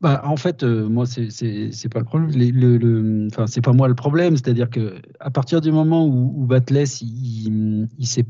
Bah, 0.00 0.20
en 0.24 0.36
fait, 0.36 0.62
euh, 0.62 0.88
moi, 0.88 1.06
c'est 1.06 1.88
pas 1.90 2.00
le 2.00 2.04
problème. 2.04 2.30
Le, 2.30 2.76
le, 2.76 3.28
enfin, 3.30 3.46
c'est 3.46 3.62
pas 3.62 3.72
moi 3.72 3.88
le 3.88 3.94
problème. 3.94 4.36
C'est-à-dire 4.36 4.68
que 4.68 5.00
à 5.20 5.30
partir 5.30 5.60
du 5.60 5.72
moment 5.72 6.06
où, 6.06 6.34
où 6.36 6.46
Batles, 6.46 6.84
il, 7.00 7.88
il, 7.98 8.18
est, 8.18 8.26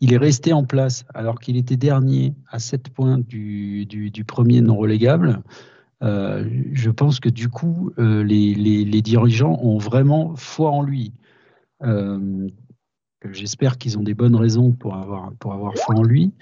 il, 0.00 0.12
est, 0.12 0.16
resté 0.18 0.52
en 0.52 0.64
place 0.64 1.04
alors 1.14 1.40
qu'il 1.40 1.56
était 1.56 1.76
dernier 1.76 2.34
à 2.50 2.58
7 2.58 2.90
points 2.90 3.18
du, 3.18 3.86
du, 3.86 4.10
du 4.10 4.24
premier 4.24 4.60
non 4.60 4.76
relégable, 4.76 5.42
euh, 6.02 6.44
je 6.72 6.90
pense 6.90 7.20
que 7.20 7.28
du 7.28 7.48
coup, 7.48 7.92
euh, 7.98 8.22
les, 8.22 9.02
dirigeants 9.02 9.58
ont 9.62 9.78
vraiment 9.78 10.34
foi 10.36 10.70
en 10.70 10.82
lui. 10.82 11.12
Euh, 11.82 12.48
J'espère 13.30 13.76
qu'ils 13.76 13.98
ont 13.98 14.02
des 14.02 14.14
bonnes 14.14 14.36
raisons 14.36 14.72
pour 14.72 14.94
avoir, 14.94 15.32
pour 15.34 15.52
avoir 15.52 15.74
foi 15.76 15.94
en 15.94 16.02
lui. 16.02 16.32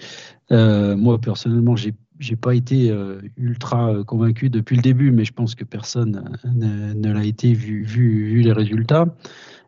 Moi, 0.51 1.21
personnellement, 1.21 1.77
j'ai 1.77 1.95
j'ai 2.21 2.35
pas 2.35 2.57
été 2.57 2.93
ultra 3.37 4.03
convaincu 4.05 4.51
depuis 4.51 4.75
le 4.75 4.83
début, 4.83 5.13
mais 5.13 5.25
je 5.25 5.33
pense 5.33 5.55
que 5.55 5.63
personne 5.63 6.37
ne, 6.45 7.13
l'a 7.13 7.25
été 7.25 7.53
vu, 7.53 7.85
vu, 7.85 8.41
les 8.43 8.53
résultats. 8.53 9.07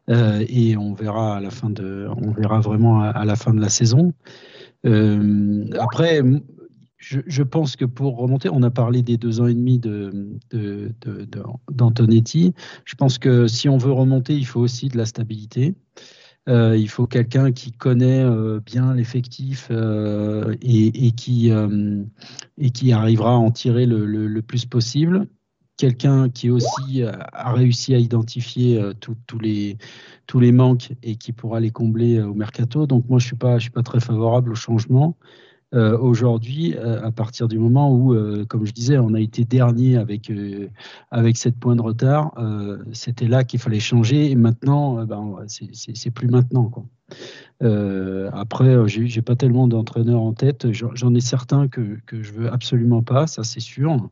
Et 0.08 0.76
on 0.76 0.94
verra 0.94 1.36
à 1.36 1.40
la 1.40 1.50
fin 1.50 1.70
de, 1.70 2.08
on 2.16 2.32
verra 2.32 2.60
vraiment 2.60 3.02
à, 3.02 3.24
la 3.24 3.36
fin 3.36 3.54
de 3.54 3.60
la 3.60 3.68
saison. 3.68 4.12
après, 4.84 6.22
je, 7.00 7.42
pense 7.42 7.76
que 7.76 7.86
pour 7.86 8.18
remonter, 8.18 8.50
on 8.52 8.62
a 8.62 8.70
parlé 8.70 9.02
des 9.02 9.16
deux 9.16 9.40
ans 9.40 9.46
et 9.46 9.54
demi 9.54 9.78
de, 9.78 10.34
d'Antonetti. 11.70 12.52
je 12.84 12.94
pense 12.94 13.18
que 13.18 13.46
si 13.46 13.70
on 13.70 13.78
veut 13.78 13.92
remonter, 13.92 14.36
il 14.36 14.44
faut 14.44 14.60
aussi 14.60 14.88
de 14.88 14.98
la 14.98 15.06
stabilité. 15.06 15.74
Euh, 16.48 16.76
il 16.76 16.88
faut 16.88 17.06
quelqu'un 17.06 17.52
qui 17.52 17.72
connaît 17.72 18.22
euh, 18.22 18.60
bien 18.60 18.94
l'effectif 18.94 19.68
euh, 19.70 20.54
et, 20.62 21.12
qui, 21.12 21.50
et 22.58 22.70
qui 22.70 22.92
arrivera 22.92 23.32
à 23.32 23.36
en 23.36 23.50
tirer 23.50 23.86
le, 23.86 24.40
plus 24.42 24.66
possible. 24.66 25.26
Quelqu'un 25.78 26.28
qui 26.28 26.50
aussi 26.50 27.02
a 27.02 27.52
réussi 27.54 27.94
à 27.94 27.98
identifier 27.98 28.78
tous 29.00 29.38
les, 29.38 29.78
tous 30.26 30.38
les 30.38 30.52
manques 30.52 30.92
et 31.02 31.16
qui 31.16 31.32
pourra 31.32 31.60
les 31.60 31.70
combler 31.70 32.20
au 32.20 32.34
mercato. 32.34 32.86
Donc 32.86 33.08
moi, 33.08 33.18
je 33.18 33.34
ne 33.34 33.58
suis, 33.58 33.60
suis 33.62 33.70
pas 33.70 33.82
très 33.82 34.00
favorable 34.00 34.52
au 34.52 34.54
changement. 34.54 35.16
Euh, 35.72 35.96
aujourd'hui, 35.98 36.74
euh, 36.76 37.00
à 37.04 37.12
partir 37.12 37.46
du 37.46 37.56
moment 37.56 37.92
où, 37.94 38.12
euh, 38.12 38.44
comme 38.44 38.66
je 38.66 38.72
disais, 38.72 38.98
on 38.98 39.14
a 39.14 39.20
été 39.20 39.44
dernier 39.44 39.96
avec, 39.96 40.32
avec 41.10 41.36
7 41.36 41.56
points 41.58 41.76
de 41.76 41.82
retard, 41.82 42.32
c'était 42.92 43.28
là 43.28 43.44
qu'il 43.44 43.60
fallait 43.60 43.80
changer. 43.80 44.30
Et 44.30 44.34
maintenant, 44.34 45.04
ben, 45.04 45.36
c'est 45.46 46.10
plus 46.10 46.28
maintenant. 46.28 46.64
Quoi. 46.64 46.84
après, 48.32 48.88
j'ai 48.88 49.22
pas 49.22 49.36
tellement 49.36 49.68
d'entraîneurs 49.68 50.22
en 50.22 50.32
tête. 50.32 50.72
J'en 50.72 51.14
ai 51.14 51.20
certains 51.20 51.68
que, 51.68 51.98
que 52.06 52.22
je 52.22 52.32
veux 52.32 52.52
absolument 52.52 53.02
pas, 53.02 53.26
ça 53.26 53.44
c'est 53.44 53.60
sûr. 53.60 54.10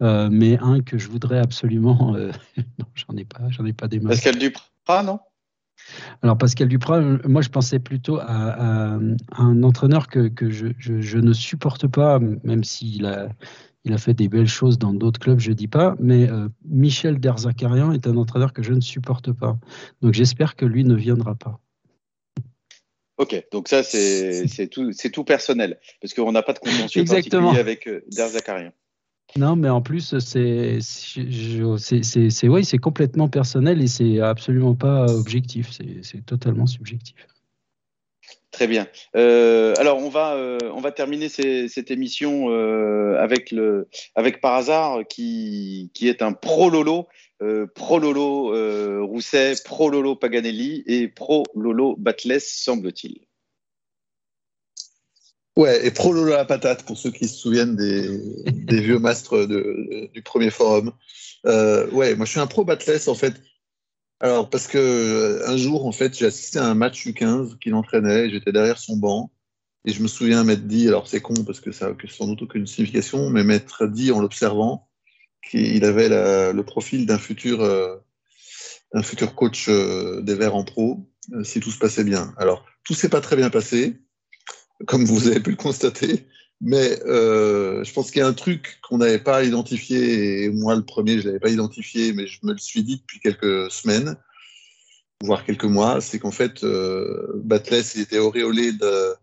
mais 0.00 0.58
un 0.58 0.80
que 0.80 0.98
je 0.98 1.08
voudrais 1.08 1.38
absolument, 1.38 2.16
non, 2.56 2.86
j'en 2.94 3.16
ai 3.16 3.24
pas, 3.24 3.48
j'en 3.50 3.64
ai 3.64 3.72
pas 3.72 3.88
des. 3.88 4.00
Pascal 4.00 4.38
Duprat, 4.38 5.02
non? 5.04 5.20
Alors 6.22 6.38
Pascal 6.38 6.68
Duprat, 6.68 6.98
euh, 6.98 7.18
moi 7.24 7.42
je 7.42 7.48
pensais 7.48 7.78
plutôt 7.78 8.18
à, 8.20 8.98
un 9.36 9.62
entraîneur 9.62 10.08
que, 10.08 10.30
je, 10.50 11.18
ne 11.18 11.32
supporte 11.32 11.86
pas, 11.86 12.18
même 12.18 12.64
s'il 12.64 13.06
a, 13.06 13.28
il 13.84 13.92
a 13.92 13.98
fait 13.98 14.14
des 14.14 14.28
belles 14.28 14.48
choses 14.48 14.78
dans 14.78 14.92
d'autres 14.92 15.20
clubs, 15.20 15.38
je 15.38 15.50
ne 15.50 15.54
dis 15.54 15.68
pas, 15.68 15.94
mais 16.00 16.28
Michel 16.64 17.20
Derzakarian 17.20 17.92
est 17.92 18.06
un 18.06 18.16
entraîneur 18.16 18.52
que 18.52 18.62
je 18.62 18.72
ne 18.72 18.80
supporte 18.80 19.32
pas. 19.32 19.56
Donc 20.02 20.14
j'espère 20.14 20.56
que 20.56 20.64
lui 20.64 20.84
ne 20.84 20.94
viendra 20.94 21.34
pas. 21.34 21.60
Ok, 23.18 23.46
donc 23.50 23.68
ça 23.68 23.82
c'est 23.82 24.68
tout, 24.70 24.92
tout 25.12 25.24
personnel, 25.24 25.78
parce 26.00 26.12
qu'on 26.14 26.32
n'a 26.32 26.42
pas 26.42 26.52
de 26.52 26.58
convention 26.58 27.04
particulier 27.04 27.58
avec 27.58 27.88
Derzakarian. 28.10 28.72
Non, 29.34 29.56
mais 29.56 29.68
en 29.68 29.82
plus, 29.82 30.18
c'est 30.18 30.78
c'est 30.80 32.78
complètement 32.78 33.28
personnel 33.28 33.82
et 33.82 33.86
c'est 33.86 34.20
absolument 34.20 34.74
pas 34.74 35.06
objectif. 35.06 35.70
C'est 36.02 36.24
totalement 36.24 36.66
subjectif. 36.66 37.16
Très 38.56 38.68
bien. 38.68 38.88
Euh, 39.14 39.74
alors 39.76 39.98
on 39.98 40.08
va 40.08 40.34
euh, 40.34 40.58
on 40.72 40.80
va 40.80 40.90
terminer 40.90 41.28
cette 41.28 41.90
émission 41.90 42.46
euh, 42.48 43.18
avec 43.20 43.50
le 43.50 43.86
avec 44.14 44.40
par 44.40 44.54
hasard 44.54 45.00
qui 45.06 45.90
qui 45.92 46.08
est 46.08 46.22
un 46.22 46.32
pro 46.32 46.70
lolo 46.70 47.06
pro 47.74 47.98
lolo 47.98 49.06
Rousset, 49.06 49.56
pro 49.62 49.90
lolo 49.90 50.16
Paganelli 50.16 50.82
et 50.86 51.06
pro 51.08 51.42
lolo 51.54 51.96
Batles 51.98 52.40
semble-t-il. 52.40 53.25
Ouais, 55.56 55.86
et 55.86 55.90
pro 55.90 56.12
Lolo 56.12 56.32
la 56.32 56.44
patate, 56.44 56.84
pour 56.84 56.98
ceux 56.98 57.10
qui 57.10 57.26
se 57.28 57.38
souviennent 57.38 57.76
des, 57.76 58.18
des 58.52 58.80
vieux 58.80 58.98
mastres 58.98 59.46
de, 59.46 60.10
du 60.12 60.22
premier 60.22 60.50
forum. 60.50 60.92
Euh, 61.46 61.88
ouais, 61.92 62.14
moi 62.14 62.26
je 62.26 62.32
suis 62.32 62.40
un 62.40 62.46
pro 62.46 62.64
Batless 62.64 63.08
en 63.08 63.14
fait. 63.14 63.34
Alors, 64.20 64.50
parce 64.50 64.66
que 64.66 64.78
euh, 64.78 65.48
un 65.48 65.56
jour, 65.56 65.86
en 65.86 65.92
fait, 65.92 66.16
j'ai 66.16 66.26
assisté 66.26 66.58
à 66.58 66.66
un 66.66 66.74
match 66.74 67.06
U15 67.06 67.58
qu'il 67.58 67.74
entraînait, 67.74 68.30
j'étais 68.30 68.52
derrière 68.52 68.78
son 68.78 68.96
banc, 68.96 69.30
et 69.86 69.92
je 69.92 70.02
me 70.02 70.08
souviens 70.08 70.44
m'être 70.44 70.66
dit, 70.66 70.88
alors 70.88 71.06
c'est 71.06 71.20
con 71.20 71.34
parce 71.44 71.60
que 71.60 71.72
ça 71.72 71.90
n'a 71.90 71.96
sans 72.08 72.26
doute 72.26 72.42
aucune 72.42 72.66
signification, 72.66 73.30
mais 73.30 73.44
m'être 73.44 73.86
dit 73.86 74.12
en 74.12 74.20
l'observant 74.20 74.88
qu'il 75.48 75.84
avait 75.84 76.08
le 76.08 76.62
profil 76.62 77.06
d'un 77.06 77.18
futur, 77.18 77.62
euh, 77.62 77.96
d'un 78.92 79.02
futur 79.02 79.34
coach 79.34 79.68
des 79.68 80.34
Verts 80.34 80.56
en 80.56 80.64
pro, 80.64 81.06
si 81.44 81.60
tout 81.60 81.70
se 81.70 81.78
passait 81.78 82.04
bien. 82.04 82.34
Alors, 82.36 82.64
tout 82.84 82.94
s'est 82.94 83.08
pas 83.08 83.20
très 83.20 83.36
bien 83.36 83.50
passé 83.50 84.00
comme 84.86 85.04
vous 85.04 85.28
avez 85.28 85.40
pu 85.40 85.50
le 85.50 85.56
constater. 85.56 86.26
Mais 86.60 87.02
euh, 87.04 87.84
je 87.84 87.92
pense 87.92 88.10
qu'il 88.10 88.20
y 88.20 88.22
a 88.22 88.26
un 88.26 88.32
truc 88.32 88.78
qu'on 88.82 88.98
n'avait 88.98 89.18
pas 89.18 89.44
identifié, 89.44 90.44
et 90.44 90.50
moi 90.50 90.74
le 90.74 90.84
premier, 90.84 91.18
je 91.18 91.22
ne 91.22 91.26
l'avais 91.26 91.40
pas 91.40 91.50
identifié, 91.50 92.12
mais 92.12 92.26
je 92.26 92.38
me 92.44 92.52
le 92.52 92.58
suis 92.58 92.82
dit 92.82 92.96
depuis 92.96 93.20
quelques 93.20 93.70
semaines, 93.70 94.16
voire 95.22 95.44
quelques 95.44 95.64
mois, 95.64 96.00
c'est 96.00 96.18
qu'en 96.18 96.30
fait, 96.30 96.64
euh, 96.64 97.32
Batless, 97.44 97.94
il 97.96 98.02
était 98.02 98.18
auréolé 98.18 98.72
de... 98.72 99.14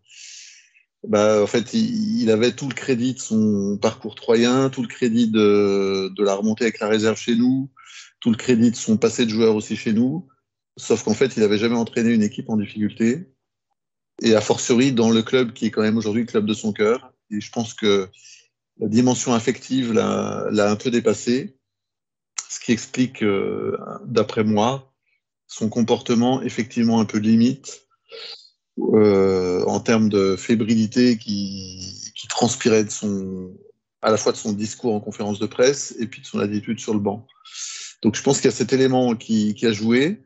Bah, 1.08 1.42
en 1.44 1.48
fait, 1.48 1.74
il, 1.74 2.30
avait 2.32 2.54
tout 2.54 2.70
le 2.70 2.74
crédit 2.74 3.14
de 3.14 3.20
son 3.20 3.78
parcours 3.78 4.16
troyen, 4.16 4.70
tout 4.70 4.82
le 4.82 4.88
crédit 4.88 5.30
de, 5.30 6.10
de 6.16 6.24
la 6.24 6.34
remontée 6.36 6.64
avec 6.64 6.80
la 6.80 6.88
réserve 6.88 7.18
chez 7.18 7.36
nous, 7.36 7.70
tout 8.22 8.32
le 8.32 8.38
crédit 8.38 8.72
de 8.72 8.76
son 8.78 8.96
passé 8.96 9.26
de 9.26 9.30
joueur 9.30 9.56
aussi 9.56 9.76
chez 9.76 9.92
nous, 9.92 10.30
sauf 10.78 11.04
qu'en 11.04 11.14
fait, 11.14 11.36
il 11.36 11.42
n'avait 11.42 11.58
jamais 11.58 11.76
entraîné 11.76 12.12
une 12.12 12.24
équipe 12.24 12.50
en 12.50 12.56
difficulté 12.56 13.33
et 14.22 14.36
a 14.36 14.42
fortiori 14.42 14.92
dans 14.92 15.10
le 15.10 15.22
club 15.22 15.54
qui 15.54 15.66
est 15.66 15.72
quand 15.72 15.82
même 15.82 15.98
aujourd'hui 15.98 16.22
le 16.22 16.28
club 16.28 16.46
de 16.46 16.54
son 16.54 16.74
cœur. 16.74 17.14
Et 17.32 17.42
je 17.42 17.52
pense 17.52 17.74
que 17.74 18.10
la 18.80 18.88
dimension 18.88 19.34
affective 19.34 19.94
l'a 19.94 20.70
un 20.70 20.76
peu 20.76 20.92
dépassé, 20.92 21.58
ce 22.50 22.60
qui 22.60 22.72
explique, 22.72 23.24
euh, 23.24 23.78
d'après 24.06 24.44
moi, 24.44 24.94
son 25.48 25.70
comportement 25.70 26.42
effectivement 26.42 27.00
un 27.00 27.06
peu 27.06 27.18
limite 27.18 27.88
euh, 28.80 29.64
en 29.66 29.80
termes 29.80 30.10
de 30.10 30.36
fébrilité 30.36 31.18
qui, 31.18 32.00
transpirait 32.30 32.86
à 34.02 34.10
la 34.10 34.18
fois 34.18 34.32
de 34.32 34.38
son 34.38 34.54
discours 34.54 34.96
en 34.96 35.02
conférence 35.02 35.40
de 35.40 35.46
presse 35.46 35.94
et 36.00 36.08
puis 36.08 36.22
de 36.22 36.26
son 36.26 36.40
attitude 36.40 36.80
sur 36.80 36.94
le 36.94 37.00
banc. 37.00 37.28
Donc 38.02 38.16
je 38.16 38.24
pense 38.24 38.38
qu'il 38.38 38.46
y 38.46 38.54
a 38.54 38.56
cet 38.56 38.72
élément 38.72 39.14
qui 39.14 39.56
a 39.64 39.74
joué 39.74 40.24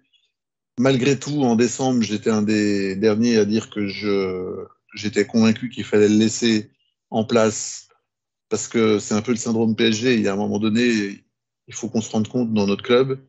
malgré 0.79 1.17
tout, 1.17 1.43
en 1.43 1.55
décembre, 1.55 2.01
j'étais 2.01 2.29
un 2.29 2.41
des 2.41 2.95
derniers 2.95 3.37
à 3.37 3.45
dire 3.45 3.69
que 3.69 3.87
je, 3.87 4.65
j'étais 4.93 5.25
convaincu 5.25 5.69
qu'il 5.69 5.83
fallait 5.83 6.09
le 6.09 6.17
laisser 6.17 6.71
en 7.09 7.25
place 7.25 7.87
parce 8.49 8.67
que 8.67 8.99
c'est 8.99 9.13
un 9.13 9.21
peu 9.21 9.31
le 9.31 9.37
syndrome 9.37 9.75
PSG. 9.75 10.15
Il 10.15 10.21
y 10.21 10.27
a 10.27 10.33
un 10.33 10.37
moment 10.37 10.59
donné, 10.59 11.23
il 11.67 11.73
faut 11.73 11.89
qu'on 11.89 12.01
se 12.01 12.11
rende 12.11 12.27
compte 12.27 12.53
dans 12.53 12.67
notre 12.67 12.83
club 12.83 13.19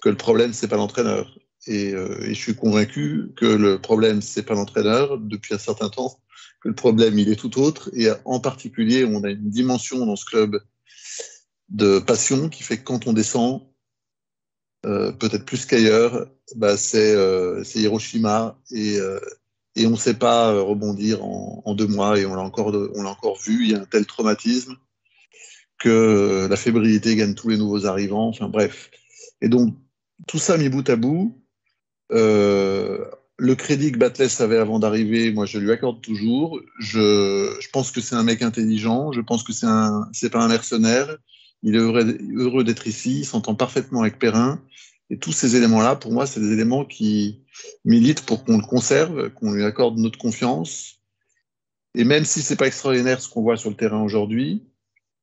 que 0.00 0.08
le 0.08 0.16
problème, 0.16 0.52
c'est 0.52 0.68
pas 0.68 0.76
l'entraîneur. 0.76 1.38
Et, 1.66 1.92
euh, 1.92 2.22
et, 2.22 2.34
je 2.34 2.40
suis 2.40 2.54
convaincu 2.54 3.32
que 3.36 3.44
le 3.44 3.80
problème, 3.80 4.22
c'est 4.22 4.44
pas 4.44 4.54
l'entraîneur 4.54 5.18
depuis 5.18 5.54
un 5.54 5.58
certain 5.58 5.88
temps, 5.88 6.20
que 6.62 6.68
le 6.68 6.74
problème, 6.74 7.18
il 7.18 7.28
est 7.28 7.36
tout 7.36 7.60
autre. 7.60 7.90
Et 7.94 8.08
en 8.24 8.38
particulier, 8.38 9.04
on 9.04 9.24
a 9.24 9.30
une 9.30 9.50
dimension 9.50 10.06
dans 10.06 10.16
ce 10.16 10.24
club 10.24 10.62
de 11.68 11.98
passion 11.98 12.48
qui 12.48 12.62
fait 12.62 12.78
que 12.78 12.84
quand 12.84 13.06
on 13.06 13.12
descend, 13.12 13.67
euh, 14.86 15.12
peut-être 15.12 15.44
plus 15.44 15.66
qu'ailleurs, 15.66 16.28
bah, 16.56 16.76
euh, 16.94 17.64
c'est 17.64 17.80
Hiroshima 17.80 18.58
et, 18.70 18.98
euh, 18.98 19.18
on 19.80 19.90
ne 19.90 19.96
sait 19.96 20.14
pas 20.14 20.60
rebondir 20.60 21.24
en, 21.24 21.74
deux 21.74 21.86
mois 21.86 22.18
et 22.18 22.26
on 22.26 22.34
l'a 22.34 22.42
encore, 22.42 22.74
on 22.94 23.02
l'a 23.02 23.10
encore 23.10 23.38
vu, 23.40 23.64
il 23.64 23.70
y 23.70 23.74
a 23.76 23.80
un 23.80 23.84
tel 23.84 24.06
traumatisme 24.06 24.76
que 25.78 26.48
la 26.50 26.56
fébrilité 26.56 27.14
gagne 27.14 27.34
tous 27.34 27.48
les 27.48 27.56
nouveaux 27.56 27.86
arrivants, 27.86 28.26
enfin 28.26 28.48
bref. 28.48 28.90
Et 29.40 29.48
donc, 29.48 29.76
tout 30.26 30.38
ça 30.38 30.56
mis 30.58 30.68
bout 30.68 30.88
à 30.90 30.96
bout, 30.96 31.40
le 32.10 33.54
crédit 33.54 33.92
que 33.92 33.98
Batless 33.98 34.40
avait 34.40 34.58
avant 34.58 34.80
d'arriver, 34.80 35.30
moi 35.30 35.46
je 35.46 35.58
lui 35.58 35.70
accorde 35.70 36.00
toujours. 36.00 36.60
Je, 36.80 37.56
je 37.60 37.68
pense 37.70 37.92
que 37.92 38.00
c'est 38.00 38.16
un 38.16 38.24
mec 38.24 38.42
intelligent, 38.42 39.12
je 39.12 39.20
pense 39.20 39.44
que 39.44 39.52
c'est 39.52 39.66
un, 39.66 40.08
c'est 40.12 40.30
pas 40.30 40.42
un 40.42 40.48
mercenaire, 40.48 41.18
il 41.62 41.74
est 41.74 41.78
heureux, 41.78 42.64
d'être 42.64 42.86
ici, 42.86 43.20
il 43.20 43.24
s'entend 43.24 43.54
parfaitement 43.54 44.02
avec 44.02 44.18
Perrin. 44.18 44.62
Et 45.10 45.18
tous 45.18 45.32
ces 45.32 45.56
éléments-là, 45.56 45.96
pour 45.96 46.12
moi, 46.12 46.26
c'est 46.26 46.40
des 46.40 46.52
éléments 46.52 46.84
qui 46.84 47.42
militent 47.84 48.24
pour 48.26 48.44
qu'on 48.44 48.58
le 48.58 48.64
conserve, 48.64 49.30
qu'on 49.30 49.52
lui 49.52 49.64
accorde 49.64 49.98
notre 49.98 50.18
confiance. 50.18 51.00
Et 51.94 52.04
même 52.04 52.24
si 52.24 52.42
c'est 52.42 52.56
pas 52.56 52.66
extraordinaire 52.66 53.20
ce 53.20 53.28
qu'on 53.28 53.42
voit 53.42 53.56
sur 53.56 53.70
le 53.70 53.76
terrain 53.76 54.02
aujourd'hui, 54.02 54.68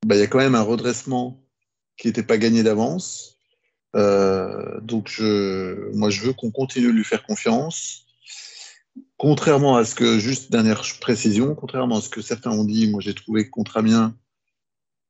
bah, 0.04 0.16
il 0.16 0.18
y 0.18 0.22
a 0.22 0.26
quand 0.26 0.38
même 0.38 0.54
un 0.54 0.62
redressement 0.62 1.42
qui 1.96 2.08
n'était 2.08 2.22
pas 2.22 2.36
gagné 2.36 2.62
d'avance. 2.62 3.38
Euh, 3.94 4.80
donc, 4.82 5.08
je, 5.08 5.90
moi, 5.94 6.10
je 6.10 6.22
veux 6.22 6.32
qu'on 6.32 6.50
continue 6.50 6.88
de 6.88 6.92
lui 6.92 7.04
faire 7.04 7.22
confiance. 7.22 8.06
Contrairement 9.16 9.76
à 9.76 9.84
ce 9.84 9.94
que, 9.94 10.18
juste 10.18 10.50
dernière 10.50 10.82
précision, 11.00 11.54
contrairement 11.54 11.98
à 11.98 12.00
ce 12.00 12.10
que 12.10 12.20
certains 12.20 12.50
ont 12.50 12.64
dit, 12.64 12.90
moi 12.90 13.00
j'ai 13.00 13.14
trouvé 13.14 13.46
que 13.46 13.50
contre 13.50 13.76
Amiens, 13.78 14.14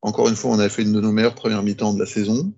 encore 0.02 0.28
une 0.28 0.36
fois, 0.36 0.52
on 0.52 0.58
a 0.58 0.68
fait 0.68 0.82
une 0.82 0.92
de 0.92 1.00
nos 1.00 1.12
meilleures 1.12 1.34
premières 1.34 1.62
mi-temps 1.62 1.94
de 1.94 1.98
la 1.98 2.06
saison. 2.06 2.52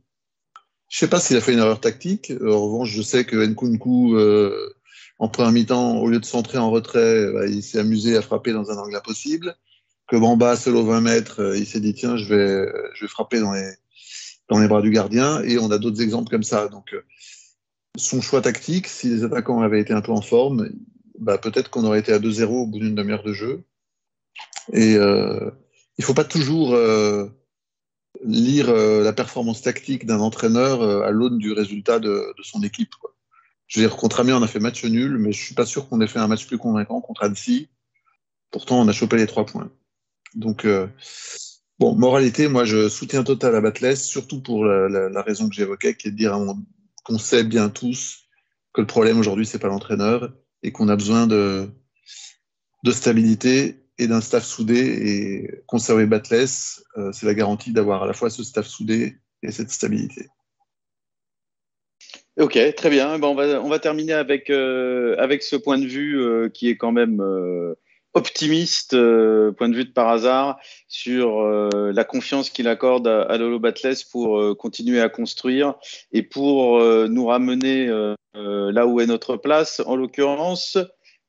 Je 0.88 0.96
ne 0.96 0.98
sais 1.00 1.08
pas 1.08 1.20
s'il 1.20 1.36
a 1.36 1.40
fait 1.40 1.52
une 1.52 1.58
erreur 1.58 1.80
tactique. 1.80 2.32
En 2.42 2.62
revanche, 2.66 2.90
je 2.90 3.02
sais 3.02 3.24
que 3.24 3.36
Nkunku, 3.36 4.16
euh, 4.16 4.74
en 5.18 5.28
première 5.28 5.52
mi-temps, 5.52 5.98
au 5.98 6.08
lieu 6.08 6.18
de 6.18 6.24
centrer 6.24 6.58
en 6.58 6.70
retrait, 6.70 7.30
bah, 7.32 7.46
il 7.46 7.62
s'est 7.62 7.78
amusé 7.78 8.16
à 8.16 8.22
frapper 8.22 8.52
dans 8.52 8.70
un 8.70 8.76
angle 8.76 8.96
impossible. 8.96 9.56
Que 10.08 10.16
Bamba, 10.16 10.56
seul 10.56 10.76
aux 10.76 10.84
20 10.84 11.02
mètres, 11.02 11.40
euh, 11.40 11.58
il 11.58 11.66
s'est 11.66 11.80
dit 11.80 11.92
tiens, 11.92 12.16
je 12.16 12.34
vais, 12.34 12.72
je 12.94 13.04
vais 13.04 13.08
frapper 13.08 13.40
dans 13.40 13.52
les, 13.52 13.70
dans 14.48 14.58
les 14.58 14.68
bras 14.68 14.80
du 14.80 14.90
gardien. 14.90 15.42
Et 15.42 15.58
on 15.58 15.70
a 15.70 15.78
d'autres 15.78 16.00
exemples 16.00 16.30
comme 16.30 16.42
ça. 16.42 16.68
Donc, 16.68 16.94
euh, 16.94 17.02
son 17.96 18.20
choix 18.20 18.40
tactique, 18.40 18.86
si 18.86 19.08
les 19.08 19.24
attaquants 19.24 19.60
avaient 19.60 19.80
été 19.80 19.92
un 19.92 20.00
peu 20.00 20.12
en 20.12 20.22
forme, 20.22 20.70
bah, 21.18 21.36
peut-être 21.38 21.68
qu'on 21.68 21.84
aurait 21.84 22.00
été 22.00 22.12
à 22.12 22.18
2-0 22.18 22.44
au 22.44 22.66
bout 22.66 22.78
d'une 22.78 22.94
demi-heure 22.94 23.22
de 23.22 23.32
jeu. 23.32 23.64
Et 24.72 24.96
euh, 24.96 25.50
il 25.98 26.04
faut 26.04 26.14
pas 26.14 26.24
toujours 26.24 26.74
euh, 26.74 27.26
lire 28.24 28.68
euh, 28.70 29.02
la 29.02 29.12
performance 29.12 29.62
tactique 29.62 30.06
d'un 30.06 30.20
entraîneur 30.20 30.80
euh, 30.80 31.02
à 31.02 31.10
l'aune 31.10 31.38
du 31.38 31.52
résultat 31.52 31.98
de, 31.98 32.32
son 32.42 32.62
équipe. 32.62 32.94
Je 33.66 33.80
veux 33.80 33.86
dire, 33.86 33.96
contre 33.96 34.20
Amiens, 34.20 34.38
on 34.38 34.42
a 34.42 34.46
fait 34.46 34.60
match 34.60 34.84
nul, 34.84 35.18
mais 35.18 35.32
je 35.32 35.44
suis 35.44 35.54
pas 35.54 35.66
sûr 35.66 35.88
qu'on 35.88 36.00
ait 36.00 36.06
fait 36.06 36.20
un 36.20 36.28
match 36.28 36.46
plus 36.46 36.56
convaincant 36.56 37.00
contre 37.00 37.24
Annecy. 37.24 37.68
Pourtant, 38.50 38.80
on 38.80 38.88
a 38.88 38.92
chopé 38.92 39.16
les 39.16 39.26
trois 39.26 39.44
points. 39.44 39.70
Donc, 40.34 40.66
bon, 41.78 41.94
moralité, 41.94 42.48
moi, 42.48 42.64
je 42.64 42.88
soutiens 42.88 43.24
total 43.24 43.54
à 43.54 43.60
Batless, 43.60 44.06
surtout 44.06 44.40
pour 44.40 44.64
la 44.64 45.20
raison 45.20 45.50
que 45.50 45.54
j'évoquais, 45.54 45.96
qui 45.96 46.08
est 46.08 46.12
de 46.12 46.16
dire 46.16 46.34
qu'on 47.04 47.18
sait 47.18 47.44
bien 47.44 47.68
tous 47.68 48.24
que 48.72 48.80
le 48.80 48.86
problème 48.86 49.18
aujourd'hui, 49.18 49.44
c'est 49.44 49.58
pas 49.58 49.68
l'entraîneur 49.68 50.32
et 50.62 50.72
qu'on 50.72 50.88
a 50.88 50.96
besoin 50.96 51.26
de, 51.26 51.68
de 52.84 52.90
stabilité 52.90 53.87
et 53.98 54.06
d'un 54.06 54.20
staff 54.20 54.44
soudé. 54.44 54.78
Et 54.78 55.50
conserver 55.66 56.06
Batless, 56.06 56.84
euh, 56.96 57.10
c'est 57.12 57.26
la 57.26 57.34
garantie 57.34 57.72
d'avoir 57.72 58.04
à 58.04 58.06
la 58.06 58.12
fois 58.12 58.30
ce 58.30 58.42
staff 58.42 58.66
soudé 58.66 59.16
et 59.42 59.50
cette 59.50 59.70
stabilité. 59.70 60.26
Ok, 62.38 62.58
très 62.76 62.90
bien. 62.90 63.20
on, 63.20 63.34
va, 63.34 63.60
on 63.60 63.68
va 63.68 63.78
terminer 63.80 64.12
avec, 64.12 64.48
euh, 64.48 65.16
avec 65.18 65.42
ce 65.42 65.56
point 65.56 65.78
de 65.78 65.86
vue 65.86 66.20
euh, 66.20 66.48
qui 66.48 66.68
est 66.68 66.76
quand 66.76 66.92
même 66.92 67.20
optimiste, 68.14 68.92
point 68.92 69.68
de 69.68 69.76
vue 69.76 69.84
de 69.84 69.92
par 69.92 70.08
hasard, 70.08 70.58
sur 70.88 71.42
la 71.44 72.04
confiance 72.04 72.50
qu'il 72.50 72.66
accorde 72.66 73.06
à, 73.06 73.36
Lolo 73.36 73.60
Batless 73.60 74.02
pour 74.02 74.56
continuer 74.56 75.00
à 75.00 75.08
construire 75.08 75.74
et 76.10 76.22
pour 76.22 76.80
nous 76.80 77.26
ramener 77.26 77.86
là 78.34 78.86
où 78.86 79.00
est 79.00 79.06
notre 79.06 79.36
place. 79.36 79.80
En 79.86 79.94
l'occurrence, 79.94 80.78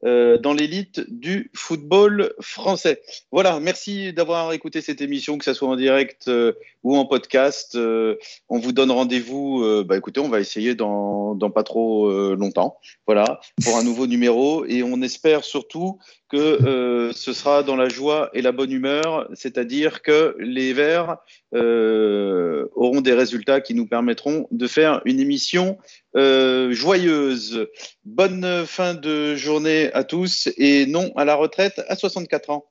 euh, 0.05 0.37
dans 0.37 0.53
l'élite 0.53 1.01
du 1.09 1.51
football 1.53 2.33
français. 2.39 3.01
Voilà, 3.31 3.59
merci 3.59 4.13
d'avoir 4.13 4.53
écouté 4.53 4.79
cette 4.79 5.01
émission, 5.01 5.37
que 5.37 5.43
ce 5.43 5.53
soit 5.53 5.67
en 5.67 5.75
direct 5.75 6.29
euh, 6.29 6.53
ou 6.83 6.95
en 6.95 7.05
podcast. 7.05 7.75
Euh, 7.75 8.15
on 8.47 8.59
vous 8.59 8.71
donne 8.71 8.91
rendez-vous, 8.91 9.83
bah, 9.83 9.97
écoutez, 9.97 10.21
on 10.21 10.29
va 10.29 10.39
essayer 10.39 10.73
dans, 10.73 11.35
dans 11.35 11.51
pas 11.51 11.63
trop 11.63 12.09
longtemps, 12.35 12.77
voilà, 13.05 13.41
pour 13.63 13.75
un 13.75 13.83
nouveau 13.83 14.07
numéro. 14.07 14.65
Et 14.65 14.83
on 14.83 15.01
espère 15.01 15.43
surtout 15.43 15.99
que 16.29 17.11
ce 17.15 17.33
sera 17.33 17.63
dans 17.63 17.75
la 17.75 17.89
joie 17.89 18.29
et 18.33 18.41
la 18.41 18.51
bonne 18.51 18.71
humeur, 18.71 19.27
c'est-à-dire 19.33 20.01
que 20.01 20.35
les 20.39 20.73
Verts 20.73 21.17
auront 21.53 23.01
des 23.01 23.13
résultats 23.13 23.61
qui 23.61 23.73
nous 23.73 23.87
permettront 23.87 24.47
de 24.51 24.67
faire 24.67 25.01
une 25.05 25.19
émission 25.19 25.77
euh, 26.15 26.71
joyeuse. 26.71 27.67
Bonne 28.03 28.65
fin 28.65 28.93
de 28.93 29.35
journée 29.35 29.91
à 29.93 30.03
tous 30.03 30.49
et 30.57 30.85
non 30.85 31.11
à 31.15 31.25
la 31.25 31.35
retraite 31.35 31.81
à 31.87 31.95
64 31.95 32.49
ans. 32.49 32.65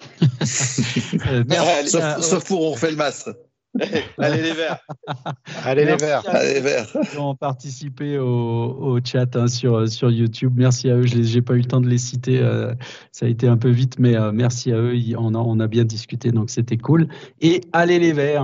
Euh, 1.26 1.44
merci. 1.46 1.90
Sauf, 1.90 2.46
pour 2.46 2.62
on 2.62 2.70
refait 2.70 2.90
le 2.90 2.96
masque. 2.96 3.28
Allez 4.18 4.42
les 4.42 4.52
verts. 4.52 4.78
Allez 5.64 5.84
les 5.84 5.96
verts. 5.96 6.22
Allez 6.26 6.54
les 6.54 6.60
verts. 6.60 6.88
Ils 7.12 7.18
ont 7.18 7.34
participé 7.34 8.18
au, 8.18 8.98
chat 9.04 9.36
hein, 9.36 9.46
sur, 9.46 9.88
sur 9.88 10.10
YouTube. 10.10 10.54
Merci 10.56 10.90
à 10.90 10.96
eux. 10.96 11.06
Je 11.06 11.16
n'ai 11.16 11.42
pas 11.42 11.54
eu 11.54 11.60
le 11.60 11.64
temps 11.64 11.80
de 11.80 11.88
les 11.88 11.98
citer. 11.98 12.40
Euh, 12.40 12.74
ça 13.12 13.26
a 13.26 13.28
été 13.28 13.46
un 13.46 13.56
peu 13.56 13.70
vite, 13.70 13.98
mais 13.98 14.14
merci 14.32 14.72
à 14.72 14.76
eux. 14.76 14.94
On 15.16 15.34
a, 15.34 15.38
on 15.38 15.60
a 15.60 15.66
bien 15.66 15.84
discuté, 15.84 16.32
donc 16.32 16.50
c'était 16.50 16.78
cool. 16.78 17.08
Et 17.40 17.60
allez 17.72 17.98
les 17.98 18.12
verts. 18.12 18.42